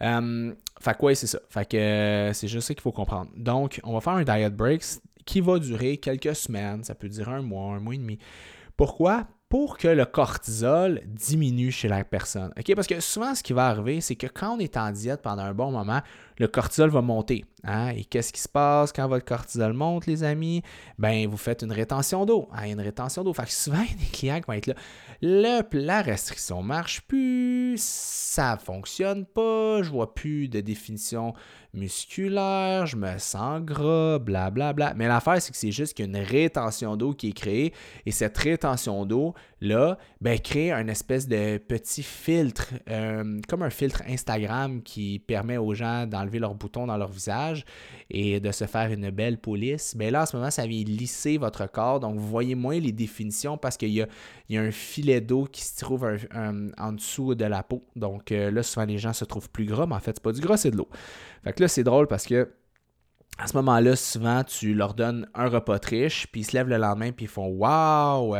Hum, 0.00 0.54
fait 0.80 0.96
que 0.96 1.04
ouais, 1.04 1.14
c'est 1.14 1.26
ça. 1.26 1.38
Fait 1.48 1.68
que 1.68 1.76
euh, 1.76 2.32
c'est 2.32 2.48
juste 2.48 2.68
ça 2.68 2.74
qu'il 2.74 2.82
faut 2.82 2.92
comprendre. 2.92 3.30
Donc, 3.36 3.80
on 3.84 3.92
va 3.94 4.00
faire 4.00 4.14
un 4.14 4.24
diet 4.24 4.50
break 4.50 4.82
qui 5.24 5.40
va 5.40 5.58
durer 5.58 5.96
quelques 5.96 6.34
semaines. 6.34 6.84
Ça 6.84 6.94
peut 6.94 7.08
durer 7.08 7.32
un 7.32 7.42
mois, 7.42 7.74
un 7.74 7.80
mois 7.80 7.94
et 7.94 7.98
demi. 7.98 8.18
Pourquoi? 8.76 9.26
pour 9.52 9.76
que 9.76 9.86
le 9.86 10.06
cortisol 10.06 11.02
diminue 11.04 11.70
chez 11.70 11.86
la 11.86 12.04
personne. 12.04 12.54
OK? 12.58 12.74
Parce 12.74 12.86
que 12.86 12.98
souvent, 13.00 13.34
ce 13.34 13.42
qui 13.42 13.52
va 13.52 13.66
arriver, 13.66 14.00
c'est 14.00 14.16
que 14.16 14.26
quand 14.26 14.56
on 14.56 14.58
est 14.58 14.78
en 14.78 14.90
diète 14.90 15.20
pendant 15.20 15.42
un 15.42 15.52
bon 15.52 15.70
moment, 15.70 16.00
le 16.38 16.48
cortisol 16.48 16.88
va 16.88 17.02
monter. 17.02 17.44
Hein? 17.62 17.90
Et 17.90 18.06
qu'est-ce 18.06 18.32
qui 18.32 18.40
se 18.40 18.48
passe 18.48 18.94
quand 18.94 19.06
votre 19.08 19.26
cortisol 19.26 19.74
monte, 19.74 20.06
les 20.06 20.24
amis? 20.24 20.62
Ben, 20.98 21.28
vous 21.28 21.36
faites 21.36 21.60
une 21.60 21.72
rétention 21.72 22.24
d'eau. 22.24 22.48
Hein? 22.54 22.68
Une 22.68 22.80
rétention 22.80 23.24
d'eau. 23.24 23.34
Fait 23.34 23.44
que 23.44 23.52
souvent, 23.52 23.82
il 23.82 23.90
y 23.90 23.92
a 23.92 23.96
des 23.96 24.10
clients 24.10 24.40
qui 24.40 24.46
vont 24.46 24.54
être 24.54 24.68
là. 24.68 24.74
Le, 25.24 25.62
la 25.78 26.02
restriction 26.02 26.64
marche 26.64 27.02
plus, 27.02 27.80
ça 27.80 28.56
fonctionne 28.56 29.24
pas, 29.24 29.80
je 29.80 29.88
vois 29.88 30.14
plus 30.14 30.48
de 30.48 30.60
définition 30.60 31.32
musculaire, 31.74 32.86
je 32.86 32.96
me 32.96 33.18
sens 33.18 33.62
gras, 33.62 34.18
blablabla. 34.18 34.72
Bla, 34.72 34.90
bla. 34.90 34.94
Mais 34.94 35.08
l'affaire, 35.08 35.40
c'est 35.40 35.52
que 35.52 35.56
c'est 35.56 35.72
juste 35.72 35.94
qu'il 35.94 36.06
y 36.06 36.08
a 36.08 36.20
une 36.20 36.26
rétention 36.26 36.96
d'eau 36.96 37.14
qui 37.14 37.30
est 37.30 37.32
créée 37.32 37.72
et 38.04 38.10
cette 38.10 38.36
rétention 38.36 39.06
d'eau, 39.06 39.34
là, 39.60 39.96
ben, 40.20 40.38
crée 40.38 40.70
un 40.70 40.86
espèce 40.88 41.26
de 41.26 41.58
petit 41.58 42.02
filtre, 42.02 42.74
euh, 42.90 43.40
comme 43.48 43.62
un 43.62 43.70
filtre 43.70 44.02
Instagram 44.08 44.82
qui 44.82 45.18
permet 45.18 45.56
aux 45.56 45.72
gens 45.72 46.06
d'enlever 46.06 46.38
leurs 46.38 46.54
boutons 46.54 46.86
dans 46.86 46.96
leur 46.96 47.10
visage 47.10 47.64
et 48.10 48.40
de 48.40 48.52
se 48.52 48.66
faire 48.66 48.90
une 48.92 49.10
belle 49.10 49.38
police. 49.38 49.94
Ben 49.96 50.12
là, 50.12 50.22
en 50.22 50.26
ce 50.26 50.36
moment, 50.36 50.50
ça 50.50 50.66
vient 50.66 50.82
lisser 50.84 51.38
votre 51.38 51.70
corps, 51.70 52.00
donc 52.00 52.16
vous 52.16 52.28
voyez 52.28 52.54
moins 52.54 52.78
les 52.78 52.92
définitions 52.92 53.56
parce 53.56 53.76
qu'il 53.76 53.90
y 53.90 54.02
a, 54.02 54.06
un 54.54 54.70
filet 54.70 55.22
d'eau 55.22 55.44
qui 55.44 55.62
se 55.62 55.78
trouve 55.78 56.06
en 56.34 56.92
dessous 56.92 57.34
de 57.34 57.46
la 57.46 57.62
peau. 57.62 57.82
Donc 57.96 58.32
euh, 58.32 58.50
là, 58.50 58.62
souvent, 58.62 58.84
les 58.84 58.98
gens 58.98 59.14
se 59.14 59.24
trouvent 59.24 59.48
plus 59.48 59.64
gras, 59.64 59.86
mais 59.86 59.94
en 59.94 60.00
fait, 60.00 60.12
c'est 60.16 60.22
pas 60.22 60.32
du 60.32 60.42
gras, 60.42 60.58
c'est 60.58 60.70
de 60.70 60.76
l'eau. 60.76 60.88
Fait 61.44 61.52
que 61.52 61.62
là, 61.62 61.68
c'est 61.68 61.84
drôle 61.84 62.06
parce 62.06 62.26
que 62.26 62.54
à 63.38 63.46
ce 63.46 63.56
moment-là, 63.56 63.96
souvent, 63.96 64.44
tu 64.44 64.74
leur 64.74 64.94
donnes 64.94 65.26
un 65.34 65.48
repas 65.48 65.78
triche, 65.78 66.26
puis 66.30 66.42
ils 66.42 66.44
se 66.44 66.52
lèvent 66.52 66.68
le 66.68 66.76
lendemain, 66.76 67.12
puis 67.12 67.24
ils 67.24 67.28
font 67.28 67.46
Waouh, 67.46 68.36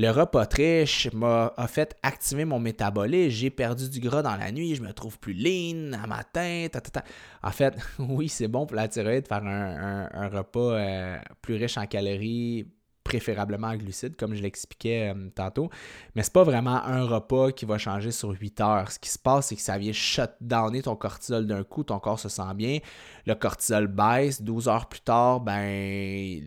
le 0.00 0.10
repas 0.10 0.46
triche 0.46 1.12
m'a 1.12 1.52
fait 1.66 1.96
activer 2.04 2.44
mon 2.44 2.60
métabolisme. 2.60 3.30
J'ai 3.30 3.50
perdu 3.50 3.90
du 3.90 3.98
gras 3.98 4.22
dans 4.22 4.36
la 4.36 4.52
nuit. 4.52 4.76
Je 4.76 4.82
me 4.82 4.92
trouve 4.92 5.18
plus 5.18 5.32
lean 5.32 5.92
à 5.92 6.06
matin. 6.06 6.68
En 7.42 7.50
fait, 7.50 7.74
oui, 7.98 8.28
c'est 8.28 8.46
bon 8.46 8.64
pour 8.64 8.76
la 8.76 8.86
thyroïde 8.86 9.24
de 9.24 9.26
faire 9.28 9.44
un, 9.44 10.28
repas 10.28 10.60
euh, 10.60 11.18
plus 11.42 11.56
riche 11.56 11.76
en 11.76 11.86
calories, 11.86 12.68
préférablement 13.08 13.68
en 13.68 13.76
glucides, 13.76 14.16
comme 14.16 14.34
je 14.34 14.42
l'expliquais 14.42 15.14
euh, 15.14 15.30
tantôt. 15.34 15.70
Mais 16.14 16.22
c'est 16.22 16.32
pas 16.32 16.44
vraiment 16.44 16.84
un 16.84 17.04
repas 17.04 17.52
qui 17.52 17.64
va 17.64 17.78
changer 17.78 18.10
sur 18.10 18.30
8 18.30 18.60
heures. 18.60 18.92
Ce 18.92 18.98
qui 18.98 19.08
se 19.08 19.18
passe, 19.18 19.46
c'est 19.46 19.56
que 19.56 19.62
ça 19.62 19.78
vient 19.78 19.92
shutdowner 19.92 20.82
ton 20.82 20.94
cortisol 20.94 21.46
d'un 21.46 21.64
coup, 21.64 21.84
ton 21.84 21.98
corps 21.98 22.20
se 22.20 22.28
sent 22.28 22.54
bien, 22.54 22.78
le 23.26 23.34
cortisol 23.34 23.86
baisse, 23.86 24.42
12 24.42 24.68
heures 24.68 24.88
plus 24.88 25.00
tard, 25.00 25.40
ben 25.40 26.40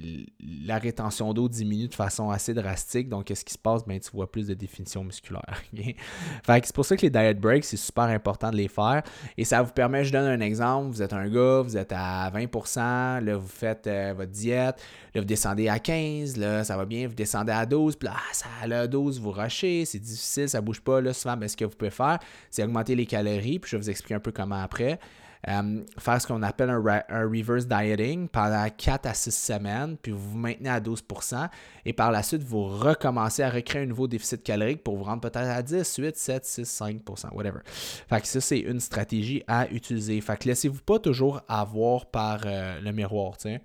la 0.66 0.78
rétention 0.78 1.34
d'eau 1.34 1.50
diminue 1.50 1.88
de 1.88 1.96
façon 1.96 2.30
assez 2.30 2.54
drastique. 2.54 3.10
Donc, 3.10 3.26
qu'est-ce 3.26 3.44
qui 3.44 3.54
se 3.54 3.58
passe? 3.58 3.84
Ben, 3.86 4.00
tu 4.00 4.12
vois 4.12 4.32
plus 4.32 4.48
de 4.48 4.54
définition 4.54 5.04
musculaire. 5.04 5.62
fait 5.74 6.66
c'est 6.66 6.76
pour 6.76 6.86
ça 6.86 6.96
que 6.96 7.02
les 7.02 7.10
diet 7.10 7.40
breaks, 7.40 7.66
c'est 7.66 7.78
super 7.78 8.06
important 8.06 8.52
de 8.52 8.58
les 8.58 8.68
faire. 8.68 9.02
Et 9.38 9.46
ça 9.46 9.62
vous 9.64 9.72
permet, 9.72 10.04
je 10.04 10.12
donne 10.12 10.28
un 10.28 10.42
exemple, 10.42 10.92
vous 10.92 11.02
êtes 11.02 11.14
un 11.14 11.28
gars, 11.28 11.62
vous 11.62 11.78
êtes 11.78 11.92
à 11.92 12.30
20%, 12.32 13.24
là, 13.24 13.36
vous 13.36 13.48
faites 13.48 13.88
euh, 13.88 14.14
votre 14.16 14.32
diète, 14.32 14.82
là, 15.14 15.22
vous 15.22 15.26
descendez 15.26 15.68
à 15.68 15.80
15, 15.80 16.38
là, 16.38 16.51
ça 16.64 16.78
va 16.78 16.86
bien, 16.86 17.08
vous 17.08 17.16
descendez 17.16 17.52
à 17.52 17.66
12, 17.66 17.96
puis 17.96 18.08
là, 18.08 18.16
ah, 18.18 18.34
ça, 18.34 18.48
à 18.62 18.88
12, 18.88 19.20
vous 19.20 19.32
rushez, 19.32 19.86
c'est 19.86 20.00
difficile, 20.00 20.50
ça 20.50 20.62
bouge 20.62 20.82
pas, 20.82 21.02
là, 21.02 21.14
souvent, 21.14 21.38
ben, 21.38 21.48
ce 21.48 21.58
que 21.58 21.66
vous 21.66 21.76
pouvez 21.76 21.92
faire, 21.92 22.20
c'est 22.50 22.64
augmenter 22.64 22.96
les 22.96 23.06
calories, 23.06 23.60
puis 23.60 23.72
je 23.72 23.78
vais 23.78 23.82
vous 23.82 23.90
expliquer 23.90 24.16
un 24.16 24.20
peu 24.20 24.32
comment 24.32 24.62
après. 24.62 25.00
Euh, 25.48 25.84
faire 25.98 26.22
ce 26.22 26.28
qu'on 26.28 26.44
appelle 26.44 26.70
un, 26.70 26.82
reverse 27.28 27.68
dieting 27.68 28.28
pendant 28.28 28.68
4 28.70 29.08
à 29.08 29.14
6 29.14 29.32
semaines, 29.32 29.98
puis 29.98 30.12
vous 30.12 30.32
vous 30.32 30.38
maintenez 30.38 30.70
à 30.70 30.80
12% 30.80 31.50
et 31.86 31.94
par 31.94 32.12
la 32.12 32.22
suite, 32.22 32.44
vous 32.44 32.66
recommencez 32.66 33.42
à 33.42 33.50
recréer 33.50 33.84
un 33.84 33.86
nouveau 33.88 34.08
déficit 34.08 34.44
calorique 34.44 34.84
pour 34.84 34.98
vous 34.98 35.04
rendre 35.04 35.22
peut-être 35.22 35.50
à 35.50 35.64
10, 35.64 35.96
8, 35.98 36.16
7, 36.16 36.46
6, 36.46 36.82
5% 36.82 37.34
whatever. 37.34 37.60
Fait 37.66 38.22
que 38.22 38.28
ça, 38.28 38.40
c'est 38.40 38.60
une 38.60 38.80
stratégie 38.80 39.44
à 39.48 39.68
utiliser. 39.72 40.22
Fait 40.22 40.38
que 40.38 40.48
laissez-vous 40.48 40.82
pas 40.82 41.00
toujours 41.00 41.42
avoir 41.48 42.06
par 42.06 42.42
euh, 42.46 42.80
le 42.80 42.92
miroir, 42.92 43.38
tiens. 43.38 43.60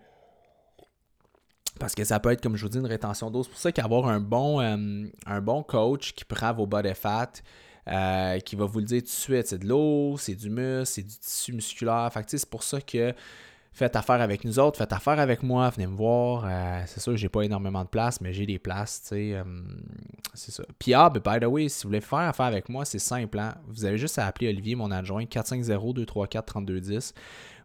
Parce 1.78 1.94
que 1.94 2.04
ça 2.04 2.20
peut 2.20 2.30
être, 2.30 2.40
comme 2.40 2.56
je 2.56 2.62
vous 2.62 2.68
dis, 2.68 2.78
une 2.78 2.86
rétention 2.86 3.30
d'eau. 3.30 3.42
C'est 3.42 3.50
pour 3.50 3.58
ça 3.58 3.72
qu'avoir 3.72 4.08
un 4.08 4.20
bon, 4.20 4.60
euh, 4.60 5.06
un 5.26 5.40
bon 5.40 5.62
coach 5.62 6.12
qui 6.12 6.24
prend 6.24 6.52
vos 6.52 6.66
body 6.66 6.94
fat, 6.94 7.32
euh, 7.88 8.38
qui 8.40 8.56
va 8.56 8.64
vous 8.64 8.78
le 8.78 8.84
dire 8.84 9.00
tout 9.00 9.06
de 9.06 9.10
suite, 9.10 9.46
c'est 9.46 9.58
de 9.58 9.68
l'eau, 9.68 10.16
c'est 10.18 10.34
du 10.34 10.50
muscle, 10.50 10.86
c'est 10.86 11.02
du 11.02 11.18
tissu 11.18 11.52
musculaire. 11.52 12.10
Fait 12.12 12.24
c'est 12.26 12.48
pour 12.48 12.62
ça 12.62 12.80
que 12.80 13.12
faites 13.72 13.94
affaire 13.94 14.22
avec 14.22 14.42
nous 14.44 14.58
autres, 14.58 14.78
faites 14.78 14.92
affaire 14.92 15.20
avec 15.20 15.42
moi, 15.42 15.68
venez 15.68 15.86
me 15.86 15.94
voir. 15.94 16.44
Euh, 16.46 16.82
c'est 16.86 17.00
sûr 17.00 17.14
j'ai 17.16 17.28
pas 17.28 17.42
énormément 17.42 17.84
de 17.84 17.88
place, 17.88 18.20
mais 18.22 18.32
j'ai 18.32 18.46
des 18.46 18.58
places, 18.58 19.02
c'est 19.04 19.34
ça. 20.34 20.64
Puis, 20.78 20.94
ah, 20.94 21.10
ben, 21.10 21.20
by 21.20 21.40
the 21.40 21.48
way, 21.48 21.68
si 21.68 21.82
vous 21.82 21.90
voulez 21.90 22.00
faire 22.00 22.20
affaire 22.20 22.46
avec 22.46 22.68
moi, 22.70 22.84
c'est 22.84 22.98
simple. 22.98 23.38
Hein. 23.38 23.54
Vous 23.68 23.84
avez 23.84 23.98
juste 23.98 24.18
à 24.18 24.26
appeler 24.26 24.48
Olivier, 24.48 24.74
mon 24.74 24.90
adjoint, 24.90 25.24
450-234-3210. 25.24 27.12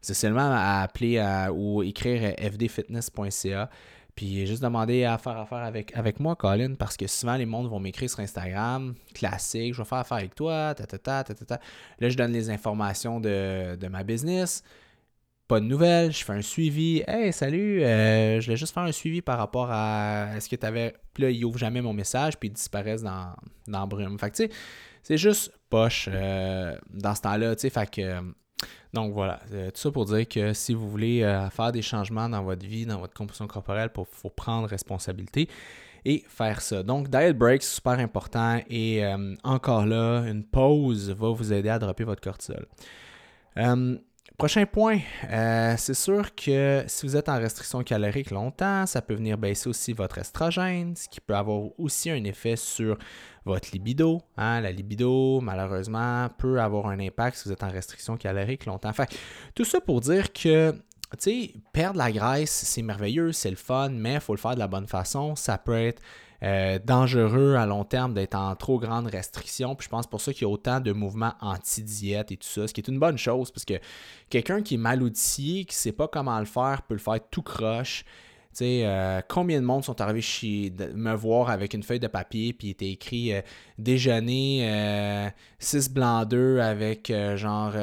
C'est 0.02 0.14
seulement 0.16 0.52
à 0.52 0.82
appeler 0.82 1.20
ou 1.54 1.84
écrire 1.84 2.34
fdfitness.ca. 2.38 3.70
Puis 4.16 4.46
juste 4.46 4.62
demander 4.62 5.06
à 5.06 5.18
faire 5.18 5.38
affaire 5.38 5.60
avec, 5.60 5.96
avec 5.96 6.20
moi, 6.20 6.36
Colin, 6.36 6.76
parce 6.76 6.98
que 6.98 7.08
souvent 7.08 7.36
les 7.36 7.46
mondes 7.46 7.70
vont 7.70 7.80
m'écrire 7.80 8.10
sur 8.10 8.20
Instagram, 8.20 8.94
classique, 9.14 9.74
je 9.74 9.82
vais 9.82 9.88
faire 9.88 10.00
affaire 10.00 10.18
avec 10.18 10.36
toi, 10.36 10.74
ta, 10.76 10.86
ta, 10.86 10.98
ta, 10.98 11.24
ta, 11.24 11.34
ta, 11.34 11.60
Là, 12.00 12.10
je 12.10 12.18
donne 12.18 12.32
les 12.32 12.50
informations 12.50 13.20
de, 13.20 13.88
ma 13.90 14.04
business. 14.04 14.64
Pas 15.48 15.60
de 15.60 15.66
nouvelles, 15.66 16.14
je 16.14 16.24
fais 16.24 16.34
un 16.34 16.42
suivi. 16.42 17.04
Hey, 17.08 17.34
salut, 17.34 17.84
euh, 17.84 18.40
je 18.40 18.50
vais 18.50 18.56
juste 18.58 18.74
faire 18.74 18.84
un 18.84 18.92
suivi 18.92 19.22
par 19.22 19.38
rapport 19.38 19.70
à 19.70 20.30
est-ce 20.36 20.48
que 20.48 20.56
tu 20.56 20.66
avais. 20.66 20.96
Puis 21.14 21.24
là, 21.24 21.30
ils 21.30 21.44
ouvrent 21.44 21.58
jamais 21.58 21.82
mon 21.82 21.94
message, 21.94 22.38
puis 22.38 22.48
ils 22.48 22.54
disparaissent 22.54 23.04
dans, 23.04 23.36
dans 23.68 23.86
brume. 23.86 24.18
Fait 24.18 24.32
que 24.32 24.36
tu 24.38 24.44
sais, 24.44 24.50
c'est 25.04 25.18
juste 25.18 25.52
poche 25.70 26.08
euh, 26.12 26.78
dans 26.94 27.16
ce 27.16 27.22
temps-là, 27.22 27.56
tu 27.56 27.62
sais. 27.62 27.70
Fait 27.70 27.90
que 27.90 28.22
donc 28.94 29.14
voilà, 29.14 29.40
euh, 29.54 29.72
tout 29.72 29.80
ça 29.80 29.92
pour 29.92 30.06
dire 30.06 30.28
que 30.28 30.54
si 30.54 30.74
vous 30.74 30.90
voulez 30.90 31.24
euh, 31.24 31.50
faire 31.50 31.72
des 31.72 31.82
changements 31.82 32.28
dans 32.28 32.44
votre 32.44 32.66
vie, 32.66 32.86
dans 32.86 33.00
votre 33.00 33.14
composition 33.14 33.48
corporelle, 33.48 33.90
il 33.98 34.04
faut 34.12 34.30
prendre 34.30 34.68
responsabilité 34.68 35.48
et 36.04 36.24
faire 36.28 36.62
ça. 36.62 36.84
Donc, 36.84 37.10
diet 37.10 37.34
break, 37.34 37.64
super 37.64 38.00
important 38.00 38.60
et 38.70 39.06
euh, 39.06 39.36
encore 39.44 39.86
là, 39.86 40.24
une 40.28 40.44
pause 40.44 41.10
va 41.12 41.30
vous 41.30 41.54
aider 41.54 41.70
à 41.70 41.80
dropper 41.80 42.04
votre 42.04 42.22
cortisol. 42.22 42.66
Prochain 44.38 44.66
point, 44.66 45.00
euh, 45.30 45.76
c'est 45.78 45.94
sûr 45.94 46.34
que 46.34 46.84
si 46.88 47.06
vous 47.06 47.16
êtes 47.16 47.30
en 47.30 47.38
restriction 47.38 47.84
calorique 47.84 48.32
longtemps, 48.32 48.88
ça 48.88 49.02
peut 49.02 49.14
venir 49.14 49.38
baisser 49.38 49.70
aussi 49.70 49.94
votre 49.94 50.18
estrogène, 50.18 50.96
ce 50.96 51.08
qui 51.08 51.22
peut 51.22 51.36
avoir 51.36 51.62
aussi 51.78 52.10
un 52.10 52.24
effet 52.24 52.56
sur 52.56 52.98
votre 53.46 53.70
libido. 53.72 54.20
Hein. 54.38 54.62
La 54.62 54.72
libido, 54.72 55.42
malheureusement, 55.42 56.28
peut 56.40 56.60
avoir 56.60 56.88
un 56.88 57.00
impact 57.00 57.38
si 57.38 57.50
vous 57.50 57.54
êtes 57.54 57.64
en 57.64 57.70
restriction 57.70 58.18
calorique 58.18 58.66
longtemps. 58.66 58.94
Fait, 58.94 59.16
tout 59.54 59.66
ça 59.66 59.80
pour 59.80 60.02
dire 60.02 60.34
que 60.34 60.74
perdre 61.72 62.00
la 62.00 62.12
graisse, 62.12 62.64
c'est 62.66 62.82
merveilleux, 62.82 63.34
c'est 63.34 63.52
le 63.52 63.56
fun, 63.56 63.90
mais 63.90 64.16
il 64.16 64.22
faut 64.22 64.34
le 64.34 64.40
faire 64.40 64.56
de 64.56 64.60
la 64.60 64.68
bonne 64.68 64.88
façon. 64.88 65.36
Ça 65.36 65.60
peut 65.60 65.80
être 65.80 66.02
euh, 66.44 66.80
dangereux 66.84 67.54
à 67.54 67.68
long 67.68 67.84
terme 67.84 68.16
d'être 68.16 68.36
en 68.36 68.56
trop 68.56 68.80
grande 68.80 69.06
restriction. 69.06 69.76
Puis 69.76 69.86
je 69.86 69.90
pense 69.90 70.08
pour 70.08 70.22
ça 70.22 70.34
qu'il 70.34 70.42
y 70.42 70.46
a 70.46 70.50
autant 70.50 70.80
de 70.80 70.92
mouvements 70.92 71.34
anti-diète 71.40 72.32
et 72.32 72.38
tout 72.38 72.48
ça, 72.48 72.68
ce 72.68 72.74
qui 72.74 72.82
est 72.82 72.88
une 72.88 72.98
bonne 72.98 73.18
chose 73.18 73.52
parce 73.52 73.64
que 73.64 73.76
quelqu'un 74.30 74.64
qui 74.64 74.74
est 74.74 74.80
mal 74.80 75.04
outillé, 75.04 75.66
qui 75.66 75.76
ne 75.76 75.80
sait 75.80 75.92
pas 75.92 76.08
comment 76.08 76.40
le 76.40 76.46
faire, 76.46 76.82
peut 76.88 76.96
le 76.96 77.00
faire 77.00 77.20
tout 77.30 77.44
croche. 77.44 78.04
Tu 78.54 78.58
sais, 78.58 78.82
euh, 78.84 79.22
combien 79.30 79.62
de 79.62 79.66
monde 79.66 79.84
sont 79.84 80.02
arrivés 80.02 80.22
chez 80.22 80.74
me 80.96 81.14
voir 81.14 81.52
avec 81.52 81.76
une 81.76 81.84
feuille 81.84 82.02
de 82.02 82.08
papier, 82.08 82.52
puis 82.52 82.70
il 82.70 82.72
était 82.72 82.90
écrit 82.90 83.34
euh, 83.34 83.42
déjeuner 83.78 85.32
6 85.60 85.92
blancs 85.92 86.28
d'œufs 86.28 86.60
avec 86.60 87.14
genre 87.36 87.74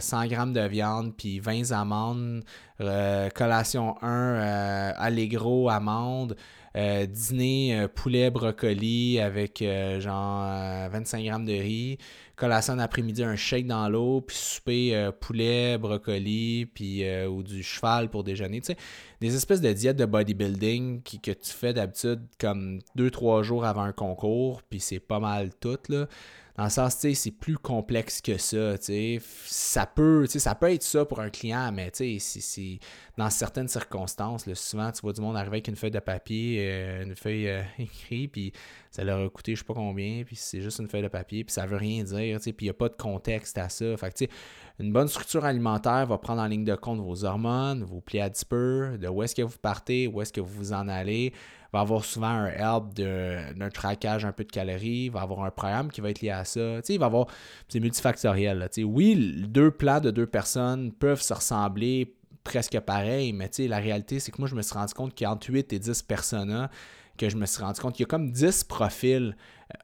100 0.00 0.26
grammes 0.26 0.52
de 0.52 0.60
viande, 0.60 1.14
puis 1.16 1.38
20 1.38 1.70
amandes, 1.70 2.42
collation 2.78 3.96
1 4.02 4.94
allegro 4.98 5.70
amandes. 5.70 6.36
Euh, 6.76 7.04
dîner 7.04 7.76
euh, 7.76 7.88
poulet 7.88 8.30
brocoli 8.30 9.18
avec 9.18 9.60
euh, 9.60 9.98
genre 9.98 10.88
25 10.90 11.24
grammes 11.24 11.44
de 11.44 11.52
riz, 11.52 11.98
collation 12.36 12.76
d'après-midi 12.76 13.24
un 13.24 13.34
shake 13.34 13.66
dans 13.66 13.88
l'eau, 13.88 14.20
puis 14.20 14.36
souper 14.36 15.10
poulet, 15.20 15.78
brocoli, 15.78 16.66
puis 16.66 17.04
ou 17.26 17.42
du 17.42 17.62
cheval 17.64 18.08
pour 18.08 18.22
déjeuner. 18.22 18.60
Tu 18.60 18.66
sais, 18.66 18.76
des 19.20 19.34
espèces 19.34 19.60
de 19.60 19.72
diètes 19.72 19.96
de 19.96 20.04
bodybuilding 20.04 21.02
que 21.02 21.32
tu 21.32 21.50
fais 21.50 21.72
d'habitude 21.72 22.22
comme 22.38 22.78
2-3 22.96 23.42
jours 23.42 23.64
avant 23.64 23.82
un 23.82 23.92
concours, 23.92 24.62
puis 24.62 24.78
c'est 24.78 25.00
pas 25.00 25.18
mal 25.18 25.50
tout 25.60 25.78
là. 25.88 26.06
Le 26.64 26.70
sens, 26.70 26.94
c'est 26.96 27.30
plus 27.30 27.56
complexe 27.56 28.20
que 28.20 28.36
ça. 28.36 28.74
Ça 29.46 29.86
peut, 29.86 30.26
ça 30.26 30.54
peut 30.54 30.72
être 30.72 30.82
ça 30.82 31.04
pour 31.04 31.20
un 31.20 31.30
client, 31.30 31.72
mais 31.72 31.90
c'est 31.92 32.78
dans 33.16 33.30
certaines 33.30 33.68
circonstances, 33.68 34.52
souvent, 34.54 34.90
tu 34.92 35.02
vois 35.02 35.12
du 35.12 35.20
monde 35.20 35.36
arriver 35.36 35.56
avec 35.56 35.68
une 35.68 35.76
feuille 35.76 35.90
de 35.90 35.98
papier, 35.98 36.58
euh, 36.60 37.02
une 37.04 37.14
feuille 37.16 37.48
euh, 37.48 37.62
écrite, 37.78 38.32
puis 38.32 38.52
ça 38.90 39.04
leur 39.04 39.20
a 39.20 39.28
coûté 39.28 39.54
je 39.54 39.60
sais 39.60 39.64
pas 39.64 39.74
combien, 39.74 40.22
puis 40.24 40.36
c'est 40.36 40.62
juste 40.62 40.78
une 40.78 40.88
feuille 40.88 41.02
de 41.02 41.08
papier, 41.08 41.44
puis 41.44 41.52
ça 41.52 41.66
veut 41.66 41.76
rien 41.76 42.02
dire, 42.02 42.38
puis 42.40 42.54
il 42.60 42.64
n'y 42.64 42.70
a 42.70 42.74
pas 42.74 42.88
de 42.88 42.96
contexte 42.96 43.58
à 43.58 43.68
ça. 43.68 43.96
Fait 43.96 44.28
une 44.80 44.92
bonne 44.92 45.08
structure 45.08 45.44
alimentaire 45.44 46.06
va 46.06 46.16
prendre 46.16 46.40
en 46.40 46.46
ligne 46.46 46.64
de 46.64 46.74
compte 46.74 47.00
vos 47.00 47.24
hormones, 47.24 47.84
vos 47.84 48.00
plis 48.00 48.20
adipeux, 48.20 48.96
de 48.98 49.08
où 49.08 49.22
est-ce 49.22 49.34
que 49.34 49.42
vous 49.42 49.58
partez, 49.58 50.06
où 50.06 50.22
est-ce 50.22 50.32
que 50.32 50.40
vous 50.40 50.52
vous 50.52 50.72
en 50.72 50.88
allez, 50.88 51.34
va 51.72 51.80
avoir 51.80 52.04
souvent 52.04 52.28
un 52.28 52.46
help 52.46 52.94
d'un 52.94 53.68
traquage 53.68 54.24
un 54.24 54.32
peu 54.32 54.44
de 54.44 54.50
calories, 54.50 55.10
va 55.10 55.20
avoir 55.20 55.44
un 55.44 55.50
programme 55.50 55.90
qui 55.90 56.00
va 56.00 56.10
être 56.10 56.22
lié 56.22 56.30
à 56.30 56.44
ça. 56.44 56.80
il 56.88 56.98
va 56.98 57.06
avoir, 57.06 57.26
c'est 57.68 57.78
multifactoriel. 57.78 58.68
oui, 58.84 59.44
deux 59.46 59.70
plats 59.70 60.00
de 60.00 60.10
deux 60.10 60.26
personnes 60.26 60.92
peuvent 60.92 61.22
se 61.22 61.34
ressembler 61.34 62.16
presque 62.42 62.80
pareil, 62.80 63.34
mais 63.34 63.50
la 63.58 63.78
réalité, 63.78 64.18
c'est 64.18 64.32
que 64.32 64.40
moi, 64.40 64.48
je 64.48 64.54
me 64.54 64.62
suis 64.62 64.74
rendu 64.74 64.94
compte 64.94 65.16
qu'entre 65.16 65.50
8 65.50 65.74
et 65.74 65.78
10 65.78 66.02
personnes, 66.02 66.68
que 67.18 67.28
je 67.28 67.36
me 67.36 67.44
suis 67.44 67.62
rendu 67.62 67.80
compte 67.80 67.94
qu'il 67.94 68.04
y 68.04 68.04
a 68.04 68.08
comme 68.08 68.32
10 68.32 68.64
profils 68.64 69.36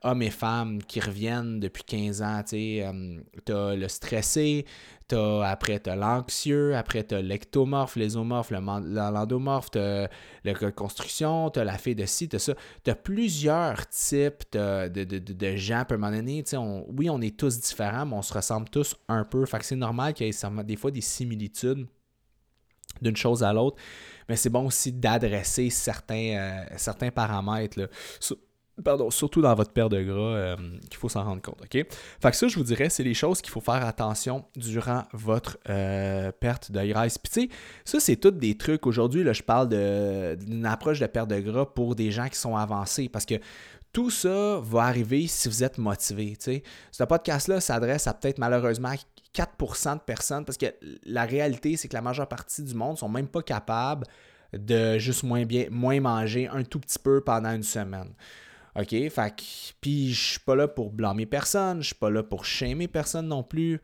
hommes 0.02 0.22
et 0.22 0.30
femmes 0.30 0.82
qui 0.82 1.00
reviennent 1.00 1.60
depuis 1.60 1.84
15 1.84 2.22
ans. 2.22 2.42
Tu 2.44 2.80
euh, 2.80 3.20
as 3.48 3.76
le 3.76 3.88
stressé, 3.88 4.64
as, 5.12 5.42
après 5.42 5.80
tu 5.80 5.90
as 5.90 5.96
l'anxieux, 5.96 6.76
après 6.76 7.04
tu 7.04 7.14
as 7.14 7.22
l'ectomorphe, 7.22 7.96
l'ésomorphe, 7.96 8.50
l'endomorphe, 8.50 9.70
tu 9.70 9.78
as 9.78 10.08
la 10.44 10.72
construction, 10.72 11.50
tu 11.50 11.60
as 11.60 11.64
la 11.64 11.78
fille 11.78 11.94
de 11.94 12.06
ci, 12.06 12.28
tu 12.28 12.38
ça. 12.38 12.54
Tu 12.84 12.90
as 12.90 12.94
plusieurs 12.94 13.88
types 13.88 14.44
de, 14.52 14.88
de, 14.88 15.18
de, 15.18 15.56
gens 15.56 15.84
à 15.88 15.94
un 15.94 15.96
moment 15.96 16.16
donné. 16.16 16.44
oui, 16.96 17.10
on 17.10 17.20
est 17.20 17.36
tous 17.36 17.60
différents, 17.60 18.06
mais 18.06 18.16
on 18.16 18.22
se 18.22 18.32
ressemble 18.32 18.68
tous 18.68 18.96
un 19.08 19.24
peu. 19.24 19.44
Fait 19.46 19.58
que 19.58 19.64
c'est 19.64 19.76
normal 19.76 20.14
qu'il 20.14 20.26
y 20.26 20.30
ait 20.30 20.64
des 20.64 20.76
fois 20.76 20.90
des 20.90 21.00
similitudes 21.00 21.86
d'une 23.02 23.16
chose 23.16 23.42
à 23.42 23.52
l'autre 23.52 23.76
mais 24.28 24.36
c'est 24.36 24.50
bon 24.50 24.66
aussi 24.66 24.92
d'adresser 24.92 25.70
certains, 25.70 26.36
euh, 26.36 26.64
certains 26.76 27.10
paramètres. 27.10 27.88
Pardon, 28.84 29.10
surtout 29.10 29.40
dans 29.40 29.54
votre 29.54 29.72
paire 29.72 29.88
de 29.88 30.02
gras, 30.02 30.36
euh, 30.36 30.56
qu'il 30.88 30.96
faut 30.96 31.08
s'en 31.08 31.24
rendre 31.24 31.42
compte. 31.42 31.60
OK? 31.62 31.70
Fait 31.72 32.30
que 32.30 32.36
ça, 32.36 32.48
je 32.48 32.56
vous 32.56 32.64
dirais, 32.64 32.88
c'est 32.88 33.02
les 33.02 33.14
choses 33.14 33.40
qu'il 33.40 33.50
faut 33.50 33.60
faire 33.60 33.84
attention 33.84 34.44
durant 34.54 35.04
votre 35.12 35.58
euh, 35.68 36.30
perte 36.32 36.70
de 36.70 36.84
graisse. 36.84 37.18
Puis 37.18 37.32
tu 37.32 37.40
sais, 37.42 37.56
ça, 37.84 38.00
c'est 38.00 38.16
tous 38.16 38.30
des 38.32 38.56
trucs. 38.56 38.86
Aujourd'hui, 38.86 39.24
là, 39.24 39.32
je 39.32 39.42
parle 39.42 39.68
d'une 39.68 40.66
approche 40.66 41.00
de 41.00 41.06
perte 41.06 41.28
de 41.28 41.40
gras 41.40 41.66
pour 41.66 41.94
des 41.94 42.10
gens 42.10 42.28
qui 42.28 42.38
sont 42.38 42.56
avancés. 42.56 43.08
Parce 43.08 43.26
que 43.26 43.36
tout 43.92 44.10
ça 44.10 44.60
va 44.62 44.82
arriver 44.82 45.26
si 45.26 45.48
vous 45.48 45.64
êtes 45.64 45.78
motivé. 45.78 46.36
sais. 46.38 46.62
Ce 46.92 47.02
podcast-là 47.04 47.60
s'adresse 47.60 48.06
à 48.06 48.14
peut-être 48.14 48.38
malheureusement 48.38 48.92
4% 49.34 49.94
de 49.94 50.00
personnes, 50.00 50.44
parce 50.44 50.58
que 50.58 50.66
la 51.04 51.24
réalité, 51.24 51.76
c'est 51.76 51.88
que 51.88 51.94
la 51.94 52.02
majeure 52.02 52.28
partie 52.28 52.62
du 52.62 52.74
monde 52.74 52.98
sont 52.98 53.08
même 53.08 53.28
pas 53.28 53.42
capables 53.42 54.06
de 54.52 54.98
juste 54.98 55.22
moins 55.24 55.44
bien 55.44 55.66
moins 55.70 56.00
manger 56.00 56.48
un 56.48 56.62
tout 56.62 56.78
petit 56.78 56.98
peu 56.98 57.20
pendant 57.20 57.52
une 57.52 57.62
semaine. 57.62 58.12
OK? 58.78 59.08
Fait 59.08 59.34
puis 59.80 60.12
je 60.12 60.30
suis 60.32 60.40
pas 60.40 60.54
là 60.54 60.68
pour 60.68 60.90
blâmer 60.90 61.26
personne, 61.26 61.80
je 61.80 61.86
suis 61.86 61.94
pas 61.94 62.10
là 62.10 62.22
pour 62.22 62.44
shamer 62.44 62.88
personne 62.88 63.28
non 63.28 63.42
plus. 63.42 63.80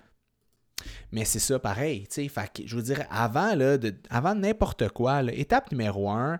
Mais 1.13 1.25
c'est 1.25 1.39
ça 1.39 1.59
pareil, 1.59 2.07
tu 2.09 2.29
sais. 2.29 2.51
Je 2.65 2.75
vous 2.75 2.83
dirais, 2.83 3.07
avant, 3.11 3.55
là, 3.55 3.79
de, 3.79 3.95
avant 4.11 4.35
n'importe 4.35 4.89
quoi, 4.89 5.23
étape 5.33 5.71
numéro 5.71 6.11
un, 6.11 6.39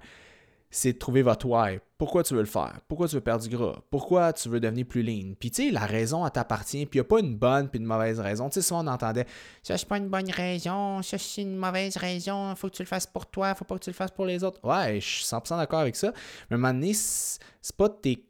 c'est 0.71 0.95
de 0.95 0.99
trouver 0.99 1.23
votre 1.23 1.47
why. 1.47 1.79
Pourquoi 1.99 2.25
tu 2.25 2.35
veux 2.35 2.41
le 2.41 2.47
faire? 2.47 2.81
Pourquoi 2.89 3.07
tu 3.07 3.15
veux 3.15 3.21
perdre 3.21 3.47
du 3.47 3.55
gras? 3.55 3.79
Pourquoi 3.91 4.33
tu 4.33 4.49
veux 4.49 4.59
devenir 4.59 4.87
plus 4.87 5.03
lean? 5.03 5.35
Puis 5.39 5.51
tu 5.51 5.67
sais, 5.67 5.71
la 5.71 5.85
raison, 5.85 6.25
elle 6.25 6.33
t'appartient. 6.33 6.87
Puis 6.87 6.99
il 6.99 7.03
n'y 7.03 7.07
a 7.07 7.09
pas 7.09 7.21
une 7.21 7.37
bonne 7.37 7.69
puis 7.69 7.79
une 7.79 7.87
mauvaise 7.87 8.19
raison. 8.19 8.49
Tu 8.49 8.55
sais, 8.55 8.63
souvent 8.67 8.83
on 8.83 8.89
entendait 8.89 9.27
Ça, 9.63 9.77
c'est 9.77 9.87
pas 9.87 9.99
une 9.99 10.09
bonne 10.09 10.31
raison. 10.31 11.03
Ça, 11.03 11.19
c'est 11.19 11.43
une 11.43 11.57
mauvaise 11.57 11.97
raison. 11.99 12.55
Faut 12.57 12.71
que 12.71 12.75
tu 12.75 12.83
le 12.83 12.89
fasses 12.89 13.07
pour 13.07 13.27
toi. 13.27 13.55
Faut 13.55 13.67
pas 13.67 13.77
que 13.77 13.85
tu 13.85 13.91
le 13.91 13.95
fasses 13.95 14.11
pour 14.11 14.25
les 14.25 14.43
autres. 14.43 14.61
Ouais, 14.65 14.99
je 14.99 15.07
suis 15.07 15.25
100% 15.27 15.59
d'accord 15.59 15.81
avec 15.81 15.95
ça. 15.95 16.11
Mais 16.51 16.55
à 16.55 16.59
un 16.59 16.59
moment 16.59 16.73
donné, 16.73 16.95
c'est 16.95 17.77
pas 17.77 17.91
tes 17.91 18.25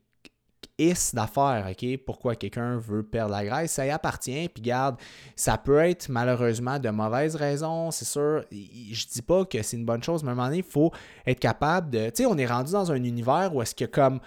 d'affaires, 1.14 1.66
OK? 1.70 1.98
Pourquoi 2.04 2.36
quelqu'un 2.36 2.76
veut 2.78 3.02
perdre 3.02 3.32
la 3.32 3.44
graisse, 3.44 3.72
ça 3.72 3.86
y 3.86 3.90
appartient. 3.90 4.48
Puis 4.48 4.62
garde, 4.62 4.96
ça 5.36 5.58
peut 5.58 5.78
être 5.78 6.08
malheureusement 6.08 6.78
de 6.78 6.90
mauvaises 6.90 7.36
raisons, 7.36 7.90
c'est 7.90 8.04
sûr. 8.04 8.44
Je 8.50 9.06
dis 9.06 9.22
pas 9.22 9.44
que 9.44 9.62
c'est 9.62 9.76
une 9.76 9.86
bonne 9.86 10.02
chose, 10.02 10.22
mais 10.22 10.30
à 10.30 10.32
un 10.32 10.34
moment 10.34 10.48
donné, 10.48 10.58
il 10.58 10.64
faut 10.64 10.92
être 11.26 11.40
capable 11.40 11.90
de. 11.90 12.06
Tu 12.06 12.22
sais, 12.22 12.26
on 12.26 12.36
est 12.36 12.46
rendu 12.46 12.72
dans 12.72 12.90
un 12.90 13.02
univers 13.02 13.54
où 13.54 13.62
est-ce 13.62 13.74
que 13.74 13.84
comme 13.84 14.20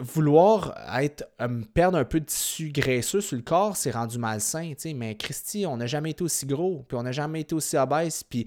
vouloir 0.00 0.74
être 0.98 1.24
euh, 1.40 1.62
perdre 1.72 1.98
un 1.98 2.04
peu 2.04 2.20
de 2.20 2.24
tissu 2.24 2.70
graisseux 2.70 3.20
sur 3.20 3.36
le 3.36 3.42
corps, 3.42 3.76
c'est 3.76 3.90
rendu 3.90 4.18
malsain, 4.18 4.70
tu 4.70 4.74
sais, 4.78 4.94
mais 4.94 5.14
Christy, 5.16 5.66
on 5.66 5.76
n'a 5.76 5.86
jamais 5.86 6.10
été 6.10 6.24
aussi 6.24 6.46
gros, 6.46 6.84
puis 6.88 6.96
on 6.96 7.02
n'a 7.02 7.12
jamais 7.12 7.42
été 7.42 7.54
aussi 7.54 7.76
obèse, 7.76 8.22
puis 8.24 8.46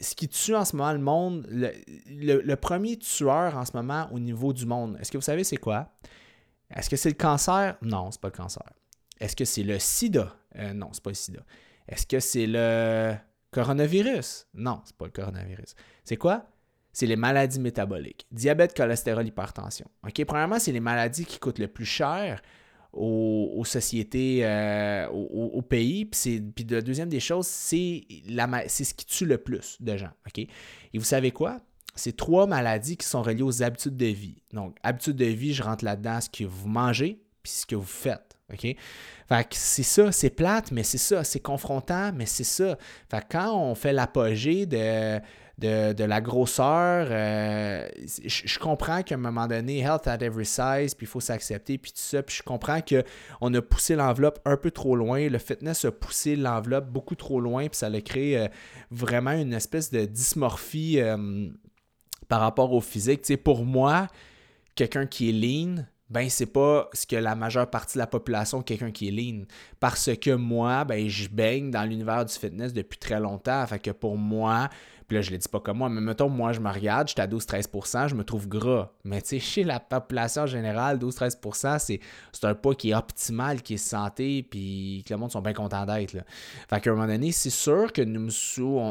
ce 0.00 0.14
qui 0.14 0.28
tue 0.28 0.54
en 0.54 0.64
ce 0.64 0.76
moment 0.76 0.92
le 0.92 0.98
monde, 0.98 1.46
le 1.50 2.54
premier 2.54 2.96
tueur 2.96 3.56
en 3.56 3.64
ce 3.64 3.72
moment 3.74 4.08
au 4.12 4.18
niveau 4.18 4.52
du 4.52 4.66
monde, 4.66 4.96
est-ce 5.00 5.10
que 5.10 5.18
vous 5.18 5.22
savez 5.22 5.44
c'est 5.44 5.56
quoi? 5.56 5.88
Est-ce 6.74 6.90
que 6.90 6.96
c'est 6.96 7.08
le 7.08 7.14
cancer? 7.14 7.76
Non, 7.82 8.10
c'est 8.10 8.20
pas 8.20 8.28
le 8.28 8.36
cancer. 8.36 8.72
Est-ce 9.20 9.34
que 9.34 9.44
c'est 9.44 9.62
le 9.62 9.78
sida? 9.78 10.36
Euh, 10.56 10.72
non, 10.72 10.90
c'est 10.92 11.02
pas 11.02 11.10
le 11.10 11.14
sida. 11.14 11.40
Est-ce 11.88 12.06
que 12.06 12.20
c'est 12.20 12.46
le 12.46 13.14
coronavirus? 13.50 14.46
Non, 14.54 14.80
c'est 14.84 14.96
pas 14.96 15.06
le 15.06 15.10
coronavirus. 15.12 15.74
C'est 16.04 16.16
quoi? 16.16 16.46
C'est 16.92 17.06
les 17.06 17.16
maladies 17.16 17.60
métaboliques. 17.60 18.26
Diabète, 18.30 18.76
cholestérol, 18.76 19.26
hypertension. 19.26 19.88
OK? 20.06 20.24
Premièrement, 20.24 20.58
c'est 20.58 20.72
les 20.72 20.80
maladies 20.80 21.24
qui 21.24 21.38
coûtent 21.38 21.58
le 21.58 21.68
plus 21.68 21.84
cher 21.84 22.42
aux, 22.92 23.64
sociétés, 23.64 24.40
euh, 24.42 25.08
au, 25.08 25.62
pays. 25.62 26.06
Puis, 26.06 26.66
la 26.68 26.80
deuxième 26.80 27.08
des 27.08 27.20
choses, 27.20 27.46
c'est 27.46 28.04
ce 28.08 28.94
qui 28.94 29.06
tue 29.06 29.26
le 29.26 29.38
plus 29.38 29.76
de 29.80 29.96
gens. 29.96 30.10
Et 30.36 30.48
vous 30.94 31.04
savez 31.04 31.30
quoi? 31.30 31.60
C'est 31.98 32.16
trois 32.16 32.46
maladies 32.46 32.96
qui 32.96 33.06
sont 33.06 33.22
reliées 33.22 33.42
aux 33.42 33.62
habitudes 33.62 33.96
de 33.96 34.06
vie. 34.06 34.36
Donc, 34.52 34.76
habitudes 34.82 35.16
de 35.16 35.26
vie, 35.26 35.52
je 35.52 35.62
rentre 35.62 35.84
là-dedans 35.84 36.20
ce 36.20 36.30
que 36.30 36.44
vous 36.44 36.68
mangez 36.68 37.20
puis 37.42 37.52
ce 37.52 37.66
que 37.66 37.76
vous 37.76 37.84
faites. 37.84 38.38
OK? 38.52 38.62
Fait 39.28 39.44
que 39.44 39.54
c'est 39.56 39.82
ça, 39.82 40.10
c'est 40.10 40.30
plate, 40.30 40.72
mais 40.72 40.82
c'est 40.82 40.98
ça, 40.98 41.22
c'est 41.22 41.40
confrontant, 41.40 42.12
mais 42.14 42.24
c'est 42.24 42.44
ça. 42.44 42.78
Fait 43.10 43.20
que 43.20 43.26
quand 43.32 43.54
on 43.54 43.74
fait 43.74 43.92
l'apogée 43.92 44.64
de, 44.64 45.20
de, 45.58 46.04
la 46.04 46.20
grosseur, 46.22 47.08
euh, 47.10 47.86
je, 48.24 48.58
comprends 48.58 49.02
qu'à 49.02 49.16
un 49.16 49.18
moment 49.18 49.46
donné, 49.46 49.80
health 49.80 50.06
at 50.06 50.18
every 50.22 50.46
size, 50.46 50.94
puis 50.94 51.04
il 51.04 51.08
faut 51.08 51.20
s'accepter, 51.20 51.76
puis 51.76 51.90
tout 51.92 51.98
ça, 52.00 52.22
puis 52.22 52.36
je 52.36 52.42
comprends 52.42 52.80
qu'on 52.80 53.52
a 53.52 53.62
poussé 53.62 53.96
l'enveloppe 53.96 54.40
un 54.46 54.56
peu 54.56 54.70
trop 54.70 54.96
loin, 54.96 55.28
le 55.28 55.38
fitness 55.38 55.84
a 55.84 55.92
poussé 55.92 56.34
l'enveloppe 56.34 56.88
beaucoup 56.88 57.16
trop 57.16 57.40
loin, 57.40 57.68
puis 57.68 57.76
ça 57.76 57.88
a 57.88 58.00
créé 58.00 58.38
euh, 58.38 58.48
vraiment 58.90 59.32
une 59.32 59.52
espèce 59.52 59.90
de 59.90 60.06
dysmorphie. 60.06 61.00
Euh, 61.00 61.48
par 62.28 62.40
rapport 62.40 62.72
au 62.72 62.80
physique. 62.80 63.22
Tu 63.22 63.28
sais, 63.28 63.36
pour 63.36 63.64
moi, 63.64 64.08
quelqu'un 64.74 65.06
qui 65.06 65.30
est 65.30 65.32
lean, 65.32 65.84
ben 66.10 66.30
c'est 66.30 66.46
pas 66.46 66.88
ce 66.92 67.06
que 67.06 67.16
la 67.16 67.34
majeure 67.34 67.68
partie 67.68 67.94
de 67.94 68.00
la 68.00 68.06
population, 68.06 68.62
quelqu'un 68.62 68.90
qui 68.90 69.08
est 69.08 69.10
lean. 69.10 69.44
Parce 69.80 70.10
que 70.16 70.34
moi, 70.34 70.84
ben 70.84 71.08
je 71.08 71.28
baigne 71.28 71.70
dans 71.70 71.84
l'univers 71.84 72.24
du 72.24 72.32
fitness 72.32 72.72
depuis 72.72 72.98
très 72.98 73.20
longtemps. 73.20 73.66
Fait 73.66 73.78
que 73.78 73.90
pour 73.90 74.16
moi, 74.16 74.70
puis 75.08 75.16
là, 75.16 75.22
je 75.22 75.30
le 75.30 75.38
dis 75.38 75.48
pas 75.48 75.58
comme 75.58 75.78
moi, 75.78 75.88
mais 75.88 76.02
mettons, 76.02 76.28
moi, 76.28 76.52
je 76.52 76.60
me 76.60 76.70
regarde, 76.70 77.08
j'étais 77.08 77.22
à 77.22 77.26
12-13%, 77.26 78.08
je 78.08 78.14
me 78.14 78.24
trouve 78.24 78.46
gras. 78.46 78.90
Mais 79.04 79.22
tu 79.22 79.28
sais, 79.28 79.40
chez 79.40 79.64
la 79.64 79.80
population 79.80 80.46
générale, 80.46 80.98
12-13%, 80.98 81.78
c'est, 81.78 82.00
un 82.44 82.54
poids 82.54 82.74
qui 82.74 82.90
est 82.90 82.94
optimal, 82.94 83.62
qui 83.62 83.74
est 83.74 83.78
santé, 83.78 84.42
puis 84.42 85.02
que 85.08 85.14
le 85.14 85.18
monde 85.18 85.32
sont 85.32 85.40
bien 85.40 85.54
contents 85.54 85.86
d'être. 85.86 86.12
Là. 86.12 86.24
Fait 86.68 86.80
qu'à 86.80 86.90
un 86.90 86.94
moment 86.94 87.06
donné, 87.06 87.32
c'est 87.32 87.48
sûr 87.48 87.90
que 87.90 88.02
nous, 88.02 88.28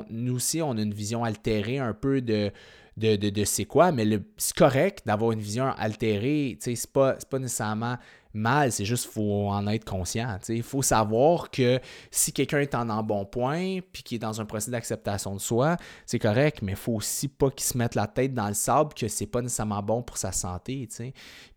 nous 0.10 0.36
aussi, 0.36 0.60
on 0.60 0.72
a 0.72 0.82
une 0.82 0.94
vision 0.94 1.24
altérée 1.24 1.78
un 1.78 1.94
peu 1.94 2.20
de 2.22 2.52
de, 2.98 3.16
de, 3.16 3.44
c'est 3.44 3.66
quoi, 3.66 3.92
mais 3.92 4.06
c'est 4.38 4.56
correct 4.56 5.04
d'avoir 5.06 5.32
une 5.32 5.40
vision 5.40 5.68
altérée. 5.78 6.58
C'est 6.60 6.92
pas, 6.92 7.14
pas 7.30 7.40
nécessairement 7.40 7.98
mal, 8.38 8.72
c'est 8.72 8.86
juste 8.86 9.06
qu'il 9.06 9.14
faut 9.14 9.50
en 9.50 9.68
être 9.68 9.86
conscient. 9.86 10.38
Il 10.50 10.64
faut 10.64 10.82
savoir 10.82 11.52
que 11.52 11.80
si 12.12 12.32
quelqu'un 12.32 12.60
est 12.60 12.76
en, 12.76 13.04
bon 13.04 13.26
point 13.26 13.80
puis 13.92 14.04
qu'il 14.04 14.16
est 14.16 14.20
dans 14.20 14.40
un 14.40 14.46
processus 14.46 14.72
d'acceptation 14.72 15.36
de 15.36 15.40
soi, 15.40 15.78
c'est 16.06 16.20
correct, 16.20 16.62
mais 16.62 16.74
il 16.74 16.78
faut 16.78 16.94
aussi 16.94 17.28
pas 17.28 17.50
qu'il 17.50 17.66
se 17.66 17.78
mette 17.78 17.96
la 17.96 18.08
tête 18.08 18.34
dans 18.34 18.48
le 18.48 18.54
sable 18.54 18.94
que 18.94 19.08
c'est 19.08 19.26
pas 19.26 19.42
nécessairement 19.42 19.84
bon 19.84 20.02
pour 20.02 20.18
sa 20.18 20.32
santé. 20.32 20.88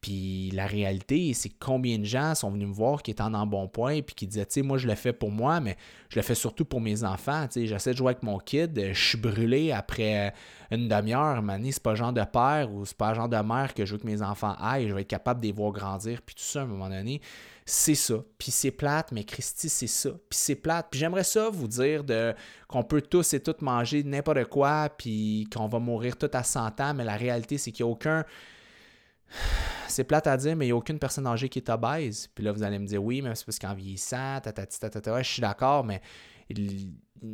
Puis 0.01 0.51
la 0.53 0.66
réalité, 0.66 1.33
c'est 1.35 1.51
combien 1.51 1.99
de 1.99 2.05
gens 2.05 2.35
sont 2.35 2.51
venus 2.51 2.69
me 2.69 2.75
voir 2.75 3.03
qui 3.03 3.11
étaient 3.11 3.23
en, 3.23 3.47
bon 3.47 3.69
point 3.69 4.03
puis 4.03 4.14
qui 4.14 4.27
disaient, 4.27 4.47
moi 4.62 4.79
je 4.79 4.87
le 4.87 4.95
fais 4.95 5.12
pour 5.12 5.31
moi, 5.31 5.61
mais 5.61 5.77
je 6.09 6.16
le 6.16 6.23
fais 6.23 6.35
surtout 6.35 6.64
pour 6.64 6.81
mes 6.81 7.05
enfants. 7.05 7.47
J'essaie 7.55 7.93
de 7.93 7.97
jouer 7.97 8.09
avec 8.09 8.23
mon 8.23 8.38
kid, 8.38 8.93
je 8.93 9.09
suis 9.09 9.19
brûlé 9.19 9.73
après 9.73 10.33
une 10.71 10.88
demi-heure, 10.88 11.43
Mané, 11.43 11.73
c'est 11.73 11.83
pas 11.83 11.95
genre 11.95 12.12
de 12.12 12.25
père 12.25 12.73
ou 12.73 12.85
c'est 12.85 12.97
pas 12.97 13.12
genre 13.14 13.29
de 13.29 13.37
mère 13.37 13.75
que 13.75 13.85
je 13.85 13.93
veux 13.93 13.99
que 13.99 14.07
mes 14.07 14.23
enfants 14.23 14.55
aillent, 14.61 14.88
je 14.88 14.95
vais 14.95 15.03
être 15.03 15.09
capable 15.09 15.40
de 15.40 15.47
les 15.47 15.53
voir 15.53 15.73
grandir, 15.73 16.23
puis 16.23 16.35
tout 16.35 16.45
ça, 16.45 16.64
un 16.70 16.76
moment 16.76 16.90
donné, 16.90 17.20
c'est 17.64 17.94
ça. 17.94 18.16
Puis 18.38 18.50
c'est 18.50 18.70
plate, 18.70 19.12
mais 19.12 19.24
Christy, 19.24 19.68
c'est 19.68 19.87
ça. 19.87 20.11
Puis 20.11 20.38
c'est 20.38 20.54
plate. 20.56 20.88
Puis 20.90 21.00
j'aimerais 21.00 21.24
ça 21.24 21.50
vous 21.50 21.68
dire 21.68 22.04
de, 22.04 22.35
qu'on 22.68 22.83
peut 22.83 23.02
tous 23.02 23.35
et 23.35 23.40
toutes 23.40 23.62
manger 23.62 24.02
n'importe 24.02 24.44
quoi, 24.46 24.88
puis 24.96 25.48
qu'on 25.52 25.68
va 25.68 25.78
mourir 25.78 26.16
tout 26.16 26.30
à 26.33 26.42
100 26.42 26.80
ans, 26.80 26.94
mais 26.94 27.04
la 27.04 27.16
réalité, 27.16 27.59
c'est 27.59 27.72
qu'il 27.72 27.85
n'y 27.85 27.90
a 27.90 27.92
aucun... 27.92 28.24
C'est 29.88 30.04
plate 30.04 30.28
à 30.28 30.37
dire, 30.37 30.54
mais 30.54 30.66
il 30.66 30.68
n'y 30.68 30.72
a 30.72 30.76
aucune 30.76 31.00
personne 31.00 31.26
âgée 31.26 31.48
qui 31.48 31.59
est 31.59 31.68
obèse. 31.68 32.28
Puis 32.33 32.44
là, 32.44 32.52
vous 32.52 32.62
allez 32.62 32.78
me 32.78 32.87
dire, 32.87 33.02
oui, 33.02 33.22
mais 33.22 33.35
c'est 33.35 33.44
parce 33.44 33.59
qu'en 33.59 33.74
vieillissant, 33.74 34.38
tatati, 34.40 34.78
tatata, 34.78 35.20
je 35.20 35.28
suis 35.28 35.40
d'accord, 35.40 35.83
mais 35.83 36.00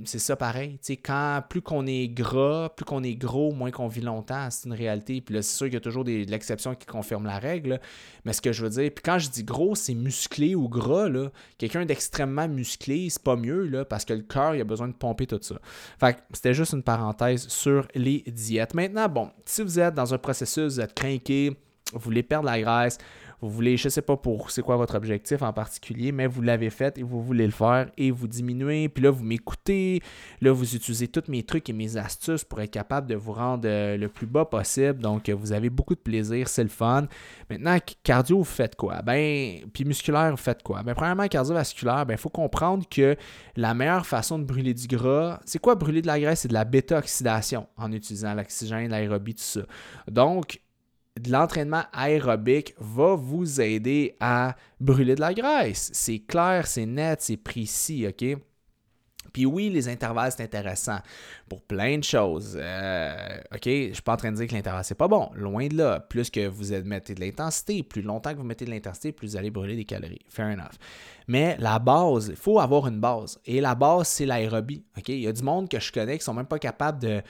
c'est 0.05 0.18
ça 0.18 0.35
pareil. 0.35 0.79
quand 1.05 1.42
plus 1.48 1.62
qu'on 1.62 1.87
est 1.87 2.09
gras, 2.09 2.70
plus 2.70 2.85
qu'on 2.85 3.02
est 3.05 3.14
gros, 3.14 3.52
moins 3.52 3.70
qu'on 3.70 3.87
vit 3.87 4.00
longtemps, 4.00 4.48
c'est 4.50 4.66
une 4.66 4.74
réalité. 4.74 5.20
Puis 5.20 5.35
là, 5.35 5.42
c'est 5.42 5.57
sûr 5.57 5.66
qu'il 5.66 5.74
y 5.74 5.79
a 5.79 5.81
toujours 5.81 6.05
des, 6.05 6.24
l'exception 6.24 6.74
qui 6.74 6.87
confirme 6.87 7.24
la 7.24 7.38
règle. 7.38 7.81
Mais 8.24 8.33
ce 8.33 8.40
que 8.40 8.52
je 8.52 8.64
veux 8.64 8.70
dire, 8.70 8.90
puis 8.92 9.02
quand 9.05 9.18
je 9.18 9.31
dis 9.31 9.44
gros, 9.44 9.74
c'est 9.74 9.94
musclé 9.94 10.55
ou 10.55 10.68
gras. 10.68 11.09
Là. 11.09 11.31
Quelqu'un 11.59 11.85
d'extrêmement 11.85 12.48
musclé, 12.48 13.09
c'est 13.11 13.22
pas 13.22 13.37
mieux 13.37 13.64
là, 13.66 13.85
parce 13.85 14.05
que 14.05 14.14
le 14.14 14.22
cœur, 14.22 14.55
il 14.55 14.61
a 14.61 14.64
besoin 14.64 14.88
de 14.88 14.94
pomper 14.94 15.26
tout 15.26 15.38
ça. 15.40 15.57
Fait 16.00 16.16
c'était 16.33 16.55
juste 16.55 16.72
une 16.72 16.83
parenthèse 16.83 17.46
sur 17.48 17.87
les 17.94 18.24
diètes. 18.26 18.74
Maintenant, 18.74 19.09
bon, 19.09 19.31
si 19.44 19.62
vous 19.62 19.79
êtes 19.79 19.94
dans 19.94 20.12
un 20.12 20.18
processus, 20.18 20.74
vous 20.74 20.81
êtes 20.81 20.94
craqué, 20.94 21.57
vous 21.92 22.00
voulez 22.00 22.22
perdre 22.24 22.46
la 22.46 22.61
graisse, 22.61 22.98
vous 23.40 23.51
voulez, 23.51 23.77
je 23.77 23.87
ne 23.87 23.90
sais 23.90 24.03
pas 24.03 24.16
pour 24.16 24.51
c'est 24.51 24.62
quoi 24.62 24.77
votre 24.77 24.94
objectif 24.94 25.42
en 25.42 25.53
particulier, 25.53 26.12
mais 26.12 26.27
vous 26.27 26.42
l'avez 26.42 26.70
fait 26.70 26.99
et 26.99 27.03
vous 27.03 27.22
voulez 27.22 27.46
le 27.46 27.53
faire 27.53 27.90
et 27.96 28.11
vous 28.11 28.29
diminuez. 28.29 28.88
Puis 28.88 29.03
là, 29.03 29.11
vous 29.11 29.25
m'écoutez. 29.25 30.03
Là, 30.40 30.53
vous 30.53 30.75
utilisez 30.75 31.09
tous 31.09 31.31
mes 31.31 31.42
trucs 31.42 31.68
et 31.68 31.72
mes 31.72 31.96
astuces 31.96 32.44
pour 32.44 32.61
être 32.61 32.70
capable 32.70 33.07
de 33.07 33.14
vous 33.14 33.33
rendre 33.33 33.68
euh, 33.68 33.96
le 33.96 34.09
plus 34.09 34.27
bas 34.27 34.44
possible. 34.44 35.01
Donc, 35.01 35.29
vous 35.29 35.53
avez 35.53 35.70
beaucoup 35.70 35.94
de 35.94 36.01
plaisir, 36.01 36.49
c'est 36.49 36.62
le 36.62 36.68
fun. 36.68 37.07
Maintenant, 37.51 37.77
cardio, 38.03 38.38
vous 38.38 38.44
faites 38.44 38.77
quoi? 38.77 39.03
Ben, 39.03 39.61
puis 39.72 39.85
musculaire, 39.85 40.31
vous 40.31 40.37
faites 40.37 40.62
quoi? 40.62 40.83
Ben, 40.83 40.94
premièrement, 40.94 41.29
cardiovasculaire, 41.29 42.07
ben, 42.07 42.14
il 42.14 42.20
faut 42.20 42.29
comprendre 42.29 42.85
que 42.88 43.16
la 43.57 43.75
meilleure 43.75 44.07
façon 44.07 44.38
de 44.38 44.44
brûler 44.44 44.75
du 44.75 44.87
gras, 44.87 45.40
c'est 45.44 45.59
quoi 45.59 45.75
brûler 45.75 46.03
de 46.03 46.07
la 46.07 46.20
graisse? 46.20 46.40
C'est 46.40 46.49
de 46.49 46.55
la 46.55 46.64
bêta-oxydation 46.64 47.66
en 47.77 47.92
utilisant 47.92 48.35
l'oxygène, 48.35 48.90
l'aérobie, 48.90 49.35
tout 49.35 49.42
ça. 49.42 49.61
Donc, 50.09 50.61
de 51.20 51.33
l'entraînement 51.33 51.85
aérobique 51.92 52.74
va 52.79 53.14
vous 53.14 53.61
aider 53.61 54.16
à 54.20 54.55
brûler 54.81 55.14
de 55.14 55.20
la 55.20 55.35
graisse. 55.35 55.90
C'est 55.92 56.20
clair, 56.20 56.66
c'est 56.66 56.87
net, 56.87 57.22
c'est 57.22 57.37
précis, 57.37 58.07
OK? 58.09 58.38
Puis 59.37 59.44
oui, 59.44 59.68
les 59.68 59.87
intervalles, 59.88 60.33
c'est 60.35 60.44
intéressant 60.44 60.98
pour 61.46 61.61
plein 61.61 61.98
de 61.98 62.05
choses. 62.05 62.57
Euh, 62.59 63.38
OK, 63.55 63.64
je 63.64 63.88
ne 63.88 63.92
suis 63.92 64.02
pas 64.02 64.14
en 64.14 64.16
train 64.16 64.33
de 64.33 64.37
dire 64.37 64.46
que 64.46 64.55
l'intervalle, 64.55 64.83
c'est 64.83 64.94
pas 64.94 65.09
bon. 65.09 65.29
Loin 65.35 65.66
de 65.66 65.76
là. 65.76 66.00
Plus 66.00 66.31
que 66.31 66.46
vous 66.46 66.72
mettez 66.85 67.14
de 67.14 67.20
l'intensité, 67.20 67.83
plus 67.83 68.00
longtemps 68.00 68.33
que 68.33 68.38
vous 68.38 68.44
mettez 68.44 68.64
de 68.64 68.70
l'intensité, 68.70 69.12
plus 69.12 69.33
vous 69.33 69.37
allez 69.37 69.50
brûler 69.50 69.76
des 69.76 69.85
calories. 69.85 70.24
Fair 70.31 70.46
enough. 70.46 70.79
Mais 71.29 71.55
la 71.59 71.79
base, 71.79 72.29
il 72.29 72.37
faut 72.37 72.61
avoir 72.61 72.87
une 72.87 72.98
base. 72.98 73.38
Et 73.44 73.61
la 73.61 73.74
base, 73.74 74.09
c'est 74.09 74.24
l'aérobie. 74.24 74.87
OK? 74.96 75.11
Il 75.11 75.20
y 75.20 75.29
a 75.29 75.33
du 75.33 75.42
monde 75.42 75.68
que 75.68 75.81
je 75.81 75.92
connais 75.92 76.16
qui 76.16 76.24
sont 76.24 76.33
même 76.33 76.46
pas 76.46 76.59
capables 76.59 77.02
de 77.02 77.20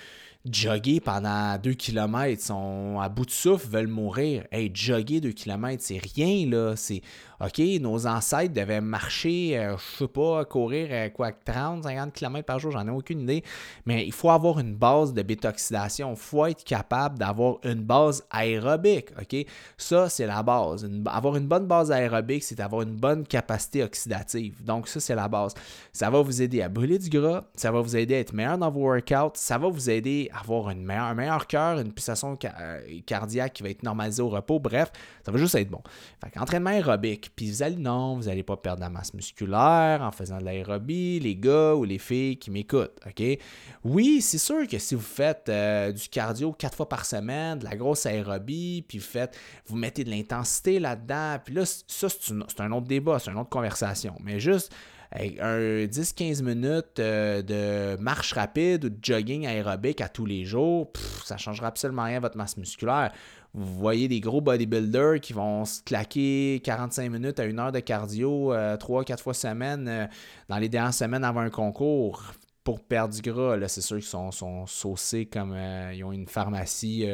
jogger 0.50 1.00
pendant 1.00 1.58
2 1.58 1.74
km, 1.74 2.42
sont 2.42 2.98
à 3.00 3.08
bout 3.08 3.26
de 3.26 3.30
souffle, 3.30 3.68
veulent 3.68 3.86
mourir. 3.88 4.44
Hey, 4.50 4.70
jogger 4.72 5.20
2 5.20 5.32
km, 5.32 5.82
c'est 5.82 5.98
rien, 5.98 6.48
là. 6.48 6.74
C'est 6.76 7.02
OK, 7.40 7.60
nos 7.80 8.06
ancêtres 8.06 8.54
devaient 8.54 8.80
marcher, 8.80 9.58
euh, 9.58 9.76
je 9.76 9.98
sais 9.98 10.08
pas, 10.08 10.44
courir 10.44 10.88
euh, 10.90 11.08
quoi, 11.10 11.32
30, 11.32 11.84
50 11.84 12.12
km 12.12 12.46
par 12.46 12.58
jour, 12.58 12.72
j'en 12.72 12.86
ai 12.86 12.90
aucune 12.90 13.20
idée. 13.20 13.44
Mais 13.84 14.06
il 14.06 14.12
faut 14.12 14.30
avoir 14.30 14.58
une 14.58 14.74
base 14.74 15.12
de 15.12 15.22
bétoxydation. 15.22 16.10
Il 16.12 16.16
faut 16.16 16.46
être 16.46 16.64
capable 16.64 17.18
d'avoir 17.18 17.58
une 17.64 17.82
base 17.82 18.24
aérobique. 18.30 19.10
OK? 19.20 19.46
Ça, 19.76 20.08
c'est 20.08 20.26
la 20.26 20.42
base. 20.42 20.88
avoir 21.06 21.36
une 21.36 21.46
bonne 21.46 21.66
base 21.66 21.92
aérobique, 21.92 22.42
c'est 22.42 22.60
avoir 22.60 22.82
une 22.82 22.96
bonne 22.96 23.26
capacité 23.26 23.82
oxydative. 23.82 24.64
Donc, 24.64 24.88
ça, 24.88 25.00
c'est 25.00 25.14
la 25.14 25.28
base. 25.28 25.52
Ça 25.92 26.08
va 26.08 26.22
vous 26.22 26.40
aider 26.40 26.62
à 26.62 26.68
brûler 26.68 26.98
du 26.98 27.10
gras, 27.10 27.44
ça 27.54 27.70
va 27.70 27.80
vous 27.80 27.96
aider 27.96 28.14
à 28.14 28.18
être 28.20 28.32
meilleur 28.32 28.58
dans 28.58 28.70
vos 28.70 28.80
workouts, 28.80 29.32
ça 29.34 29.58
va 29.58 29.68
vous 29.68 29.90
aider 29.90 30.30
à 30.32 30.40
avoir 30.40 30.70
une 30.70 30.84
meilleure, 30.84 31.04
un 31.04 31.14
meilleur 31.14 31.46
cœur, 31.46 31.78
une 31.78 31.92
pulsation 31.92 32.38
euh, 32.44 32.80
cardiaque 33.04 33.54
qui 33.54 33.62
va 33.62 33.70
être 33.70 33.82
normalisée 33.82 34.22
au 34.22 34.28
repos. 34.28 34.58
Bref, 34.58 34.90
ça 35.24 35.32
va 35.32 35.38
juste 35.38 35.54
être 35.54 35.70
bon. 35.70 35.82
Fait 36.22 36.30
qu'entraînement 36.30 36.70
aérobique, 36.70 37.25
puis 37.34 37.50
vous 37.50 37.62
allez, 37.62 37.76
non, 37.76 38.16
vous 38.16 38.24
n'allez 38.24 38.42
pas 38.42 38.56
perdre 38.56 38.78
de 38.78 38.84
la 38.84 38.90
masse 38.90 39.14
musculaire 39.14 40.00
en 40.02 40.10
faisant 40.10 40.38
de 40.38 40.44
l'aérobie, 40.44 41.18
les 41.20 41.36
gars 41.36 41.74
ou 41.74 41.84
les 41.84 41.98
filles 41.98 42.36
qui 42.36 42.50
m'écoutent, 42.50 42.98
OK? 43.06 43.38
Oui, 43.84 44.20
c'est 44.20 44.38
sûr 44.38 44.66
que 44.68 44.78
si 44.78 44.94
vous 44.94 45.00
faites 45.00 45.48
euh, 45.48 45.92
du 45.92 46.08
cardio 46.08 46.52
quatre 46.52 46.76
fois 46.76 46.88
par 46.88 47.04
semaine, 47.04 47.58
de 47.58 47.64
la 47.64 47.76
grosse 47.76 48.06
aérobie, 48.06 48.84
puis 48.86 48.98
vous 48.98 49.04
faites, 49.04 49.38
vous 49.66 49.76
mettez 49.76 50.04
de 50.04 50.10
l'intensité 50.10 50.78
là-dedans, 50.78 51.38
puis 51.44 51.54
là, 51.54 51.64
ça, 51.64 52.08
c'est 52.08 52.60
un 52.60 52.72
autre 52.72 52.86
débat, 52.86 53.18
c'est 53.18 53.30
une 53.30 53.38
autre 53.38 53.50
conversation. 53.50 54.14
Mais 54.22 54.40
juste 54.40 54.72
un 55.12 55.86
10-15 55.86 56.42
minutes 56.42 56.98
euh, 56.98 57.42
de 57.42 58.00
marche 58.00 58.32
rapide 58.32 58.84
ou 58.84 58.88
de 58.90 58.98
jogging 59.00 59.46
aérobique 59.46 60.00
à 60.00 60.08
tous 60.08 60.26
les 60.26 60.44
jours, 60.44 60.92
ça 61.24 61.34
ne 61.36 61.40
changera 61.40 61.68
absolument 61.68 62.04
rien 62.04 62.16
à 62.16 62.20
votre 62.20 62.36
masse 62.36 62.56
musculaire. 62.56 63.12
Vous 63.56 63.74
voyez 63.78 64.06
des 64.06 64.20
gros 64.20 64.42
bodybuilders 64.42 65.18
qui 65.18 65.32
vont 65.32 65.64
se 65.64 65.82
claquer 65.82 66.60
45 66.62 67.10
minutes 67.10 67.40
à 67.40 67.46
une 67.46 67.58
heure 67.58 67.72
de 67.72 67.80
cardio 67.80 68.52
3-4 68.52 69.12
euh, 69.12 69.16
fois 69.16 69.32
semaine 69.32 69.88
euh, 69.88 70.06
dans 70.50 70.58
les 70.58 70.68
dernières 70.68 70.92
semaines 70.92 71.24
avant 71.24 71.40
un 71.40 71.48
concours 71.48 72.22
pour 72.64 72.84
perdre 72.84 73.14
du 73.14 73.22
gras. 73.22 73.56
Là, 73.56 73.66
c'est 73.68 73.80
sûr 73.80 73.96
qu'ils 73.96 74.04
sont, 74.04 74.30
sont 74.30 74.66
saucés 74.66 75.24
comme 75.24 75.54
euh, 75.54 75.94
ils 75.94 76.04
ont 76.04 76.12
une 76.12 76.28
pharmacie 76.28 77.08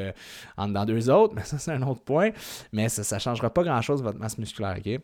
en 0.57 0.67
dans 0.67 0.85
deux 0.85 1.09
autres, 1.11 1.33
mais 1.37 1.45
ça, 1.45 1.59
c'est 1.59 1.71
un 1.71 1.83
autre 1.83 2.03
point. 2.03 2.31
Mais 2.73 2.89
ça 2.89 3.15
ne 3.15 3.21
changera 3.21 3.49
pas 3.49 3.63
grand-chose 3.63 4.03
votre 4.03 4.19
masse 4.19 4.37
musculaire, 4.37 4.77
OK? 4.85 5.01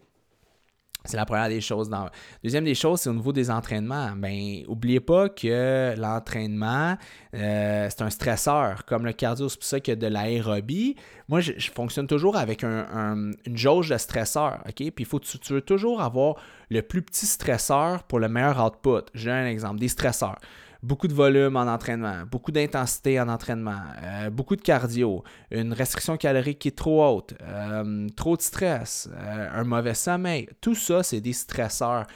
C'est 1.05 1.17
la 1.17 1.25
première 1.25 1.49
des 1.49 1.61
choses. 1.61 1.89
Dans... 1.89 2.09
Deuxième 2.43 2.65
des 2.65 2.75
choses, 2.75 3.01
c'est 3.01 3.09
au 3.09 3.15
niveau 3.15 3.33
des 3.33 3.51
entraînements. 3.51 4.13
Ben, 4.17 4.63
oubliez 4.67 5.01
pas 5.01 5.29
que 5.29 5.95
l'entraînement, 5.97 6.97
euh, 7.35 7.89
c'est 7.89 8.03
un 8.03 8.11
stresseur, 8.11 8.85
comme 8.85 9.07
le 9.07 9.13
cardio. 9.13 9.49
C'est 9.49 9.59
pour 9.59 9.65
ça 9.65 9.81
qu'il 9.81 9.93
y 9.93 9.97
a 9.97 9.97
de 9.97 10.07
l'aérobie. 10.07 10.97
Moi, 11.29 11.41
je, 11.41 11.53
fonctionne 11.75 12.07
toujours 12.07 12.37
avec 12.37 12.63
une 12.65 13.35
jauge 13.55 13.91
de 13.91 13.97
stresseur. 13.97 14.59
OK? 14.67 14.75
Puis 14.75 14.93
il 14.99 15.07
faut 15.07 15.21
tu, 15.21 15.39
tu 15.39 15.55
veux 15.55 15.63
toujours 15.63 16.03
avoir 16.03 16.37
le 16.69 16.83
plus 16.83 17.03
petit 17.03 17.27
stresseur 17.27 18.03
pour 18.03 18.19
le 18.19 18.29
meilleur 18.29 18.63
output. 18.65 19.11
J'ai 19.15 19.31
un 19.31 19.47
exemple, 19.47 19.79
des 19.79 19.89
stresseurs 19.89 20.39
beaucoup 20.83 21.09
de 21.09 21.15
volume 21.15 21.57
en 21.57 21.67
entraînement, 21.67 22.25
beaucoup 22.31 22.53
d'intensité 22.53 23.21
en 23.21 23.29
entraînement, 23.29 23.81
euh, 24.03 24.31
beaucoup 24.31 24.57
de 24.57 24.63
cardio, 24.63 25.25
une 25.51 25.73
restriction 25.73 26.17
calorique 26.17 26.61
qui 26.61 26.69
est 26.69 26.77
trop 26.77 27.05
haute, 27.05 27.35
euh, 27.43 28.09
trop 28.17 28.37
de 28.37 28.43
stress, 28.43 29.09
euh, 29.13 29.49
un 29.53 29.65
mauvais 29.65 29.95
sommeil, 29.95 30.49
tout 30.61 30.75
ça, 30.75 31.03
c'est 31.03 31.21
des 31.21 31.33
stresseurs. 31.33 32.07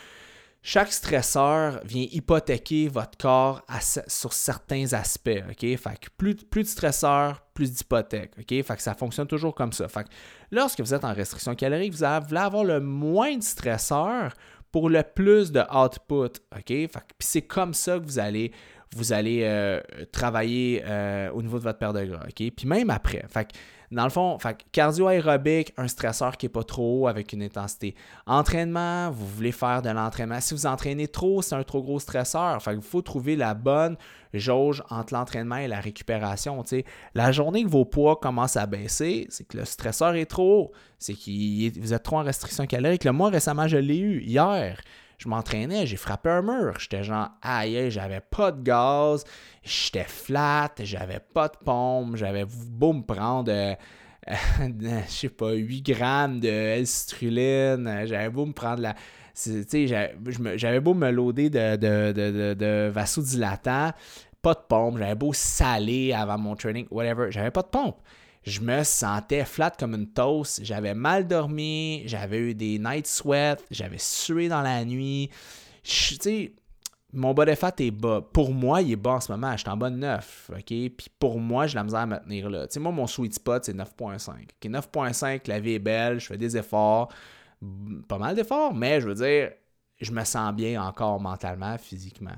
Chaque 0.64 0.92
stresseur 0.92 1.81
vient 1.85 2.07
hypothéquer 2.12 2.87
votre 2.87 3.18
corps 3.18 3.62
sur 4.07 4.33
certains 4.33 4.92
aspects. 4.92 5.40
Fait 5.59 5.77
que 5.77 6.09
plus, 6.16 6.37
de 6.37 6.62
stresseurs, 6.62 7.40
plus 7.53 7.72
d'hypothèques. 7.72 8.31
Ça 8.79 8.94
fonctionne 8.94 9.27
toujours 9.27 9.57
comme 9.57 9.72
ça. 9.72 9.88
Fait 9.88 10.05
que 10.05 10.09
lorsque 10.53 10.79
vous 10.79 10.94
êtes 10.94 11.05
en 11.05 11.12
restriction 11.12 11.57
calorique, 11.57 11.92
vous 11.92 12.05
allez 12.05 12.25
avoir 12.37 12.62
le 12.62 12.79
moins 12.79 13.37
de 13.37 13.42
stresseurs 13.42 14.35
pour 14.72 14.88
le 14.88 15.02
plus 15.02 15.52
de 15.52 15.61
output. 15.61 16.40
OK? 16.56 16.90
C'est 17.20 17.42
comme 17.42 17.74
ça 17.74 17.98
que 17.98 18.04
vous 18.04 18.18
allez 18.18 18.52
vous 18.94 19.14
allez 19.14 19.40
euh, 19.44 19.80
travailler 20.12 20.82
euh, 20.85 21.30
au 21.30 21.40
niveau 21.40 21.58
de 21.58 21.62
votre 21.62 21.78
perte 21.78 21.96
de 21.96 22.04
gras. 22.04 22.24
OK? 22.24 22.52
Puis 22.54 22.66
même 22.66 22.90
après. 22.90 23.24
Fait 23.28 23.48
dans 23.92 24.05
le 24.05 24.11
fond, 24.11 24.38
cardio 24.72 25.07
aérobique, 25.07 25.74
un 25.76 25.87
stresseur 25.87 26.38
qui 26.38 26.46
n'est 26.46 26.50
pas 26.50 26.64
trop 26.64 27.02
haut 27.02 27.07
avec 27.09 27.33
une 27.35 27.42
intensité. 27.42 27.94
Entraînement, 28.26 29.11
vous 29.11 29.26
voulez 29.26 29.52
faire 29.52 29.83
de 29.83 29.90
l'entraînement. 29.90 30.40
Si 30.40 30.55
vous 30.55 30.64
entraînez 30.64 31.09
trop, 31.09 31.42
c'est 31.42 31.55
un 31.55 31.62
trop 31.62 31.83
gros 31.83 32.00
stresseur. 32.00 32.62
Fait 32.62 32.74
il 32.74 32.81
faut 32.81 33.02
trouver 33.02 33.37
la 33.37 33.52
bonne 33.52 33.96
jauge 34.33 34.83
entre 34.88 35.12
l'entraînement 35.12 35.57
et 35.57 35.68
la 35.68 35.78
récupération. 35.78 36.64
La 37.14 37.33
journée 37.33 37.64
que 37.64 37.68
vos 37.68 37.85
poids 37.85 38.16
commencent 38.16 38.57
à 38.57 38.64
baisser, 38.64 39.26
c'est 39.28 39.44
que 39.44 39.59
le 39.59 39.66
stresseur 39.66 40.14
est 40.14 40.26
trop 40.26 40.61
haut. 40.61 40.72
C'est 40.98 41.12
que 41.12 41.78
vous 41.78 41.92
êtes 41.92 42.02
trop 42.02 42.16
en 42.16 42.22
restriction 42.22 42.66
calorique. 42.66 43.05
Le 43.05 43.12
moi, 43.12 43.28
récemment, 43.28 43.68
je 43.68 43.76
l'ai 43.76 43.98
eu 43.98 44.22
hier 44.22 44.81
je 45.22 45.28
m'entraînais, 45.28 45.87
j'ai 45.87 45.96
frappé 45.96 46.30
un 46.30 46.42
mur. 46.42 46.74
J'étais 46.78 47.04
genre, 47.04 47.28
aïe, 47.42 47.90
j'avais 47.90 48.20
pas 48.20 48.50
de 48.50 48.62
gaz, 48.62 49.24
j'étais 49.62 50.04
flat, 50.04 50.72
j'avais 50.80 51.20
pas 51.20 51.48
de 51.48 51.56
pompe, 51.64 52.16
j'avais 52.16 52.44
beau 52.44 52.92
me 52.92 53.02
prendre, 53.02 53.52
euh, 53.52 53.74
je 54.28 55.11
sais 55.11 55.28
pas, 55.28 55.52
8 55.52 55.82
grammes 55.82 56.40
de 56.40 56.48
L-citrulline, 56.48 58.06
j'avais 58.06 58.30
beau 58.30 58.46
me 58.46 58.52
prendre 58.52 58.82
la. 58.82 58.94
J'avais 59.35 60.80
beau 60.80 60.92
me 60.92 61.11
loader 61.11 61.48
de, 61.48 61.76
de, 61.76 62.12
de, 62.12 62.54
de 62.54 62.92
pas 64.42 64.54
de 64.54 64.61
pompe, 64.68 64.98
j'avais 64.98 65.14
beau 65.14 65.32
saler 65.32 66.12
avant 66.12 66.37
mon 66.37 66.56
training, 66.56 66.87
whatever, 66.90 67.30
j'avais 67.30 67.52
pas 67.52 67.62
de 67.62 67.68
pompe 67.68 67.96
je 68.44 68.61
me 68.61 68.83
sentais 68.83 69.44
flat 69.44 69.70
comme 69.70 69.94
une 69.94 70.09
toast. 70.09 70.64
J'avais 70.64 70.94
mal 70.94 71.26
dormi, 71.26 72.02
j'avais 72.07 72.38
eu 72.38 72.55
des 72.55 72.78
night 72.78 73.07
sweats, 73.07 73.59
j'avais 73.70 73.98
sué 73.98 74.48
dans 74.48 74.62
la 74.62 74.85
nuit. 74.85 75.31
Tu 75.83 76.16
sais, 76.20 76.52
mon 77.12 77.35
body 77.35 77.55
fat 77.57 77.74
est 77.78 77.90
bas. 77.90 78.22
Pour 78.33 78.52
moi, 78.52 78.83
il 78.83 78.92
est 78.92 78.96
bas 78.96 79.12
en 79.12 79.20
ce 79.20 79.31
moment. 79.31 79.52
Je 79.52 79.59
suis 79.59 79.68
en 79.68 79.76
bas 79.76 79.90
de 79.90 79.96
9. 79.96 80.50
OK? 80.55 80.64
Puis 80.66 81.07
pour 81.18 81.38
moi, 81.38 81.66
j'ai 81.66 81.76
la 81.76 81.85
misère 81.85 82.00
à 82.00 82.07
me 82.07 82.18
tenir 82.18 82.48
là. 82.50 82.66
Tu 82.66 82.78
moi, 82.78 82.90
mon 82.90 83.07
sweet 83.07 83.35
spot, 83.35 83.64
c'est 83.64 83.76
9.5. 83.76 84.31
OK? 84.31 84.70
9.5, 84.70 85.48
la 85.48 85.61
vie 85.61 85.74
est 85.74 85.78
belle, 85.78 86.18
je 86.18 86.26
fais 86.26 86.38
des 86.38 86.57
efforts. 86.57 87.12
Pas 88.09 88.18
mal 88.18 88.35
d'efforts, 88.35 88.74
mais 88.74 89.00
je 89.00 89.09
veux 89.09 89.14
dire, 89.14 89.52
je 90.00 90.11
me 90.11 90.24
sens 90.24 90.52
bien 90.52 90.83
encore 90.83 91.20
mentalement, 91.20 91.78
physiquement. 91.78 92.35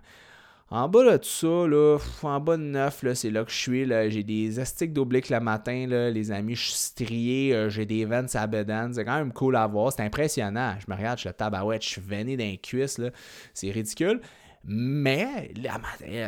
En 0.75 0.89
bas 0.89 1.17
de 1.17 1.25
ça, 1.25 1.47
là, 1.69 1.99
en 2.25 2.41
bas 2.41 2.57
de 2.57 2.63
9, 2.63 3.05
c'est 3.15 3.31
là 3.31 3.45
que 3.45 3.53
je 3.53 3.57
suis. 3.57 3.87
J'ai 4.11 4.25
des 4.25 4.59
astiques 4.59 4.93
d'oblique 4.93 5.29
le 5.29 5.39
matin, 5.39 5.87
là, 5.87 6.11
les 6.11 6.33
amis. 6.33 6.57
Je 6.57 6.65
suis 6.65 6.73
strié, 6.73 7.55
euh, 7.55 7.69
j'ai 7.69 7.87
des 7.87 8.05
veines 8.05 8.27
à 8.35 8.49
bedaine. 8.49 8.93
C'est 8.93 9.05
quand 9.05 9.19
même 9.19 9.33
cool 9.33 9.55
à 9.55 9.69
voir. 9.69 9.93
C'est 9.93 10.03
impressionnant. 10.03 10.75
Je 10.81 10.93
me 10.93 10.97
regarde, 10.97 11.19
je 11.19 11.21
suis 11.21 11.29
le 11.29 11.35
tabarouette, 11.35 11.85
je 11.85 11.91
suis 11.91 12.01
veiné 12.01 12.37
d'un 12.37 12.57
cuisse. 12.61 13.01
C'est 13.53 13.71
ridicule. 13.71 14.21
Mais, 14.66 15.53
là, 15.62 15.79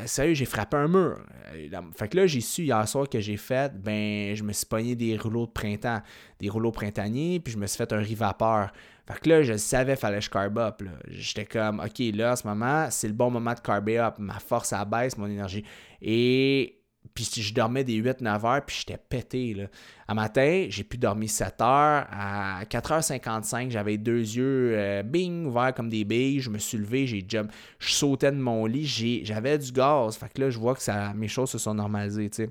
sérieux, 0.07 0.35
j'ai 0.35 0.45
frappé 0.45 0.77
un 0.77 0.89
mur. 0.89 1.19
Euh, 1.55 1.81
fait 1.97 2.09
que 2.09 2.19
là, 2.19 2.27
j'ai 2.27 2.43
su 2.43 2.65
hier 2.65 2.87
soir 2.87 3.09
que 3.09 3.19
j'ai 3.19 3.39
fait, 3.39 3.73
ben, 3.81 4.37
je 4.37 4.43
me 4.43 4.53
suis 4.53 4.67
pogné 4.67 4.95
des 4.95 5.17
rouleaux 5.17 5.47
de 5.47 5.53
printemps, 5.53 6.03
des 6.39 6.51
rouleaux 6.51 6.71
printaniers, 6.71 7.41
puis 7.41 7.55
je 7.55 7.59
me 7.59 7.67
suis 7.67 7.79
fait 7.79 7.91
un 7.95 7.99
riz 7.99 8.15
vapeur. 8.15 8.73
Fait 9.07 9.21
que 9.21 9.29
là, 9.29 9.43
je 9.43 9.57
savais 9.57 9.97
fallait 9.97 10.19
que 10.19 10.25
je 10.25 10.31
carb 10.31 10.59
up. 10.59 10.83
J'étais 11.09 11.47
comme, 11.47 11.81
OK, 11.81 11.99
là, 12.15 12.33
en 12.33 12.37
ce 12.37 12.47
moment, 12.47 12.89
c'est 12.91 13.07
le 13.07 13.15
bon 13.15 13.31
moment 13.31 13.55
de 13.55 13.61
carber 13.61 13.99
up. 13.99 14.17
Ma 14.19 14.39
force, 14.39 14.73
à 14.73 14.85
baisse, 14.85 15.17
mon 15.17 15.29
énergie. 15.29 15.65
Et 16.03 16.76
puis 17.15 17.29
je 17.37 17.55
dormais 17.55 17.85
des 17.85 18.01
8-9 18.01 18.47
heures, 18.47 18.65
puis 18.65 18.77
j'étais 18.81 18.99
pété. 18.99 19.55
Là. 19.55 19.65
À 20.09 20.15
matin, 20.15 20.67
j'ai 20.69 20.85
pu 20.85 20.99
dormir 20.99 21.29
7 21.29 21.61
heures. 21.61 22.07
À 22.11 22.65
4h55, 22.65 23.71
j'avais 23.71 23.99
deux 23.99 24.21
yeux 24.21 24.75
euh, 24.77 25.03
bing, 25.03 25.47
ouverts 25.47 25.75
comme 25.75 25.89
des 25.89 26.05
billes. 26.05 26.41
Je 26.41 26.51
me 26.51 26.59
suis 26.59 26.79
levé, 26.79 27.07
j'ai 27.07 27.25
jump. 27.27 27.51
Je 27.79 27.93
sautais 27.93 28.33
de 28.33 28.37
mon 28.37 28.67
lit, 28.67 28.87
j'avais 29.25 29.59
du 29.59 29.73
gaz. 29.73 30.17
Fait 30.17 30.33
que 30.33 30.41
là, 30.41 30.51
je 30.51 30.59
vois 30.59 30.75
que 30.75 30.83
ça, 30.83 31.13
mes 31.15 31.29
choses 31.29 31.51
se 31.51 31.59
sont 31.59 31.75
normalisées. 31.75 32.31
sais. 32.33 32.51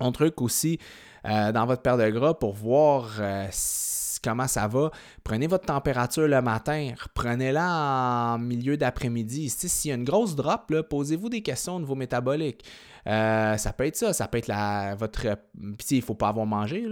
Un 0.00 0.12
truc 0.12 0.40
aussi, 0.40 0.78
euh, 1.24 1.50
dans 1.52 1.66
votre 1.66 1.82
paire 1.82 1.98
de 1.98 2.08
gras, 2.10 2.34
pour 2.34 2.54
voir 2.54 3.16
euh, 3.18 3.46
si 3.50 3.97
comment 4.22 4.46
ça 4.46 4.66
va. 4.66 4.90
Prenez 5.24 5.46
votre 5.46 5.66
température 5.66 6.28
le 6.28 6.42
matin, 6.42 6.92
reprenez-la 7.00 8.34
en 8.34 8.38
milieu 8.38 8.76
d'après-midi. 8.76 9.48
S'il 9.50 9.90
y 9.90 9.92
a 9.92 9.96
une 9.96 10.04
grosse 10.04 10.36
drop, 10.36 10.72
posez-vous 10.88 11.28
des 11.28 11.42
questions 11.42 11.76
au 11.76 11.80
niveau 11.80 11.94
métabolique. 11.94 12.64
Euh, 13.06 13.56
ça 13.56 13.72
peut 13.72 13.86
être 13.86 13.96
ça, 13.96 14.12
ça 14.12 14.28
peut 14.28 14.38
être 14.38 14.48
la, 14.48 14.94
votre. 14.94 15.22
Puis 15.22 15.86
il 15.92 15.96
ne 15.98 16.02
faut 16.02 16.14
pas 16.14 16.28
avoir 16.28 16.46
mangé 16.46 16.84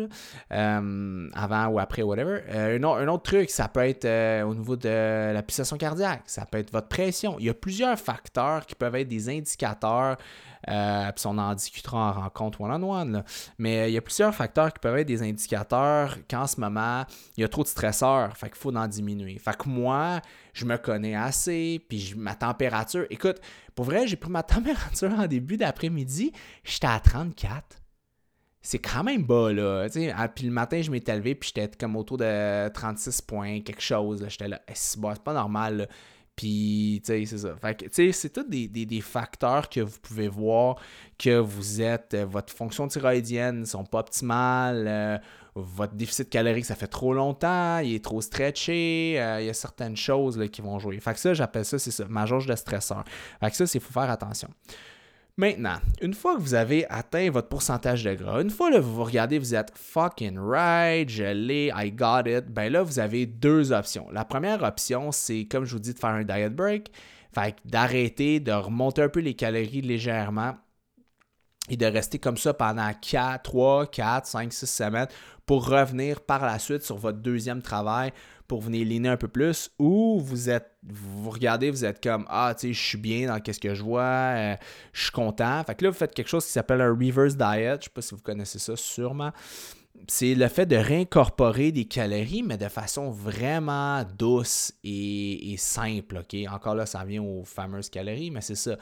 euh, 0.53 1.29
avant 1.35 1.67
ou 1.67 1.79
après, 1.79 2.03
whatever. 2.03 2.41
Euh, 2.49 2.79
un, 2.79 3.09
autre 3.09 3.25
truc, 3.25 3.51
ça 3.51 3.69
peut 3.69 3.87
être 3.87 4.07
au 4.45 4.55
niveau 4.55 4.77
de 4.77 5.33
la 5.33 5.43
pulsation 5.43 5.77
cardiaque, 5.77 6.23
ça 6.27 6.47
peut 6.47 6.59
être 6.59 6.73
votre 6.73 6.89
pression. 6.89 7.37
Il 7.39 7.47
y 7.47 7.51
a 7.51 7.55
plusieurs 7.55 7.99
facteurs 7.99 8.65
qui 8.65 8.75
peuvent 8.75 8.95
être 8.95 9.09
des 9.09 9.29
indicateurs 9.29 10.17
euh, 10.69 11.13
puis 11.13 11.27
on 11.27 11.39
en 11.39 11.55
discutera 11.55 12.11
en 12.11 12.13
rencontre 12.13 12.61
one-on-one. 12.61 13.25
Mais 13.59 13.91
il 13.91 13.95
y 13.95 13.99
a 13.99 14.01
plusieurs 14.01 14.35
facteurs 14.35 14.73
qui 14.73 14.81
peuvent 14.81 14.99
être 14.99 15.07
des 15.07 15.23
indicateurs 15.23 16.17
qu'en 16.29 16.47
ce 16.47 16.61
moment, 16.61 17.05
il 17.37 17.43
y 17.43 17.45
a 17.45 17.49
trop 17.49 17.63
de 17.63 17.69
stresseurs. 17.69 18.37
Fait 18.37 18.49
qu'il 18.49 18.57
faut 18.59 18.75
en 18.75 18.89
diminuer. 18.89 19.39
Fait 19.39 19.57
que 19.57 19.69
moi, 19.69 20.21
je 20.53 20.65
me 20.65 20.77
connais 20.77 21.15
assez. 21.15 21.85
Puis 21.89 22.15
ma 22.17 22.35
température. 22.35 23.07
Écoute, 23.11 23.41
pour 23.75 23.85
vrai, 23.85 24.07
j'ai 24.07 24.17
pris 24.17 24.31
ma 24.31 24.43
température 24.45 25.13
en 25.13 25.27
début 25.27 25.57
d'après-midi. 25.57 26.33
J'étais 26.65 26.87
à 26.87 27.01
34 27.01 27.83
c'est 28.67 28.81
quand 28.81 29.05
même 29.05 29.23
bas, 29.23 29.53
là. 29.53 29.87
Ah, 30.17 30.27
puis 30.27 30.45
le 30.45 30.51
matin, 30.51 30.83
je 30.83 30.91
m'étais 30.91 31.15
levé, 31.15 31.37
puis 31.37 31.53
j'étais 31.55 31.71
comme 31.79 31.95
autour 31.95 32.17
de 32.17 32.69
36 32.71 33.23
points, 33.23 33.61
quelque 33.61 33.81
chose. 33.81 34.27
J'étais 34.29 34.49
là, 34.49 34.61
c'est 34.75 35.01
pas 35.01 35.33
normal. 35.33 35.89
Puis, 36.37 37.01
tu 37.03 37.13
sais, 37.13 37.25
c'est 37.25 37.39
ça. 37.39 37.57
Fait 37.57 37.75
que, 37.75 37.87
tu 37.87 37.91
sais, 37.93 38.13
c'est 38.13 38.29
tous 38.29 38.45
des, 38.45 39.01
facteurs 39.01 39.71
que 39.71 39.81
vous 39.81 39.99
pouvez 40.03 40.29
voir 40.29 40.77
que 41.19 41.39
vous 41.39 41.81
êtes, 41.81 42.13
euh, 42.13 42.27
votre 42.27 42.53
fonction 42.53 42.87
thyroïdienne 42.87 43.61
ne 43.61 43.65
sont 43.65 43.85
pas 43.85 44.01
optimales, 44.01 44.85
euh, 44.87 45.19
votre 45.55 45.95
déficit 45.95 46.29
calorique, 46.29 46.67
ça 46.67 46.75
fait 46.75 46.89
trop 46.89 47.15
longtemps, 47.15 47.79
il 47.79 47.95
est 47.95 48.05
trop 48.05 48.21
stretché, 48.21 49.15
euh, 49.19 49.41
il 49.41 49.47
y 49.47 49.51
a 49.51 49.55
certaines 49.55 49.97
choses 49.97 50.39
qui 50.53 50.61
vont 50.61 50.79
jouer. 50.79 51.01
Fait 51.01 51.15
que 51.15 51.21
ça, 51.21 51.33
j'appelle 51.33 51.65
ça, 51.65 51.79
c'est 51.79 51.91
ça, 51.91 52.05
ma 52.07 52.27
jauge 52.27 52.47
de 52.47 52.55
stresseur. 52.55 53.05
Fait 53.41 53.51
que 53.51 53.57
ça, 53.57 53.67
c'est 53.67 53.81
faut 53.81 53.93
faire 53.93 54.11
attention. 54.11 54.51
Maintenant, 55.39 55.77
une 56.01 56.15
fois 56.15 56.37
que 56.37 56.41
vous 56.41 56.55
avez 56.55 56.87
atteint 56.89 57.31
votre 57.31 57.49
pourcentage 57.49 58.03
de 58.05 58.15
gras, 58.15 58.41
une 58.41 58.49
fois 58.49 58.71
que 58.71 58.79
vous 58.79 58.95
vous 58.95 59.05
regardez, 59.05 59.39
vous 59.39 59.55
êtes 59.55 59.71
fucking 59.75 60.39
right, 60.39 61.11
je 61.11 61.25
l'ai, 61.25 61.71
I 61.77 61.93
got 61.93 62.23
it, 62.27 62.47
ben 62.47 62.73
là, 62.73 62.83
vous 62.83 62.99
avez 62.99 63.27
deux 63.27 63.71
options. 63.71 64.09
La 64.11 64.25
première 64.25 64.63
option, 64.63 65.13
c'est, 65.13 65.45
comme 65.45 65.67
je 65.67 65.75
vous 65.75 65.79
dis, 65.79 65.93
de 65.93 65.99
faire 65.99 66.11
un 66.11 66.25
diet 66.25 66.49
break, 66.49 66.91
fait 67.35 67.55
d'arrêter, 67.67 68.41
de 68.41 68.53
remonter 68.53 69.03
un 69.03 69.11
peu 69.11 69.21
les 69.21 69.35
calories 69.35 69.83
légèrement 69.83 70.55
et 71.69 71.77
de 71.77 71.85
rester 71.85 72.19
comme 72.19 72.39
ça 72.39 72.55
pendant 72.55 72.91
4, 72.95 73.43
3, 73.43 73.87
4, 73.89 74.27
5, 74.27 74.51
6 74.51 74.67
semaines 74.67 75.09
pour 75.45 75.69
revenir 75.69 76.23
par 76.23 76.47
la 76.47 76.59
suite 76.59 76.83
sur 76.83 76.97
votre 76.97 77.19
deuxième 77.19 77.61
travail 77.61 78.11
pour 78.47 78.61
venir 78.61 78.87
liner 78.87 79.11
un 79.11 79.17
peu 79.17 79.29
plus 79.29 79.71
ou 79.79 80.21
vous 80.21 80.51
êtes 80.51 80.73
vous 80.83 81.31
regardez, 81.31 81.71
vous 81.71 81.85
êtes 81.85 82.03
comme 82.03 82.27
ah 82.29 82.55
tu 82.55 82.69
sais 82.69 82.73
je 82.73 82.83
suis 82.83 82.99
bien 82.99 83.29
dans 83.29 83.41
qu'est-ce 83.41 83.61
que 83.61 83.75
je 83.75 83.83
vois, 83.83 84.03
euh, 84.03 84.57
je 84.93 85.03
suis 85.03 85.13
content. 85.13 85.63
Fait 85.65 85.75
que 85.75 85.85
là 85.85 85.91
vous 85.91 85.97
faites 85.97 86.15
quelque 86.15 86.29
chose 86.29 86.45
qui 86.45 86.53
s'appelle 86.53 86.81
un 86.81 86.91
reverse 86.91 87.37
diet, 87.37 87.79
je 87.81 87.85
sais 87.85 87.91
pas 87.93 88.03
si 88.03 88.15
vous 88.15 88.23
connaissez 88.23 88.59
ça 88.59 88.77
sûrement 88.77 89.33
c'est 90.09 90.35
le 90.35 90.49
fait 90.49 90.67
de 90.67 90.77
réincorporer 90.77 91.73
des 91.73 91.85
calories, 91.85 92.43
mais 92.43 92.57
de 92.57 92.69
façon 92.69 93.11
vraiment 93.11 94.05
douce 94.19 94.73
et, 94.85 95.55
simple. 95.59 96.19
ok? 96.19 96.37
Encore 96.51 96.75
là, 96.75 96.87
ça 96.87 97.05
vient 97.05 97.23
aux 97.23 97.45
fameuses 97.45 97.91
calories, 97.91 98.31
mais 98.31 98.41
c'est 98.41 98.55
ça. 98.55 98.77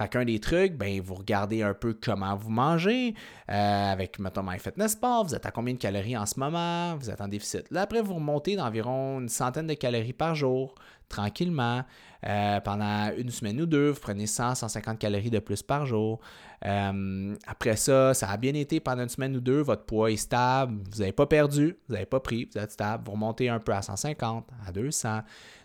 Fait 0.00 0.08
qu'un 0.08 0.24
des 0.24 0.40
trucs, 0.40 0.78
ben, 0.78 0.98
vous 1.02 1.14
regardez 1.14 1.60
un 1.62 1.74
peu 1.74 1.92
comment 1.92 2.34
vous 2.34 2.48
mangez. 2.48 3.14
Euh, 3.50 3.92
avec, 3.92 4.18
mettons, 4.18 4.42
MyFitnessPal, 4.42 5.26
vous 5.26 5.34
êtes 5.34 5.44
à 5.44 5.50
combien 5.50 5.74
de 5.74 5.78
calories 5.78 6.16
en 6.16 6.24
ce 6.24 6.40
moment? 6.40 6.96
Vous 6.96 7.10
êtes 7.10 7.20
en 7.20 7.28
déficit. 7.28 7.70
Là, 7.70 7.82
après, 7.82 8.00
vous 8.00 8.14
remontez 8.14 8.56
d'environ 8.56 9.20
une 9.20 9.28
centaine 9.28 9.66
de 9.66 9.74
calories 9.74 10.14
par 10.14 10.34
jour, 10.34 10.74
tranquillement. 11.10 11.82
Euh, 12.26 12.60
pendant 12.60 13.10
une 13.14 13.30
semaine 13.30 13.60
ou 13.60 13.66
deux, 13.66 13.90
vous 13.90 14.00
prenez 14.00 14.26
100, 14.26 14.54
150 14.54 14.98
calories 14.98 15.28
de 15.28 15.38
plus 15.38 15.62
par 15.62 15.84
jour. 15.84 16.20
Euh, 16.64 17.34
après 17.46 17.76
ça, 17.76 18.14
ça 18.14 18.28
a 18.30 18.36
bien 18.38 18.54
été 18.54 18.80
pendant 18.80 19.02
une 19.02 19.08
semaine 19.08 19.36
ou 19.36 19.40
deux, 19.40 19.60
votre 19.60 19.84
poids 19.84 20.10
est 20.10 20.16
stable, 20.16 20.78
vous 20.90 20.98
n'avez 21.00 21.12
pas 21.12 21.26
perdu, 21.26 21.78
vous 21.88 21.94
n'avez 21.94 22.06
pas 22.06 22.20
pris, 22.20 22.48
vous 22.52 22.58
êtes 22.58 22.72
stable, 22.72 23.04
vous 23.06 23.12
remontez 23.12 23.48
un 23.48 23.58
peu 23.58 23.72
à 23.72 23.80
150, 23.80 24.46
à 24.66 24.72
200. 24.72 25.20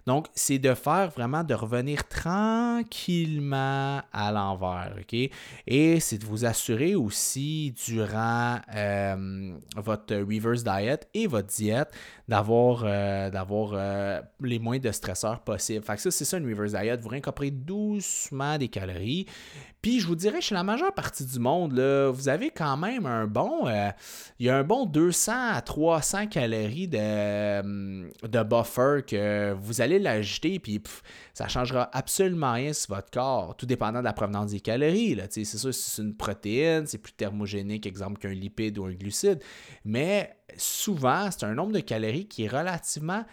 Donc, 0.05 0.27
c'est 0.35 0.59
de 0.59 0.75
faire 0.75 1.09
vraiment 1.09 1.43
de 1.43 1.55
revenir 1.55 2.07
tranquillement 2.07 4.01
à 4.13 4.31
l'envers, 4.31 4.95
OK? 4.99 5.29
Et 5.65 5.99
c'est 5.99 6.19
de 6.19 6.25
vous 6.25 6.45
assurer 6.45 6.93
aussi 6.93 7.73
durant 7.87 8.59
euh, 8.75 9.57
votre 9.75 10.15
reverse 10.15 10.63
diet 10.63 11.07
et 11.15 11.25
votre 11.25 11.47
diète 11.47 11.89
d'avoir 12.27 12.83
euh, 12.85 13.31
euh, 13.33 14.21
les 14.41 14.59
moins 14.59 14.77
de 14.77 14.91
stresseurs 14.91 15.41
possibles. 15.41 15.83
Fait 15.83 15.95
que 15.95 16.01
ça, 16.01 16.11
c'est 16.11 16.25
ça 16.25 16.37
une 16.37 16.47
reverse 16.47 16.73
diet. 16.73 16.97
Vous 16.97 17.09
réincorporez 17.09 17.49
doucement 17.49 18.59
des 18.59 18.67
calories. 18.67 19.25
Puis 19.85 19.99
je 19.99 20.07
vous 20.07 20.15
dirais, 20.15 20.41
chez 20.41 20.55
la 20.55 20.63
majeure 20.63 20.91
partie 20.95 21.23
du 21.23 21.37
monde, 21.37 21.73
là, 21.73 22.09
vous 22.09 22.27
avez 22.27 22.49
quand 22.49 22.75
même 22.75 23.05
un 23.05 23.27
bon. 23.27 23.67
Euh, 23.67 23.91
il 24.39 24.47
y 24.47 24.49
a 24.49 24.57
un 24.57 24.63
bon 24.63 24.87
200 24.87 25.31
à 25.51 25.61
300 25.61 26.25
calories 26.25 26.87
de, 26.87 26.97
euh, 26.99 28.09
de 28.23 28.43
buffer 28.43 29.01
que 29.05 29.53
vous 29.53 29.81
allez 29.81 29.99
l'ajouter, 29.99 30.57
puis 30.57 30.81
ça 31.35 31.47
changera 31.47 31.87
absolument 31.93 32.53
rien 32.53 32.73
sur 32.73 32.95
votre 32.95 33.11
corps, 33.11 33.55
tout 33.57 33.67
dépendant 33.67 33.99
de 33.99 34.05
la 34.05 34.13
provenance 34.13 34.49
des 34.49 34.59
calories. 34.59 35.21
C'est 35.29 35.45
sûr, 35.45 35.71
si 35.71 35.91
c'est 35.91 36.01
une 36.01 36.15
protéine, 36.15 36.87
c'est 36.87 36.97
plus 36.97 37.13
thermogénique, 37.13 37.85
exemple, 37.85 38.17
qu'un 38.17 38.33
lipide 38.33 38.79
ou 38.79 38.85
un 38.85 38.91
glucide. 38.93 39.37
Mais 39.83 40.35
souvent, 40.57 41.29
c'est 41.29 41.45
un 41.45 41.53
nombre 41.53 41.73
de 41.73 41.81
calories 41.81 42.27
qui 42.27 42.45
est 42.45 42.47
relativement 42.47 43.23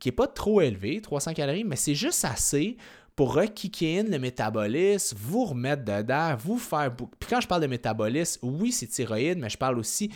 qui 0.00 0.08
n'est 0.08 0.14
pas 0.16 0.26
trop 0.26 0.60
élevé, 0.60 1.00
300 1.00 1.32
calories, 1.32 1.64
mais 1.64 1.76
c'est 1.76 1.94
juste 1.94 2.24
assez 2.24 2.76
pour 3.16 3.34
rekicker 3.34 4.02
le 4.02 4.18
métabolisme, 4.18 5.16
vous 5.18 5.46
remettre 5.46 5.84
dedans, 5.84 6.36
vous 6.38 6.58
faire... 6.58 6.94
Puis 6.94 7.30
quand 7.30 7.40
je 7.40 7.48
parle 7.48 7.62
de 7.62 7.66
métabolisme, 7.66 8.40
oui, 8.42 8.70
c'est 8.70 8.86
thyroïde, 8.86 9.38
mais 9.38 9.48
je 9.48 9.56
parle 9.56 9.78
aussi 9.78 10.10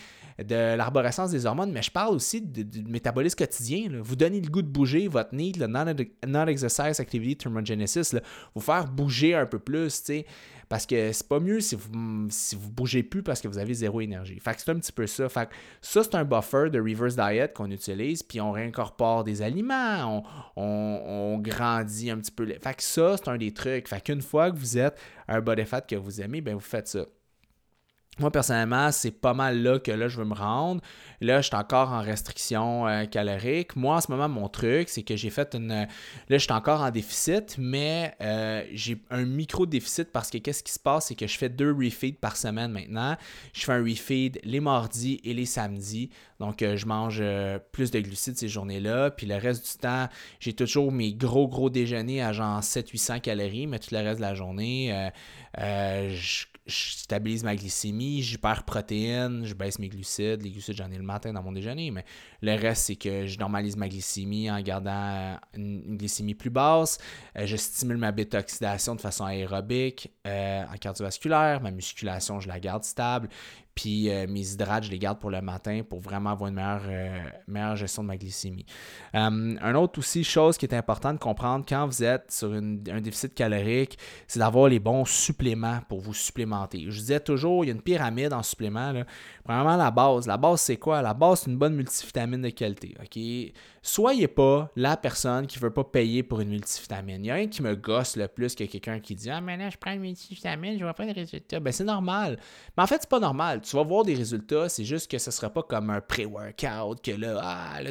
de 0.45 0.77
l'arborescence 0.77 1.31
des 1.31 1.47
hormones, 1.47 1.73
mais 1.73 1.83
je 1.83 1.91
parle 1.91 2.15
aussi 2.15 2.41
du 2.41 2.83
métabolisme 2.85 3.37
quotidien. 3.37 3.89
Vous 4.03 4.17
donner 4.17 4.41
le 4.41 4.49
goût 4.49 4.63
de 4.63 4.69
bouger, 4.69 5.09
votre 5.09 5.35
NEAT, 5.35 5.53
le 5.59 5.67
Non-Exercise 6.27 7.01
Activity 7.01 7.37
Thermogenesis, 7.37 8.17
vous 8.55 8.61
faire 8.61 8.87
bouger 8.87 9.35
un 9.35 9.47
peu 9.47 9.59
plus. 9.59 10.11
Parce 10.69 10.87
que 10.87 11.11
c'est 11.11 11.27
pas 11.27 11.41
mieux 11.41 11.59
si 11.61 11.75
vous 11.75 12.29
si 12.29 12.55
vous 12.55 12.71
bougez 12.71 13.03
plus 13.03 13.25
parce 13.25 13.41
que 13.41 13.49
vous 13.49 13.59
avez 13.59 13.75
zéro 13.75 14.01
énergie. 14.01 14.39
Fait 14.39 14.55
que 14.55 14.61
c'est 14.61 14.71
un 14.71 14.79
petit 14.79 14.93
peu 14.93 15.07
ça. 15.09 15.29
Fait 15.29 15.47
que 15.47 15.55
ça, 15.81 16.05
c'est 16.05 16.15
un 16.15 16.25
buffer 16.25 16.71
de 16.71 16.79
reverse 16.81 17.17
diet 17.17 17.53
qu'on 17.53 17.71
utilise, 17.73 18.23
puis 18.23 18.41
on 18.41 18.53
réincorpore 18.53 19.25
des 19.25 19.43
aliments, 19.43 20.25
on, 20.55 20.63
on, 21.07 21.39
grandit 21.39 22.11
un 22.11 22.19
petit 22.19 22.31
peu. 22.31 22.47
Fait 22.47 22.75
que 22.75 22.83
ça, 22.85 23.17
c'est 23.17 23.29
un 23.29 23.37
des 23.37 23.53
trucs. 23.53 23.89
Fait 23.89 24.01
qu'une 24.01 24.23
fois 24.23 24.53
que 24.53 24.57
vous 24.57 24.79
êtes 24.79 24.97
un 25.27 25.41
body 25.41 25.65
fat 25.65 25.81
que 25.81 25.97
vous 25.97 26.21
aimez, 26.21 26.41
ben 26.41 26.55
vous 26.55 26.61
faites 26.61 26.87
ça. 26.87 27.05
Moi, 28.19 28.31
personnellement, 28.31 28.93
c'est 28.93 29.13
pas 29.13 29.33
mal 29.33 29.63
là 29.63 29.79
que 29.79 29.91
là, 29.91 30.09
je 30.09 30.19
veux 30.19 30.27
me 30.27 30.35
rendre. 30.35 30.83
Là, 31.23 31.41
je 31.41 31.47
suis 31.47 31.57
encore 31.57 31.91
en 31.91 32.03
restriction 32.03 32.87
euh, 32.87 33.07
calorique. 33.07 33.77
Moi, 33.77 33.97
en 33.97 34.01
ce 34.01 34.11
moment, 34.11 34.29
mon 34.29 34.49
truc, 34.49 34.91
c'est 34.91 35.03
que 35.03 35.17
j'ai 35.17 35.31
fait 35.31 35.55
une. 35.55 35.69
Là, 35.69 35.87
je 36.29 36.39
suis 36.39 36.53
encore 36.53 36.83
en 36.83 36.91
déficit, 36.91 37.57
mais 37.57 38.15
euh, 38.21 38.65
j'ai 38.73 39.01
un 39.11 39.25
micro-déficit 39.25 40.13
parce 40.13 40.29
que 40.29 40.37
qu'est-ce 40.37 40.63
qui 40.63 40.73
se 40.73 40.79
passe, 40.79 41.07
c'est 41.07 41.15
que 41.15 41.27
je 41.27 41.39
fais 41.39 41.49
deux 41.49 41.73
refeeds 41.73 42.19
par 42.21 42.37
semaine 42.37 42.73
maintenant. 42.73 43.17
Je 43.55 43.65
fais 43.65 43.73
un 43.73 43.83
refeed 43.83 44.39
les 44.45 44.61
mardis 44.61 45.21
et 45.25 45.33
les 45.33 45.47
samedis. 45.47 46.11
Donc, 46.41 46.61
euh, 46.61 46.77
je 46.77 46.87
mange 46.87 47.23
plus 47.73 47.91
de 47.91 48.01
glucides 48.01 48.37
ces 48.37 48.49
journées-là. 48.49 49.13
Puis 49.13 49.27
le 49.27 49.37
reste 49.37 49.65
du 49.65 49.79
temps, 49.79 50.09
j'ai 50.41 50.53
toujours 50.53 50.93
mes 50.93 51.15
gros, 51.15 51.49
gros 51.49 51.71
déjeuners 51.71 52.23
à 52.23 52.33
genre 52.33 52.61
700-800 52.61 53.21
calories, 53.21 53.67
mais 53.67 53.79
tout 53.79 53.95
le 53.95 54.01
reste 54.01 54.19
de 54.19 54.25
la 54.25 54.35
journée, 54.35 55.11
je 55.57 56.45
je 56.71 56.93
stabilise 56.99 57.45
ma 57.45 57.55
glycémie, 57.55 58.25
protéines, 58.67 59.45
je 59.45 59.55
baisse 59.55 59.79
mes 59.79 59.89
glucides. 59.89 60.43
Les 60.43 60.51
glucides, 60.51 60.77
j'en 60.77 60.91
ai 60.91 60.97
le 60.97 61.03
matin 61.03 61.33
dans 61.33 61.43
mon 61.43 61.53
déjeuner, 61.53 61.91
mais 61.91 62.05
le 62.41 62.55
reste, 62.55 62.87
c'est 62.87 62.97
que 62.97 63.27
je 63.27 63.39
normalise 63.39 63.77
ma 63.77 63.89
glycémie 63.89 64.51
en 64.51 64.61
gardant 64.61 64.91
euh, 64.91 65.35
une, 65.55 65.97
glycémie 65.97 66.35
plus 66.35 66.51
basse. 66.51 66.99
Euh, 67.37 67.47
je 67.47 67.57
stimule 67.57 67.99
ma 67.99 68.13
bêta-oxydation 68.13 68.95
de 68.95 69.01
façon 69.01 69.25
aérobique, 69.25 70.11
euh, 70.27 70.63
en 70.73 70.77
cardiovasculaire. 70.77 71.61
Ma 71.61 71.71
musculation, 71.71 72.41
je 72.41 72.49
la 72.49 72.61
garde 72.61 72.85
stable. 72.85 73.29
Puis 73.75 74.11
euh, 74.11 74.27
mes 74.29 74.53
hydrates, 74.53 74.85
je 74.85 74.91
les 74.91 74.99
garde 74.99 75.19
pour 75.19 75.31
le 75.31 75.41
matin 75.41 75.83
pour 75.89 76.01
vraiment 76.01 76.31
avoir 76.31 76.49
une 76.49 76.57
meilleure, 76.57 76.83
euh, 76.87 77.19
meilleure 77.47 77.77
gestion 77.77 78.03
de 78.03 78.09
ma 78.09 78.17
glycémie. 78.17 78.67
Euh, 79.15 79.57
un 79.61 79.75
autre 79.75 79.99
aussi 79.99 80.25
chose 80.25 80.59
qui 80.59 80.67
est 80.67 80.75
important 80.75 81.13
de 81.13 81.19
comprendre 81.19 81.65
quand 81.69 81.87
vous 81.87 82.03
êtes 82.03 82.31
sur 82.31 82.53
un 82.53 83.01
déficit 83.01 83.35
calorique, 83.35 83.99
c'est 84.27 84.39
d'avoir 84.39 84.69
les 84.69 84.81
bons 84.81 85.05
suppléments 85.05 85.81
pour 85.89 86.01
vous 86.01 86.15
supplémenter. 86.15 86.87
Je 86.89 86.99
disais 86.99 87.21
toujours, 87.21 87.65
il 87.65 87.69
y 87.69 87.71
a 87.71 87.75
une 87.75 87.83
pyramide 87.83 88.33
en 88.33 88.43
supplément. 88.43 88.93
Là. 88.93 89.05
Premièrement, 89.45 89.77
la 89.77 89.91
base. 89.91 90.27
La 90.27 90.37
base, 90.37 90.61
c'est 90.61 90.77
quoi? 90.77 91.03
La 91.03 91.15
base, 91.15 91.41
c'est 91.41 91.51
une 91.51 91.59
bonne 91.59 91.75
multivitamine 91.75 92.43
de 92.43 92.51
qualité. 92.51 92.95
OK? 93.01 93.53
Soyez 93.83 94.29
pas 94.29 94.71
la 94.77 94.97
personne 94.99 95.47
qui 95.47 95.59
veut 95.59 95.73
pas 95.73 95.85
payer 95.85 96.23
pour 96.23 96.41
une 96.41 96.51
multivitamine. 96.51 97.17
Il 97.17 97.23
n'y 97.23 97.31
a 97.31 97.35
rien 97.35 97.49
qui 97.49 97.63
me 97.63 97.75
gosse 97.75 98.17
le 98.17 98.29
plus 98.29 98.55
que 98.55 98.65
quelqu'un 98.65 99.01
qui 99.01 99.15
dit 99.15 99.31
Ah, 99.31 99.41
mais 99.41 99.57
là, 99.57 99.71
je 99.71 99.79
prends 99.79 99.93
une 99.93 100.01
multivitamine, 100.01 100.79
je 100.79 100.85
vois 100.85 100.93
pas 100.93 101.07
de 101.07 101.15
résultats. 101.15 101.61
Ben, 101.61 101.73
c'est 101.73 101.85
normal. 101.85 102.39
Mais 102.77 102.83
en 102.83 102.87
fait, 102.87 102.99
c'est 103.01 103.09
pas 103.09 103.21
normal. 103.21 103.63
Tu 103.63 103.75
vas 103.75 103.83
voir 103.83 104.05
des 104.05 104.15
résultats, 104.15 104.69
c'est 104.69 104.85
juste 104.85 105.11
que 105.11 105.17
ce 105.17 105.31
ne 105.31 105.33
sera 105.33 105.49
pas 105.49 105.63
comme 105.63 105.89
un 105.89 106.03
pré-workout 106.03 107.01
que 107.03 107.13
là, 107.13 107.41
ah, 107.43 107.83
là, 107.83 107.91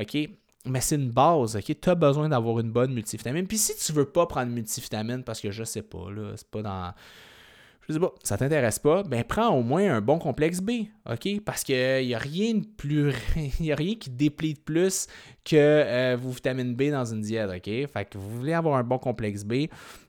OK? 0.00 0.16
Mais 0.64 0.80
c'est 0.80 0.96
une 0.96 1.10
base, 1.10 1.56
OK? 1.56 1.80
Tu 1.80 1.90
as 1.90 1.94
besoin 1.94 2.30
d'avoir 2.30 2.58
une 2.60 2.70
bonne 2.70 2.94
multivitamine. 2.94 3.46
Puis 3.46 3.58
si 3.58 3.76
tu 3.76 3.92
veux 3.92 4.06
pas 4.06 4.26
prendre 4.26 4.48
une 4.48 4.54
multivitamine 4.54 5.24
parce 5.24 5.40
que 5.40 5.50
je 5.50 5.64
sais 5.64 5.82
pas, 5.82 6.10
là, 6.10 6.32
c'est 6.36 6.50
pas 6.50 6.62
dans 6.62 6.94
je 7.88 7.94
dis, 7.94 7.98
bon, 7.98 8.12
ça 8.22 8.36
t'intéresse 8.36 8.78
pas, 8.78 9.02
ben 9.02 9.24
prends 9.24 9.48
au 9.48 9.62
moins 9.62 9.94
un 9.94 10.00
bon 10.00 10.18
complexe 10.18 10.60
B, 10.60 10.70
OK? 11.10 11.40
Parce 11.44 11.64
qu'il 11.64 12.06
n'y 12.06 12.14
a 12.14 12.18
rien 12.18 12.54
de 12.54 12.66
plus. 12.76 13.14
Y 13.60 13.72
a 13.72 13.76
rien 13.76 13.94
qui 13.94 14.10
plus 14.30 15.06
que 15.44 15.56
euh, 15.56 16.16
vos 16.20 16.30
vitamines 16.30 16.74
B 16.74 16.90
dans 16.90 17.04
une 17.04 17.22
diète, 17.22 17.48
OK? 17.48 17.64
Fait 17.64 18.08
que 18.10 18.18
vous 18.18 18.38
voulez 18.38 18.52
avoir 18.52 18.76
un 18.76 18.84
bon 18.84 18.98
complexe 18.98 19.44
B 19.44 19.68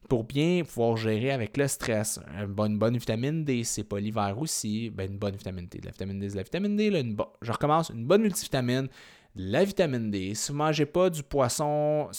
pour 0.10 0.26
bien 0.26 0.64
pouvoir 0.64 0.98
gérer 0.98 1.32
avec 1.32 1.56
le 1.56 1.68
stress. 1.68 2.20
Une 2.38 2.48
bonne, 2.48 2.78
bonne 2.78 2.98
vitamine 2.98 3.46
D, 3.46 3.64
c'est 3.64 3.84
pas 3.84 4.00
l'hiver 4.00 4.36
aussi. 4.38 4.90
Ben, 4.90 5.10
une 5.10 5.18
bonne 5.18 5.36
vitamine 5.36 5.68
D. 5.68 5.80
De 5.80 5.86
la 5.86 5.92
vitamine 5.92 6.20
D, 6.20 6.28
de 6.28 6.36
la 6.36 6.44
vitamine 6.44 6.76
D. 6.76 6.90
Là, 6.90 7.00
une 7.00 7.16
Je 7.42 7.52
recommence, 7.52 7.90
une 7.90 8.06
bonne 8.06 8.24
multivitamine 8.24 8.90
la 9.36 9.64
vitamine 9.64 10.12
D. 10.12 10.34
Si 10.36 10.52
vous 10.52 10.58
ne 10.58 10.64
mangez 10.64 10.86
pas 10.86 11.10
du 11.10 11.24
poisson 11.24 12.10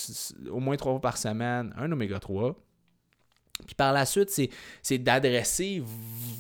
au 0.51 0.61
moins 0.61 0.77
trois 0.77 0.93
fois 0.93 1.01
par 1.01 1.17
semaine, 1.17 1.75
un 1.77 1.91
oméga 1.93 2.19
3, 2.19 2.57
puis 3.67 3.75
par 3.75 3.93
la 3.93 4.07
suite, 4.07 4.31
c'est 4.83 4.99
d'adresser 4.99 5.83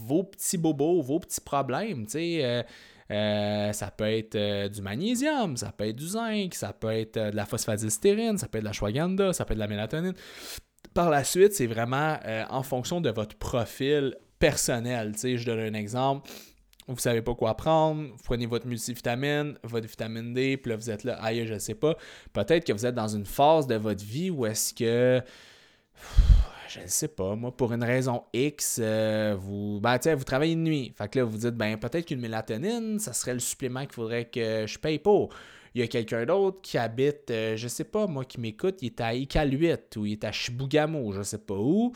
vos 0.05 0.25
petits 0.25 0.59
bobos, 0.59 1.03
vos 1.03 1.21
petits 1.21 1.41
problèmes. 1.41 2.07
Euh, 2.15 2.63
euh, 3.11 3.73
ça 3.73 3.91
peut 3.91 4.11
être 4.11 4.37
euh, 4.37 4.69
du 4.69 4.83
magnésium, 4.83 5.57
ça 5.57 5.73
peut 5.73 5.89
être 5.89 5.97
du 5.97 6.09
zinc, 6.09 6.55
ça 6.55 6.73
peut 6.73 6.93
être 6.93 7.19
de 7.19 7.37
la 7.37 7.47
phosphatidylstérine, 7.47 8.39
ça 8.39 8.49
peut 8.49 8.59
être 8.59 8.65
de 8.65 8.69
la 8.69 8.73
shwaganda, 8.73 9.33
ça 9.33 9.45
peut 9.45 9.53
être 9.53 9.59
de 9.59 9.65
la 9.65 9.69
mélatonine. 9.69 10.15
Par 10.95 11.11
la 11.11 11.25
suite, 11.25 11.53
c'est 11.55 11.67
vraiment 11.67 12.19
en 12.51 12.63
fonction 12.63 13.01
de 13.01 13.11
votre 13.11 13.37
profil 13.37 14.17
personnel. 14.39 15.15
je 15.17 15.45
donne 15.45 15.61
un 15.61 15.75
exemple. 15.75 16.29
Vous 16.89 16.97
ne 16.97 17.01
savez 17.01 17.23
pas 17.23 17.37
quoi 17.37 17.57
prendre, 17.57 18.09
vous 18.09 18.25
prenez 18.25 18.47
votre 18.47 18.67
multivitamine, 18.67 19.57
votre 19.63 19.87
vitamine 19.87 20.35
D, 20.35 20.57
puis 20.57 20.71
là 20.71 20.77
vous 20.77 20.91
êtes 20.91 21.05
là, 21.05 21.23
aïe, 21.23 21.47
je 21.47 21.57
sais 21.57 21.77
pas. 21.77 21.97
Peut-être 22.33 22.67
que 22.67 22.73
vous 22.73 22.85
êtes 22.85 22.97
dans 22.97 23.07
une 23.07 23.27
phase 23.27 23.69
de 23.69 23.77
votre 23.77 24.05
vie 24.05 24.31
où 24.31 24.45
est-ce 24.45 24.75
que 24.75 25.23
je 26.71 26.81
ne 26.81 26.87
sais 26.87 27.09
pas, 27.09 27.35
moi, 27.35 27.51
pour 27.51 27.73
une 27.73 27.83
raison 27.83 28.23
X, 28.33 28.79
euh, 28.81 29.37
vous, 29.37 29.81
ben, 29.81 29.99
vous 30.15 30.25
travaillez 30.25 30.55
de 30.55 30.61
nuit. 30.61 30.93
Fait 30.97 31.09
que 31.09 31.19
là, 31.19 31.25
vous 31.25 31.39
dites, 31.39 31.57
ben, 31.57 31.77
peut-être 31.77 32.07
qu'une 32.07 32.21
mélatonine, 32.21 32.99
ça 33.01 33.13
serait 33.13 33.35
le 33.35 33.41
supplément 33.41 33.81
qu'il 33.81 33.93
faudrait 33.93 34.27
que 34.27 34.67
je 34.67 34.79
paye 34.79 35.01
pour 35.01 35.35
il 35.75 35.81
y 35.81 35.85
a 35.85 35.87
quelqu'un 35.87 36.27
d'autre 36.27 36.61
qui 36.63 36.79
habite, 36.79 37.27
je 37.29 37.35
euh, 37.35 37.57
je 37.57 37.69
sais 37.69 37.85
pas, 37.85 38.07
moi 38.07 38.25
qui 38.25 38.41
m'écoute, 38.41 38.79
il 38.83 38.87
est 38.87 39.01
à 39.01 39.15
Iqaluit 39.15 39.97
ou 39.97 40.07
il 40.07 40.13
est 40.13 40.25
à 40.25 40.33
Chibougamau, 40.33 41.13
je 41.13 41.23
sais 41.23 41.39
pas 41.39 41.55
où. 41.55 41.93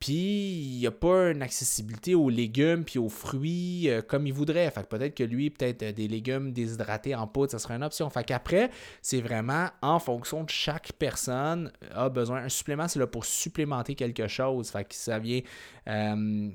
Puis 0.00 0.12
il 0.14 0.78
n'y 0.78 0.86
a 0.86 0.90
pas 0.90 1.30
une 1.30 1.42
accessibilité 1.42 2.16
aux 2.16 2.28
légumes 2.28 2.84
puis 2.84 2.98
aux 2.98 3.08
fruits 3.08 3.88
euh, 3.88 4.02
comme 4.02 4.26
il 4.26 4.32
voudrait. 4.32 4.68
Fait 4.72 4.82
que 4.82 4.88
peut-être 4.88 5.14
que 5.14 5.22
lui, 5.22 5.50
peut-être 5.50 5.82
euh, 5.84 5.92
des 5.92 6.08
légumes 6.08 6.52
déshydratés 6.52 7.14
en 7.14 7.28
poudre, 7.28 7.52
ça 7.52 7.60
serait 7.60 7.74
une 7.74 7.84
option. 7.84 8.10
Fait 8.10 8.24
qu'après, 8.24 8.70
c'est 9.00 9.20
vraiment 9.20 9.68
en 9.80 10.00
fonction 10.00 10.42
de 10.42 10.50
chaque 10.50 10.92
personne 10.94 11.70
a 11.94 12.08
besoin. 12.08 12.42
Un 12.44 12.48
supplément, 12.48 12.88
c'est 12.88 12.98
là 12.98 13.06
pour 13.06 13.24
supplémenter 13.24 13.94
quelque 13.94 14.26
chose. 14.26 14.70
Fait 14.70 14.84
que 14.84 14.94
ça 14.94 15.18
vient 15.18 15.40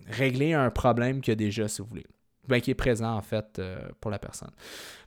régler 0.09 0.53
un 0.53 0.69
problème 0.69 1.21
qu'il 1.21 1.31
y 1.31 1.33
a 1.33 1.35
déjà, 1.35 1.67
si 1.67 1.81
vous 1.81 1.87
voulez. 1.87 2.05
Ben, 2.47 2.61
qui 2.61 2.71
est 2.71 2.75
présent 2.75 3.13
en 3.13 3.21
fait 3.21 3.61
pour 3.99 4.09
la 4.09 4.19
personne. 4.19 4.51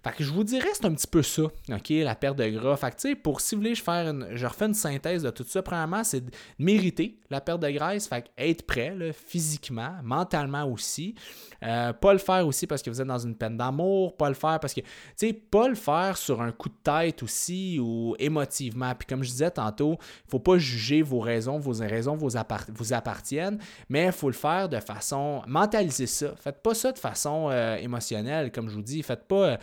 Fait 0.03 0.13
que 0.13 0.25
je 0.25 0.33
vous 0.33 0.45
dirais, 0.45 0.69
c'est 0.73 0.87
un 0.87 0.95
petit 0.95 1.07
peu 1.07 1.23
ça, 1.23 1.43
OK, 1.43 1.91
la 1.91 2.15
perte 2.15 2.39
de 2.39 2.49
gras. 2.49 2.77
Fait 2.77 2.91
que, 2.91 3.15
pour, 3.15 3.43
si 3.43 3.55
vous 3.55 3.61
voulez, 3.61 3.75
je, 3.75 3.83
faire 3.83 4.09
une, 4.09 4.29
je 4.33 4.47
refais 4.47 4.65
une 4.65 4.75
synthèse 4.75 5.23
de 5.23 5.31
tout 5.31 5.45
ça. 5.47 5.63
Premièrement, 5.63 6.05
c'est 6.05 6.25
de 6.25 6.31
mériter 6.59 7.19
la 7.29 7.43
perte 7.43 7.61
de 7.61 7.69
graisse. 7.71 8.09
Fait 8.09 8.23
que 8.23 8.29
être 8.39 8.63
prêt, 8.67 8.97
physiquement, 9.13 9.97
mentalement 10.03 10.65
aussi. 10.65 11.15
Euh, 11.63 11.93
pas 11.93 12.15
le 12.15 12.19
faire 12.19 12.47
aussi 12.47 12.67
parce 12.67 12.81
que 12.81 12.89
vous 12.89 13.03
êtes 13.03 13.07
dans 13.07 13.19
une 13.19 13.35
peine 13.35 13.59
d'amour. 13.59 14.17
Pas 14.17 14.29
le 14.31 14.35
faire 14.35 14.59
parce 14.59 14.73
que, 14.73 14.81
tu 14.81 14.87
sais, 15.17 15.33
pas 15.35 15.69
le 15.69 15.75
faire 15.75 16.17
sur 16.17 16.41
un 16.41 16.53
coup 16.53 16.71
de 16.71 16.79
tête 16.83 17.23
aussi 17.23 17.79
ou 17.79 18.17
émotivement. 18.19 18.95
Puis 18.95 19.07
comme 19.07 19.23
je 19.23 19.31
disais 19.31 19.51
tantôt, 19.51 19.99
il 20.01 20.31
faut 20.31 20.41
pas 20.41 20.57
juger 20.57 21.03
vos 21.03 21.21
raisons. 21.21 21.59
Vos 21.59 21.75
raisons 21.79 22.17
vous, 22.17 22.31
vous 22.69 22.93
appartiennent. 22.95 23.59
Mais 23.91 24.07
il 24.07 24.13
faut 24.13 24.29
le 24.29 24.35
faire 24.35 24.67
de 24.71 24.81
façon... 24.81 25.43
Mentaliser 25.47 26.07
ça. 26.07 26.35
Faites 26.37 26.63
pas 26.63 26.73
ça 26.73 26.91
de 26.91 26.99
façon 26.99 27.49
euh, 27.51 27.77
émotionnelle, 27.77 28.51
comme 28.51 28.71
je 28.71 28.77
vous 28.77 28.83
dis. 28.83 29.03
Faites 29.03 29.25
pas... 29.25 29.45
Euh, 29.45 29.57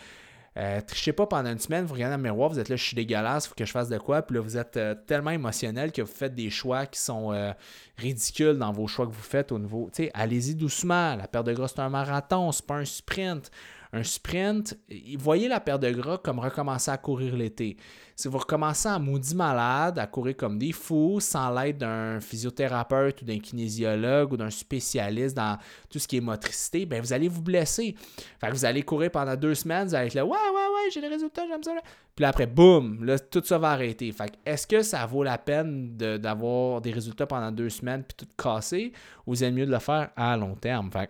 trichez 0.86 1.12
pas 1.12 1.26
pendant 1.26 1.50
une 1.50 1.58
semaine, 1.58 1.84
vous 1.84 1.94
regardez 1.94 2.16
dans 2.16 2.22
le 2.22 2.30
miroir, 2.30 2.48
vous 2.50 2.58
êtes 2.58 2.68
là, 2.68 2.76
je 2.76 2.82
suis 2.82 2.96
dégueulasse, 2.96 3.46
il 3.46 3.48
faut 3.48 3.54
que 3.54 3.64
je 3.64 3.70
fasse 3.70 3.88
de 3.88 3.98
quoi. 3.98 4.22
Puis 4.22 4.34
là, 4.34 4.40
vous 4.40 4.56
êtes 4.56 4.76
euh, 4.76 4.94
tellement 5.06 5.30
émotionnel 5.30 5.92
que 5.92 6.02
vous 6.02 6.12
faites 6.12 6.34
des 6.34 6.50
choix 6.50 6.86
qui 6.86 7.00
sont 7.00 7.32
euh, 7.32 7.52
ridicules 7.96 8.58
dans 8.58 8.72
vos 8.72 8.86
choix 8.86 9.06
que 9.06 9.12
vous 9.12 9.22
faites 9.22 9.52
au 9.52 9.58
niveau. 9.58 9.88
Tu 9.94 10.04
sais, 10.04 10.10
allez-y 10.14 10.54
doucement. 10.54 11.14
La 11.16 11.28
perte 11.28 11.46
de 11.46 11.52
gras, 11.52 11.68
c'est 11.68 11.80
un 11.80 11.88
marathon, 11.88 12.50
c'est 12.52 12.66
pas 12.66 12.76
un 12.76 12.84
sprint. 12.84 13.50
Un 13.92 14.02
sprint, 14.02 14.78
voyez 15.18 15.48
la 15.48 15.60
perte 15.60 15.82
de 15.82 15.90
gras 15.90 16.18
comme 16.18 16.38
recommencer 16.38 16.90
à 16.90 16.98
courir 16.98 17.36
l'été. 17.36 17.76
Si 18.16 18.28
vous 18.28 18.38
recommencez 18.38 18.88
à 18.88 18.98
maudit 18.98 19.34
malade, 19.34 19.98
à 19.98 20.06
courir 20.06 20.36
comme 20.36 20.58
des 20.58 20.72
fous, 20.72 21.20
sans 21.20 21.50
l'aide 21.54 21.78
d'un 21.78 22.20
physiothérapeute 22.20 23.22
ou 23.22 23.24
d'un 23.24 23.38
kinésiologue 23.38 24.32
ou 24.32 24.36
d'un 24.36 24.50
spécialiste 24.50 25.36
dans 25.36 25.56
tout 25.88 25.98
ce 25.98 26.08
qui 26.08 26.16
est 26.16 26.20
motricité, 26.20 26.84
ben 26.84 27.00
vous 27.00 27.12
allez 27.12 27.28
vous 27.28 27.42
blesser. 27.42 27.94
Fait 28.40 28.48
que 28.48 28.52
vous 28.52 28.64
allez 28.64 28.82
courir 28.82 29.10
pendant 29.10 29.36
deux 29.36 29.54
semaines, 29.54 29.88
vous 29.88 29.94
allez 29.94 30.08
être 30.08 30.14
là, 30.14 30.24
ouais, 30.26 30.30
ouais, 30.30 30.54
ouais, 30.54 30.90
j'ai 30.92 31.00
les 31.00 31.08
résultats, 31.08 31.46
j'aime 31.48 31.62
ça. 31.62 31.72
Puis 32.16 32.24
après, 32.24 32.46
boum, 32.46 33.04
là, 33.04 33.18
tout 33.18 33.42
ça 33.44 33.58
va 33.58 33.70
arrêter. 33.70 34.10
Fait 34.10 34.32
est-ce 34.44 34.66
que 34.66 34.82
ça 34.82 35.06
vaut 35.06 35.22
la 35.22 35.38
peine 35.38 35.96
d'avoir 35.96 36.80
des 36.80 36.90
résultats 36.90 37.26
pendant 37.26 37.52
deux 37.52 37.70
semaines 37.70 38.02
puis 38.02 38.16
tout 38.16 38.26
casser 38.36 38.92
ou 39.26 39.30
vous 39.30 39.44
êtes 39.44 39.54
mieux 39.54 39.66
de 39.66 39.70
le 39.70 39.78
faire 39.78 40.10
à 40.16 40.36
long 40.36 40.56
terme? 40.56 40.90
Fait 40.90 41.08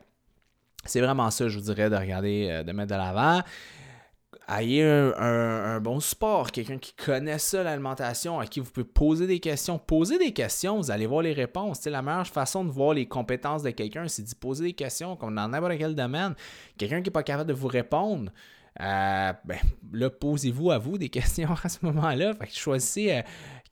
c'est 0.89 1.01
vraiment 1.01 1.31
ça, 1.31 1.49
je 1.49 1.59
vous 1.59 1.65
dirais, 1.65 1.91
de 1.91 1.97
regarder, 1.97 2.49
euh, 2.51 2.63
de 2.63 2.73
mettre 2.73 2.91
de 2.91 2.99
l'avant. 2.99 3.43
Ayez 4.51 4.83
un, 4.83 5.79
bon 5.79 6.01
support, 6.01 6.51
quelqu'un 6.51 6.79
qui 6.79 6.95
connaît 6.95 7.39
ça, 7.39 7.63
l'alimentation, 7.63 8.41
à 8.41 8.47
qui 8.47 8.61
vous 8.61 8.71
pouvez 8.71 8.87
poser 8.87 9.27
des 9.27 9.41
questions. 9.41 9.79
Poser 9.79 10.17
des 10.19 10.33
questions, 10.33 10.79
vous 10.79 10.91
allez 10.91 11.07
voir 11.07 11.21
les 11.21 11.35
réponses. 11.35 11.85
la 11.85 12.01
meilleure 12.01 12.27
façon 12.27 12.65
de 12.65 12.71
voir 12.71 12.95
les 12.95 13.07
compétences 13.07 13.63
de 13.63 13.71
quelqu'un, 13.71 14.09
c'est 14.09 14.23
d'y 14.23 14.35
poser 14.35 14.65
des 14.65 14.73
questions, 14.73 15.17
comme 15.17 15.35
dans 15.35 15.49
n'importe 15.49 15.77
quel 15.77 15.95
domaine. 15.95 16.35
Quelqu'un 16.79 17.03
qui 17.03 17.11
n'est 17.11 17.13
pas 17.13 17.23
capable 17.23 17.51
de 17.51 17.55
vous 17.55 17.69
répondre, 17.69 18.33
euh, 18.81 19.33
ben, 19.45 19.59
là, 19.93 20.09
posez-vous 20.09 20.71
à 20.71 20.79
vous 20.79 20.99
des 20.99 21.09
questions 21.11 21.55
à 21.63 21.69
ce 21.69 21.79
moment-là. 21.83 22.33
choisissez 22.51 23.13
euh, 23.13 23.23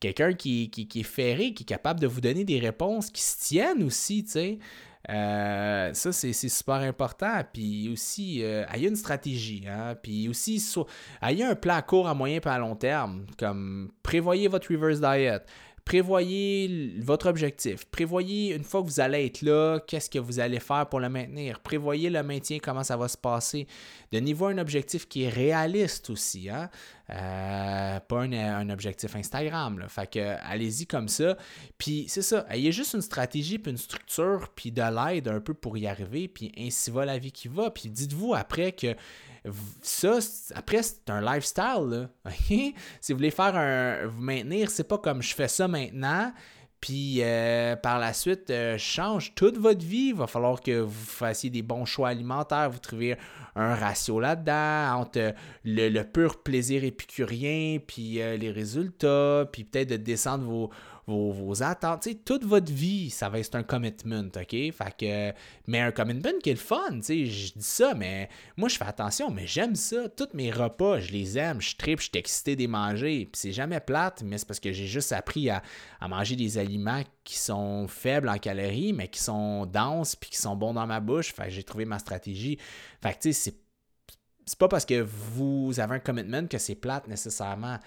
quelqu'un 0.01 0.33
qui, 0.35 0.71
qui, 0.71 1.01
est 1.01 1.05
ferré, 1.05 1.55
qui 1.55 1.63
est 1.63 1.67
capable 1.67 2.01
de 2.01 2.07
vous 2.07 2.21
donner 2.21 2.45
des 2.45 2.59
réponses 2.59 3.11
qui 3.11 3.23
se 3.23 3.39
tiennent 3.39 3.83
aussi, 3.83 4.25
tu 4.25 4.31
sais. 4.33 4.59
Euh, 5.09 5.93
ça, 5.93 6.13
c'est 6.13 6.33
super 6.33 6.77
important. 6.77 7.43
Puis 7.53 7.89
aussi, 7.93 8.43
euh, 8.43 8.65
ayez 8.73 8.89
une 8.89 8.97
stratégie. 8.97 9.65
Hein? 9.69 9.95
Puis 10.01 10.29
aussi, 10.29 10.63
ayez 11.23 11.45
un 11.45 11.55
plan 11.55 11.81
court, 11.83 12.09
à 12.09 12.15
moyen 12.15 12.41
et 12.45 12.49
à 12.49 12.59
long 12.59 12.75
terme. 12.75 13.27
Comme 13.39 13.91
prévoyez 14.03 14.49
votre 14.49 14.73
reverse 14.73 15.01
diet. 15.01 15.43
Prévoyez 15.87 16.95
votre 16.99 17.29
objectif. 17.29 17.85
Prévoyez 17.85 18.57
une 18.57 18.65
fois 18.65 18.83
que 18.83 18.89
vous 18.89 18.99
allez 18.99 19.27
être 19.27 19.43
là, 19.43 19.79
qu'est-ce 19.87 20.11
que 20.11 20.19
vous 20.19 20.41
allez 20.41 20.59
faire 20.59 20.89
pour 20.89 20.99
le 20.99 21.09
maintenir. 21.09 21.61
Prévoyez 21.61 22.11
le 22.11 22.25
maintien, 22.25 22.59
comment 22.61 22.83
ça 22.83 22.97
va 22.97 23.07
se 23.07 23.17
passer. 23.17 23.69
Donnez-vous 24.11 24.47
un 24.47 24.59
objectif 24.59 25.07
qui 25.07 25.23
est 25.23 25.29
réaliste 25.29 26.11
aussi. 26.11 26.51
Hein? 26.51 26.71
Euh, 27.11 28.01
pas 28.01 28.23
un, 28.23 28.69
objectif 28.69 29.15
Instagram. 29.15 29.85
Fait 29.89 30.11
que 30.11 30.37
allez-y 30.43 30.87
comme 30.87 31.07
ça. 31.07 31.37
Puis 31.79 32.07
c'est 32.09 32.23
ça, 32.23 32.45
ayez 32.51 32.73
juste 32.73 32.95
une 32.95 33.01
stratégie, 33.01 33.61
puis 33.61 33.71
une 33.71 33.79
structure, 33.79 34.49
puis 34.57 34.73
de 34.73 34.83
l'aide 34.83 35.29
un 35.29 35.39
peu 35.39 35.55
pour 35.55 35.79
y 35.79 35.87
arriver, 35.87 36.27
puis 36.27 36.51
ainsi 36.59 36.91
va 36.91 37.05
la 37.05 37.17
vie 37.17 37.31
qui 37.31 37.47
va. 37.47 37.71
Puis 37.71 37.91
dites-vous 37.91 38.35
après 38.35 38.73
que 38.73 38.97
ça, 39.83 40.19
après, 40.55 40.83
c'est 40.83 41.09
un 41.11 41.21
lifestyle. 41.21 41.89
Là, 41.89 42.09
Si 42.41 42.75
vous 43.13 43.17
voulez 43.17 43.31
faire 43.31 43.57
un. 43.57 44.07
vous 44.07 44.23
maintenir, 44.23 44.71
c'est 44.71 44.89
pas 44.89 44.99
comme 44.99 45.23
je 45.23 45.35
fais 45.35 45.49
ça 45.49 45.69
maintenant. 45.69 46.33
Puis 46.81 47.19
euh, 47.21 47.75
par 47.75 47.99
la 47.99 48.13
suite, 48.13 48.51
euh, 48.51 48.77
change 48.79 49.35
toute 49.35 49.57
votre 49.57 49.85
vie. 49.85 50.09
Il 50.11 50.15
va 50.15 50.27
falloir 50.27 50.61
que 50.61 50.81
vous 50.81 51.05
fassiez 51.05 51.51
des 51.51 51.63
bons 51.63 51.85
choix 51.85 52.09
alimentaires. 52.09 52.71
Vous 52.71 52.79
trouviez 52.79 53.17
un 53.55 53.75
ratio 53.75 54.21
là-dedans 54.21 55.01
entre 55.01 55.35
le, 55.65 55.89
le, 55.89 56.05
pur 56.05 56.43
plaisir 56.43 56.85
épicurien, 56.85 57.79
puis 57.85 58.21
euh, 58.21 58.37
les 58.37 58.51
résultats, 58.51 59.49
puis 59.51 59.65
peut-être 59.65 59.89
de 59.89 59.97
descendre 59.97 60.45
vos, 60.45 60.71
vos, 61.07 61.63
attentes. 61.63 62.03
Tu 62.03 62.11
sais, 62.11 62.15
toute 62.17 62.45
votre 62.45 62.73
vie, 62.73 63.11
ça 63.11 63.29
va 63.29 63.39
être 63.39 63.55
un 63.55 63.63
commitment, 63.63 64.29
OK? 64.35 64.51
Fait 64.51 64.73
que, 64.99 65.33
mais 65.69 65.81
un 65.81 65.93
commitment 65.93 66.39
qui 66.43 66.51
est 66.51 66.55
le 66.55 66.59
fun, 66.59 67.01
tu 67.01 67.27
je 67.27 67.53
dis 67.53 67.65
ça, 67.65 67.95
mais 67.95 68.29
moi, 68.57 68.69
je 68.69 68.77
fais 68.77 68.85
attention, 68.85 69.31
mais 69.31 69.47
j'aime 69.47 69.77
ça. 69.77 70.09
Tous 70.09 70.29
mes 70.35 70.51
repas, 70.51 70.99
je 70.99 71.13
les 71.13 71.39
aime, 71.39 71.61
je 71.61 71.77
tripe, 71.77 72.01
je 72.01 72.07
suis 72.07 72.19
excité 72.19 72.57
de 72.57 72.67
manger. 72.67 73.29
Puis 73.33 73.41
c'est 73.41 73.53
jamais 73.53 73.79
plate, 73.81 74.23
mais 74.25 74.39
c'est 74.39 74.47
parce 74.47 74.61
que 74.61 74.73
j'ai 74.73 74.87
juste 74.87 75.13
appris 75.13 75.49
à, 75.49 75.63
manger 76.09 76.37
des 76.37 76.59
aliments 76.59 77.03
qui 77.25 77.39
sont 77.39 77.87
faibles 77.89 78.29
en 78.29 78.39
calories, 78.39 78.93
mais 78.93 79.09
qui 79.09 79.21
sont 79.21 79.67
denses 79.67 80.17
puis 80.17 80.31
qui 80.31 80.39
sont 80.39 80.57
bons 80.57 80.75
dans 80.75 80.87
ma 80.87 81.01
bouche. 81.01 81.33
Fait 81.33 81.45
que 81.45 81.51
j'ai 81.51 81.63
trouvé 81.63 81.85
ma 81.85 81.99
stratégie. 81.99 82.59
Fait 83.01 83.13
que, 83.13 83.21
tu 83.21 83.33
sais, 83.33 83.51
c'est 83.51 83.57
c'est 84.49 84.59
pas 84.59 84.69
parce 84.69 84.87
que 84.87 85.01
vous 85.01 85.81
avez 85.81 85.97
un 85.97 85.99
commitment 85.99 86.47
que 86.47 86.59
c'est 86.59 86.77
plate 86.77 87.09
nécessairement. 87.09 87.79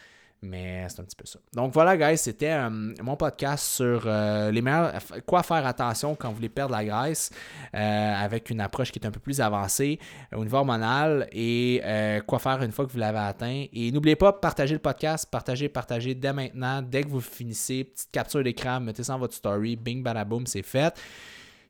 Mais 0.41 0.85
c'est 0.87 1.01
un 1.01 1.03
petit 1.03 1.17
peu 1.17 1.25
ça. 1.25 1.39
Donc 1.53 1.73
voilà, 1.73 1.97
guys, 1.97 2.17
c'était 2.17 2.51
euh, 2.51 2.69
mon 2.69 3.17
podcast 3.17 3.65
sur 3.65 4.03
euh, 4.05 4.51
les 4.51 4.61
meilleurs. 4.61 4.93
Quoi 5.25 5.43
faire 5.43 5.65
attention 5.65 6.15
quand 6.15 6.29
vous 6.29 6.35
voulez 6.35 6.47
perdre 6.49 6.73
la 6.73 6.85
graisse 6.85 7.29
euh, 7.75 8.13
avec 8.15 8.49
une 8.49 8.61
approche 8.61 8.91
qui 8.91 8.99
est 8.99 9.05
un 9.05 9.11
peu 9.11 9.19
plus 9.19 9.41
avancée 9.41 9.99
au 10.33 10.43
niveau 10.43 10.57
hormonal 10.57 11.27
et 11.33 11.81
quoi 12.25 12.39
faire 12.39 12.63
une 12.63 12.71
fois 12.71 12.85
que 12.85 12.91
vous 12.91 12.99
l'avez 12.99 13.19
atteint. 13.19 13.65
Et 13.73 13.91
n'oubliez 13.91 14.15
pas, 14.15 14.31
partagez 14.31 14.75
le 14.75 14.79
podcast, 14.79 15.27
partagez, 15.29 15.67
partagez 15.67 16.15
dès 16.15 16.31
maintenant. 16.31 16.81
Dès 16.81 17.03
que 17.03 17.09
vous 17.09 17.21
finissez, 17.21 17.83
petite 17.83 18.11
capture 18.11 18.41
d'écran, 18.41 18.79
mettez 18.79 19.03
ça 19.03 19.13
dans 19.13 19.19
votre 19.19 19.35
story, 19.35 19.75
bing, 19.75 20.01
badaboum, 20.01 20.47
c'est 20.47 20.63
fait. 20.63 20.93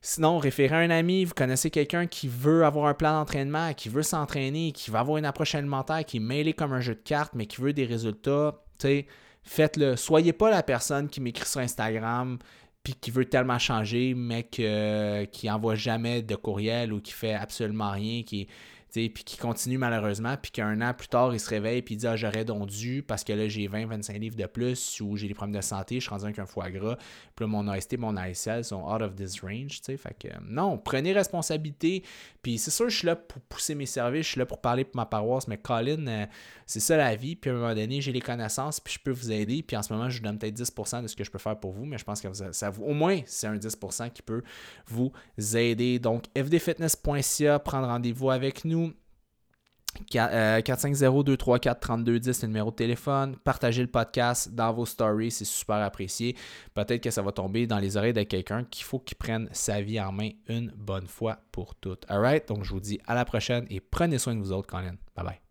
Sinon, 0.02 0.38
référez 0.38 0.84
un 0.84 0.90
ami, 0.90 1.26
vous 1.26 1.34
connaissez 1.34 1.70
quelqu'un 1.70 2.06
qui 2.06 2.26
veut 2.26 2.64
avoir 2.64 2.86
un 2.86 2.94
plan 2.94 3.12
d'entraînement, 3.12 3.74
qui 3.74 3.90
veut 3.90 4.02
s'entraîner, 4.02 4.72
qui 4.72 4.90
va 4.90 5.00
avoir 5.00 5.18
une 5.18 5.26
approche 5.26 5.54
alimentaire, 5.54 6.04
qui 6.06 6.16
est 6.16 6.20
mêlé 6.20 6.54
comme 6.54 6.72
un 6.72 6.80
jeu 6.80 6.94
de 6.94 7.00
cartes, 7.00 7.34
mais 7.34 7.44
qui 7.44 7.60
veut 7.60 7.74
des 7.74 7.84
résultats, 7.84 8.64
faites-le. 9.42 9.96
Soyez 9.96 10.32
pas 10.32 10.50
la 10.50 10.62
personne 10.62 11.08
qui 11.08 11.20
m'écrit 11.20 11.46
sur 11.46 11.60
Instagram 11.60 12.38
puis 12.82 12.94
qui 12.94 13.10
veut 13.10 13.26
tellement 13.26 13.58
changer, 13.58 14.14
mais 14.14 14.44
qui 14.44 15.50
envoie 15.50 15.74
jamais 15.74 16.22
de 16.22 16.34
courriel 16.34 16.94
ou 16.94 17.00
qui 17.02 17.12
fait 17.12 17.34
absolument 17.34 17.90
rien, 17.90 18.22
puis 18.92 19.24
qui 19.24 19.36
continue 19.36 19.78
malheureusement, 19.78 20.36
puis 20.40 20.50
qu'un 20.50 20.80
an 20.80 20.94
plus 20.94 21.08
tard, 21.08 21.32
il 21.32 21.40
se 21.40 21.48
réveille, 21.48 21.82
puis 21.82 21.94
il 21.94 21.98
dit 21.98 22.06
ah, 22.06 22.16
j'aurais 22.16 22.44
donc 22.44 22.66
dû, 22.66 23.02
parce 23.02 23.24
que 23.24 23.32
là, 23.32 23.48
j'ai 23.48 23.68
20-25 23.68 24.18
livres 24.18 24.36
de 24.36 24.46
plus, 24.46 25.00
ou 25.00 25.16
j'ai 25.16 25.28
des 25.28 25.34
problèmes 25.34 25.56
de 25.56 25.62
santé, 25.62 25.96
je 25.96 26.00
suis 26.00 26.10
rendu 26.10 26.24
avec 26.24 26.38
un 26.38 26.46
foie 26.46 26.70
gras, 26.70 26.96
puis 27.36 27.44
là, 27.44 27.46
mon 27.46 27.68
AST, 27.68 27.98
mon 27.98 28.16
ASL 28.16 28.64
sont 28.64 28.82
out 28.82 29.02
of 29.02 29.14
this 29.14 29.40
range, 29.40 29.80
tu 29.82 29.96
fait 29.96 30.16
que 30.18 30.28
non, 30.48 30.78
prenez 30.78 31.12
responsabilité, 31.12 32.02
puis 32.42 32.58
c'est 32.58 32.70
sûr, 32.70 32.88
je 32.88 32.96
suis 32.96 33.06
là 33.06 33.16
pour 33.16 33.40
pousser 33.42 33.74
mes 33.74 33.86
services, 33.86 34.26
je 34.26 34.30
suis 34.32 34.38
là 34.38 34.46
pour 34.46 34.60
parler 34.60 34.84
pour 34.84 34.96
ma 34.96 35.06
paroisse, 35.06 35.48
mais 35.48 35.58
Colin, 35.58 36.06
euh, 36.06 36.26
c'est 36.66 36.80
ça 36.80 36.96
la 36.96 37.14
vie, 37.16 37.36
puis 37.36 37.50
à 37.50 37.54
un 37.54 37.56
moment 37.56 37.74
donné, 37.74 38.00
j'ai 38.00 38.12
les 38.12 38.20
connaissances, 38.20 38.80
puis 38.80 38.94
je 38.94 39.00
peux 39.00 39.10
vous 39.10 39.32
aider, 39.32 39.62
puis 39.62 39.76
en 39.76 39.82
ce 39.82 39.92
moment, 39.92 40.08
je 40.08 40.18
vous 40.18 40.24
donne 40.24 40.38
peut-être 40.38 40.56
10% 40.56 41.02
de 41.02 41.06
ce 41.08 41.16
que 41.16 41.24
je 41.24 41.30
peux 41.30 41.38
faire 41.38 41.58
pour 41.58 41.72
vous, 41.72 41.84
mais 41.84 41.98
je 41.98 42.04
pense 42.04 42.20
que 42.20 42.28
ça, 42.52 42.70
vous, 42.70 42.84
au 42.84 42.94
moins, 42.94 43.20
c'est 43.26 43.46
un 43.46 43.56
10% 43.56 44.10
qui 44.10 44.22
peut 44.22 44.42
vous 44.86 45.12
aider. 45.54 45.98
Donc, 45.98 46.24
fdfitness.ca, 46.36 47.58
prendre 47.58 47.86
rendez-vous 47.88 48.30
avec 48.30 48.64
nous, 48.64 48.79
450-234-3210, 50.10 52.32
c'est 52.32 52.42
le 52.42 52.48
numéro 52.48 52.70
de 52.70 52.76
téléphone. 52.76 53.36
Partagez 53.44 53.82
le 53.82 53.88
podcast 53.88 54.54
dans 54.54 54.72
vos 54.72 54.86
stories, 54.86 55.30
c'est 55.30 55.44
super 55.44 55.76
apprécié. 55.76 56.36
Peut-être 56.74 57.02
que 57.02 57.10
ça 57.10 57.22
va 57.22 57.32
tomber 57.32 57.66
dans 57.66 57.78
les 57.78 57.96
oreilles 57.96 58.12
de 58.12 58.22
quelqu'un 58.22 58.64
qu'il 58.64 58.84
faut 58.84 58.98
qu'il 58.98 59.16
prenne 59.16 59.48
sa 59.52 59.80
vie 59.80 60.00
en 60.00 60.12
main 60.12 60.30
une 60.48 60.72
bonne 60.76 61.06
fois 61.06 61.38
pour 61.52 61.74
toutes. 61.74 62.04
Alright, 62.08 62.48
donc 62.48 62.64
je 62.64 62.70
vous 62.70 62.80
dis 62.80 63.00
à 63.06 63.14
la 63.14 63.24
prochaine 63.24 63.66
et 63.70 63.80
prenez 63.80 64.18
soin 64.18 64.34
de 64.34 64.40
vous 64.40 64.52
autres, 64.52 64.68
Colin. 64.68 64.96
Bye 65.16 65.24
bye. 65.24 65.49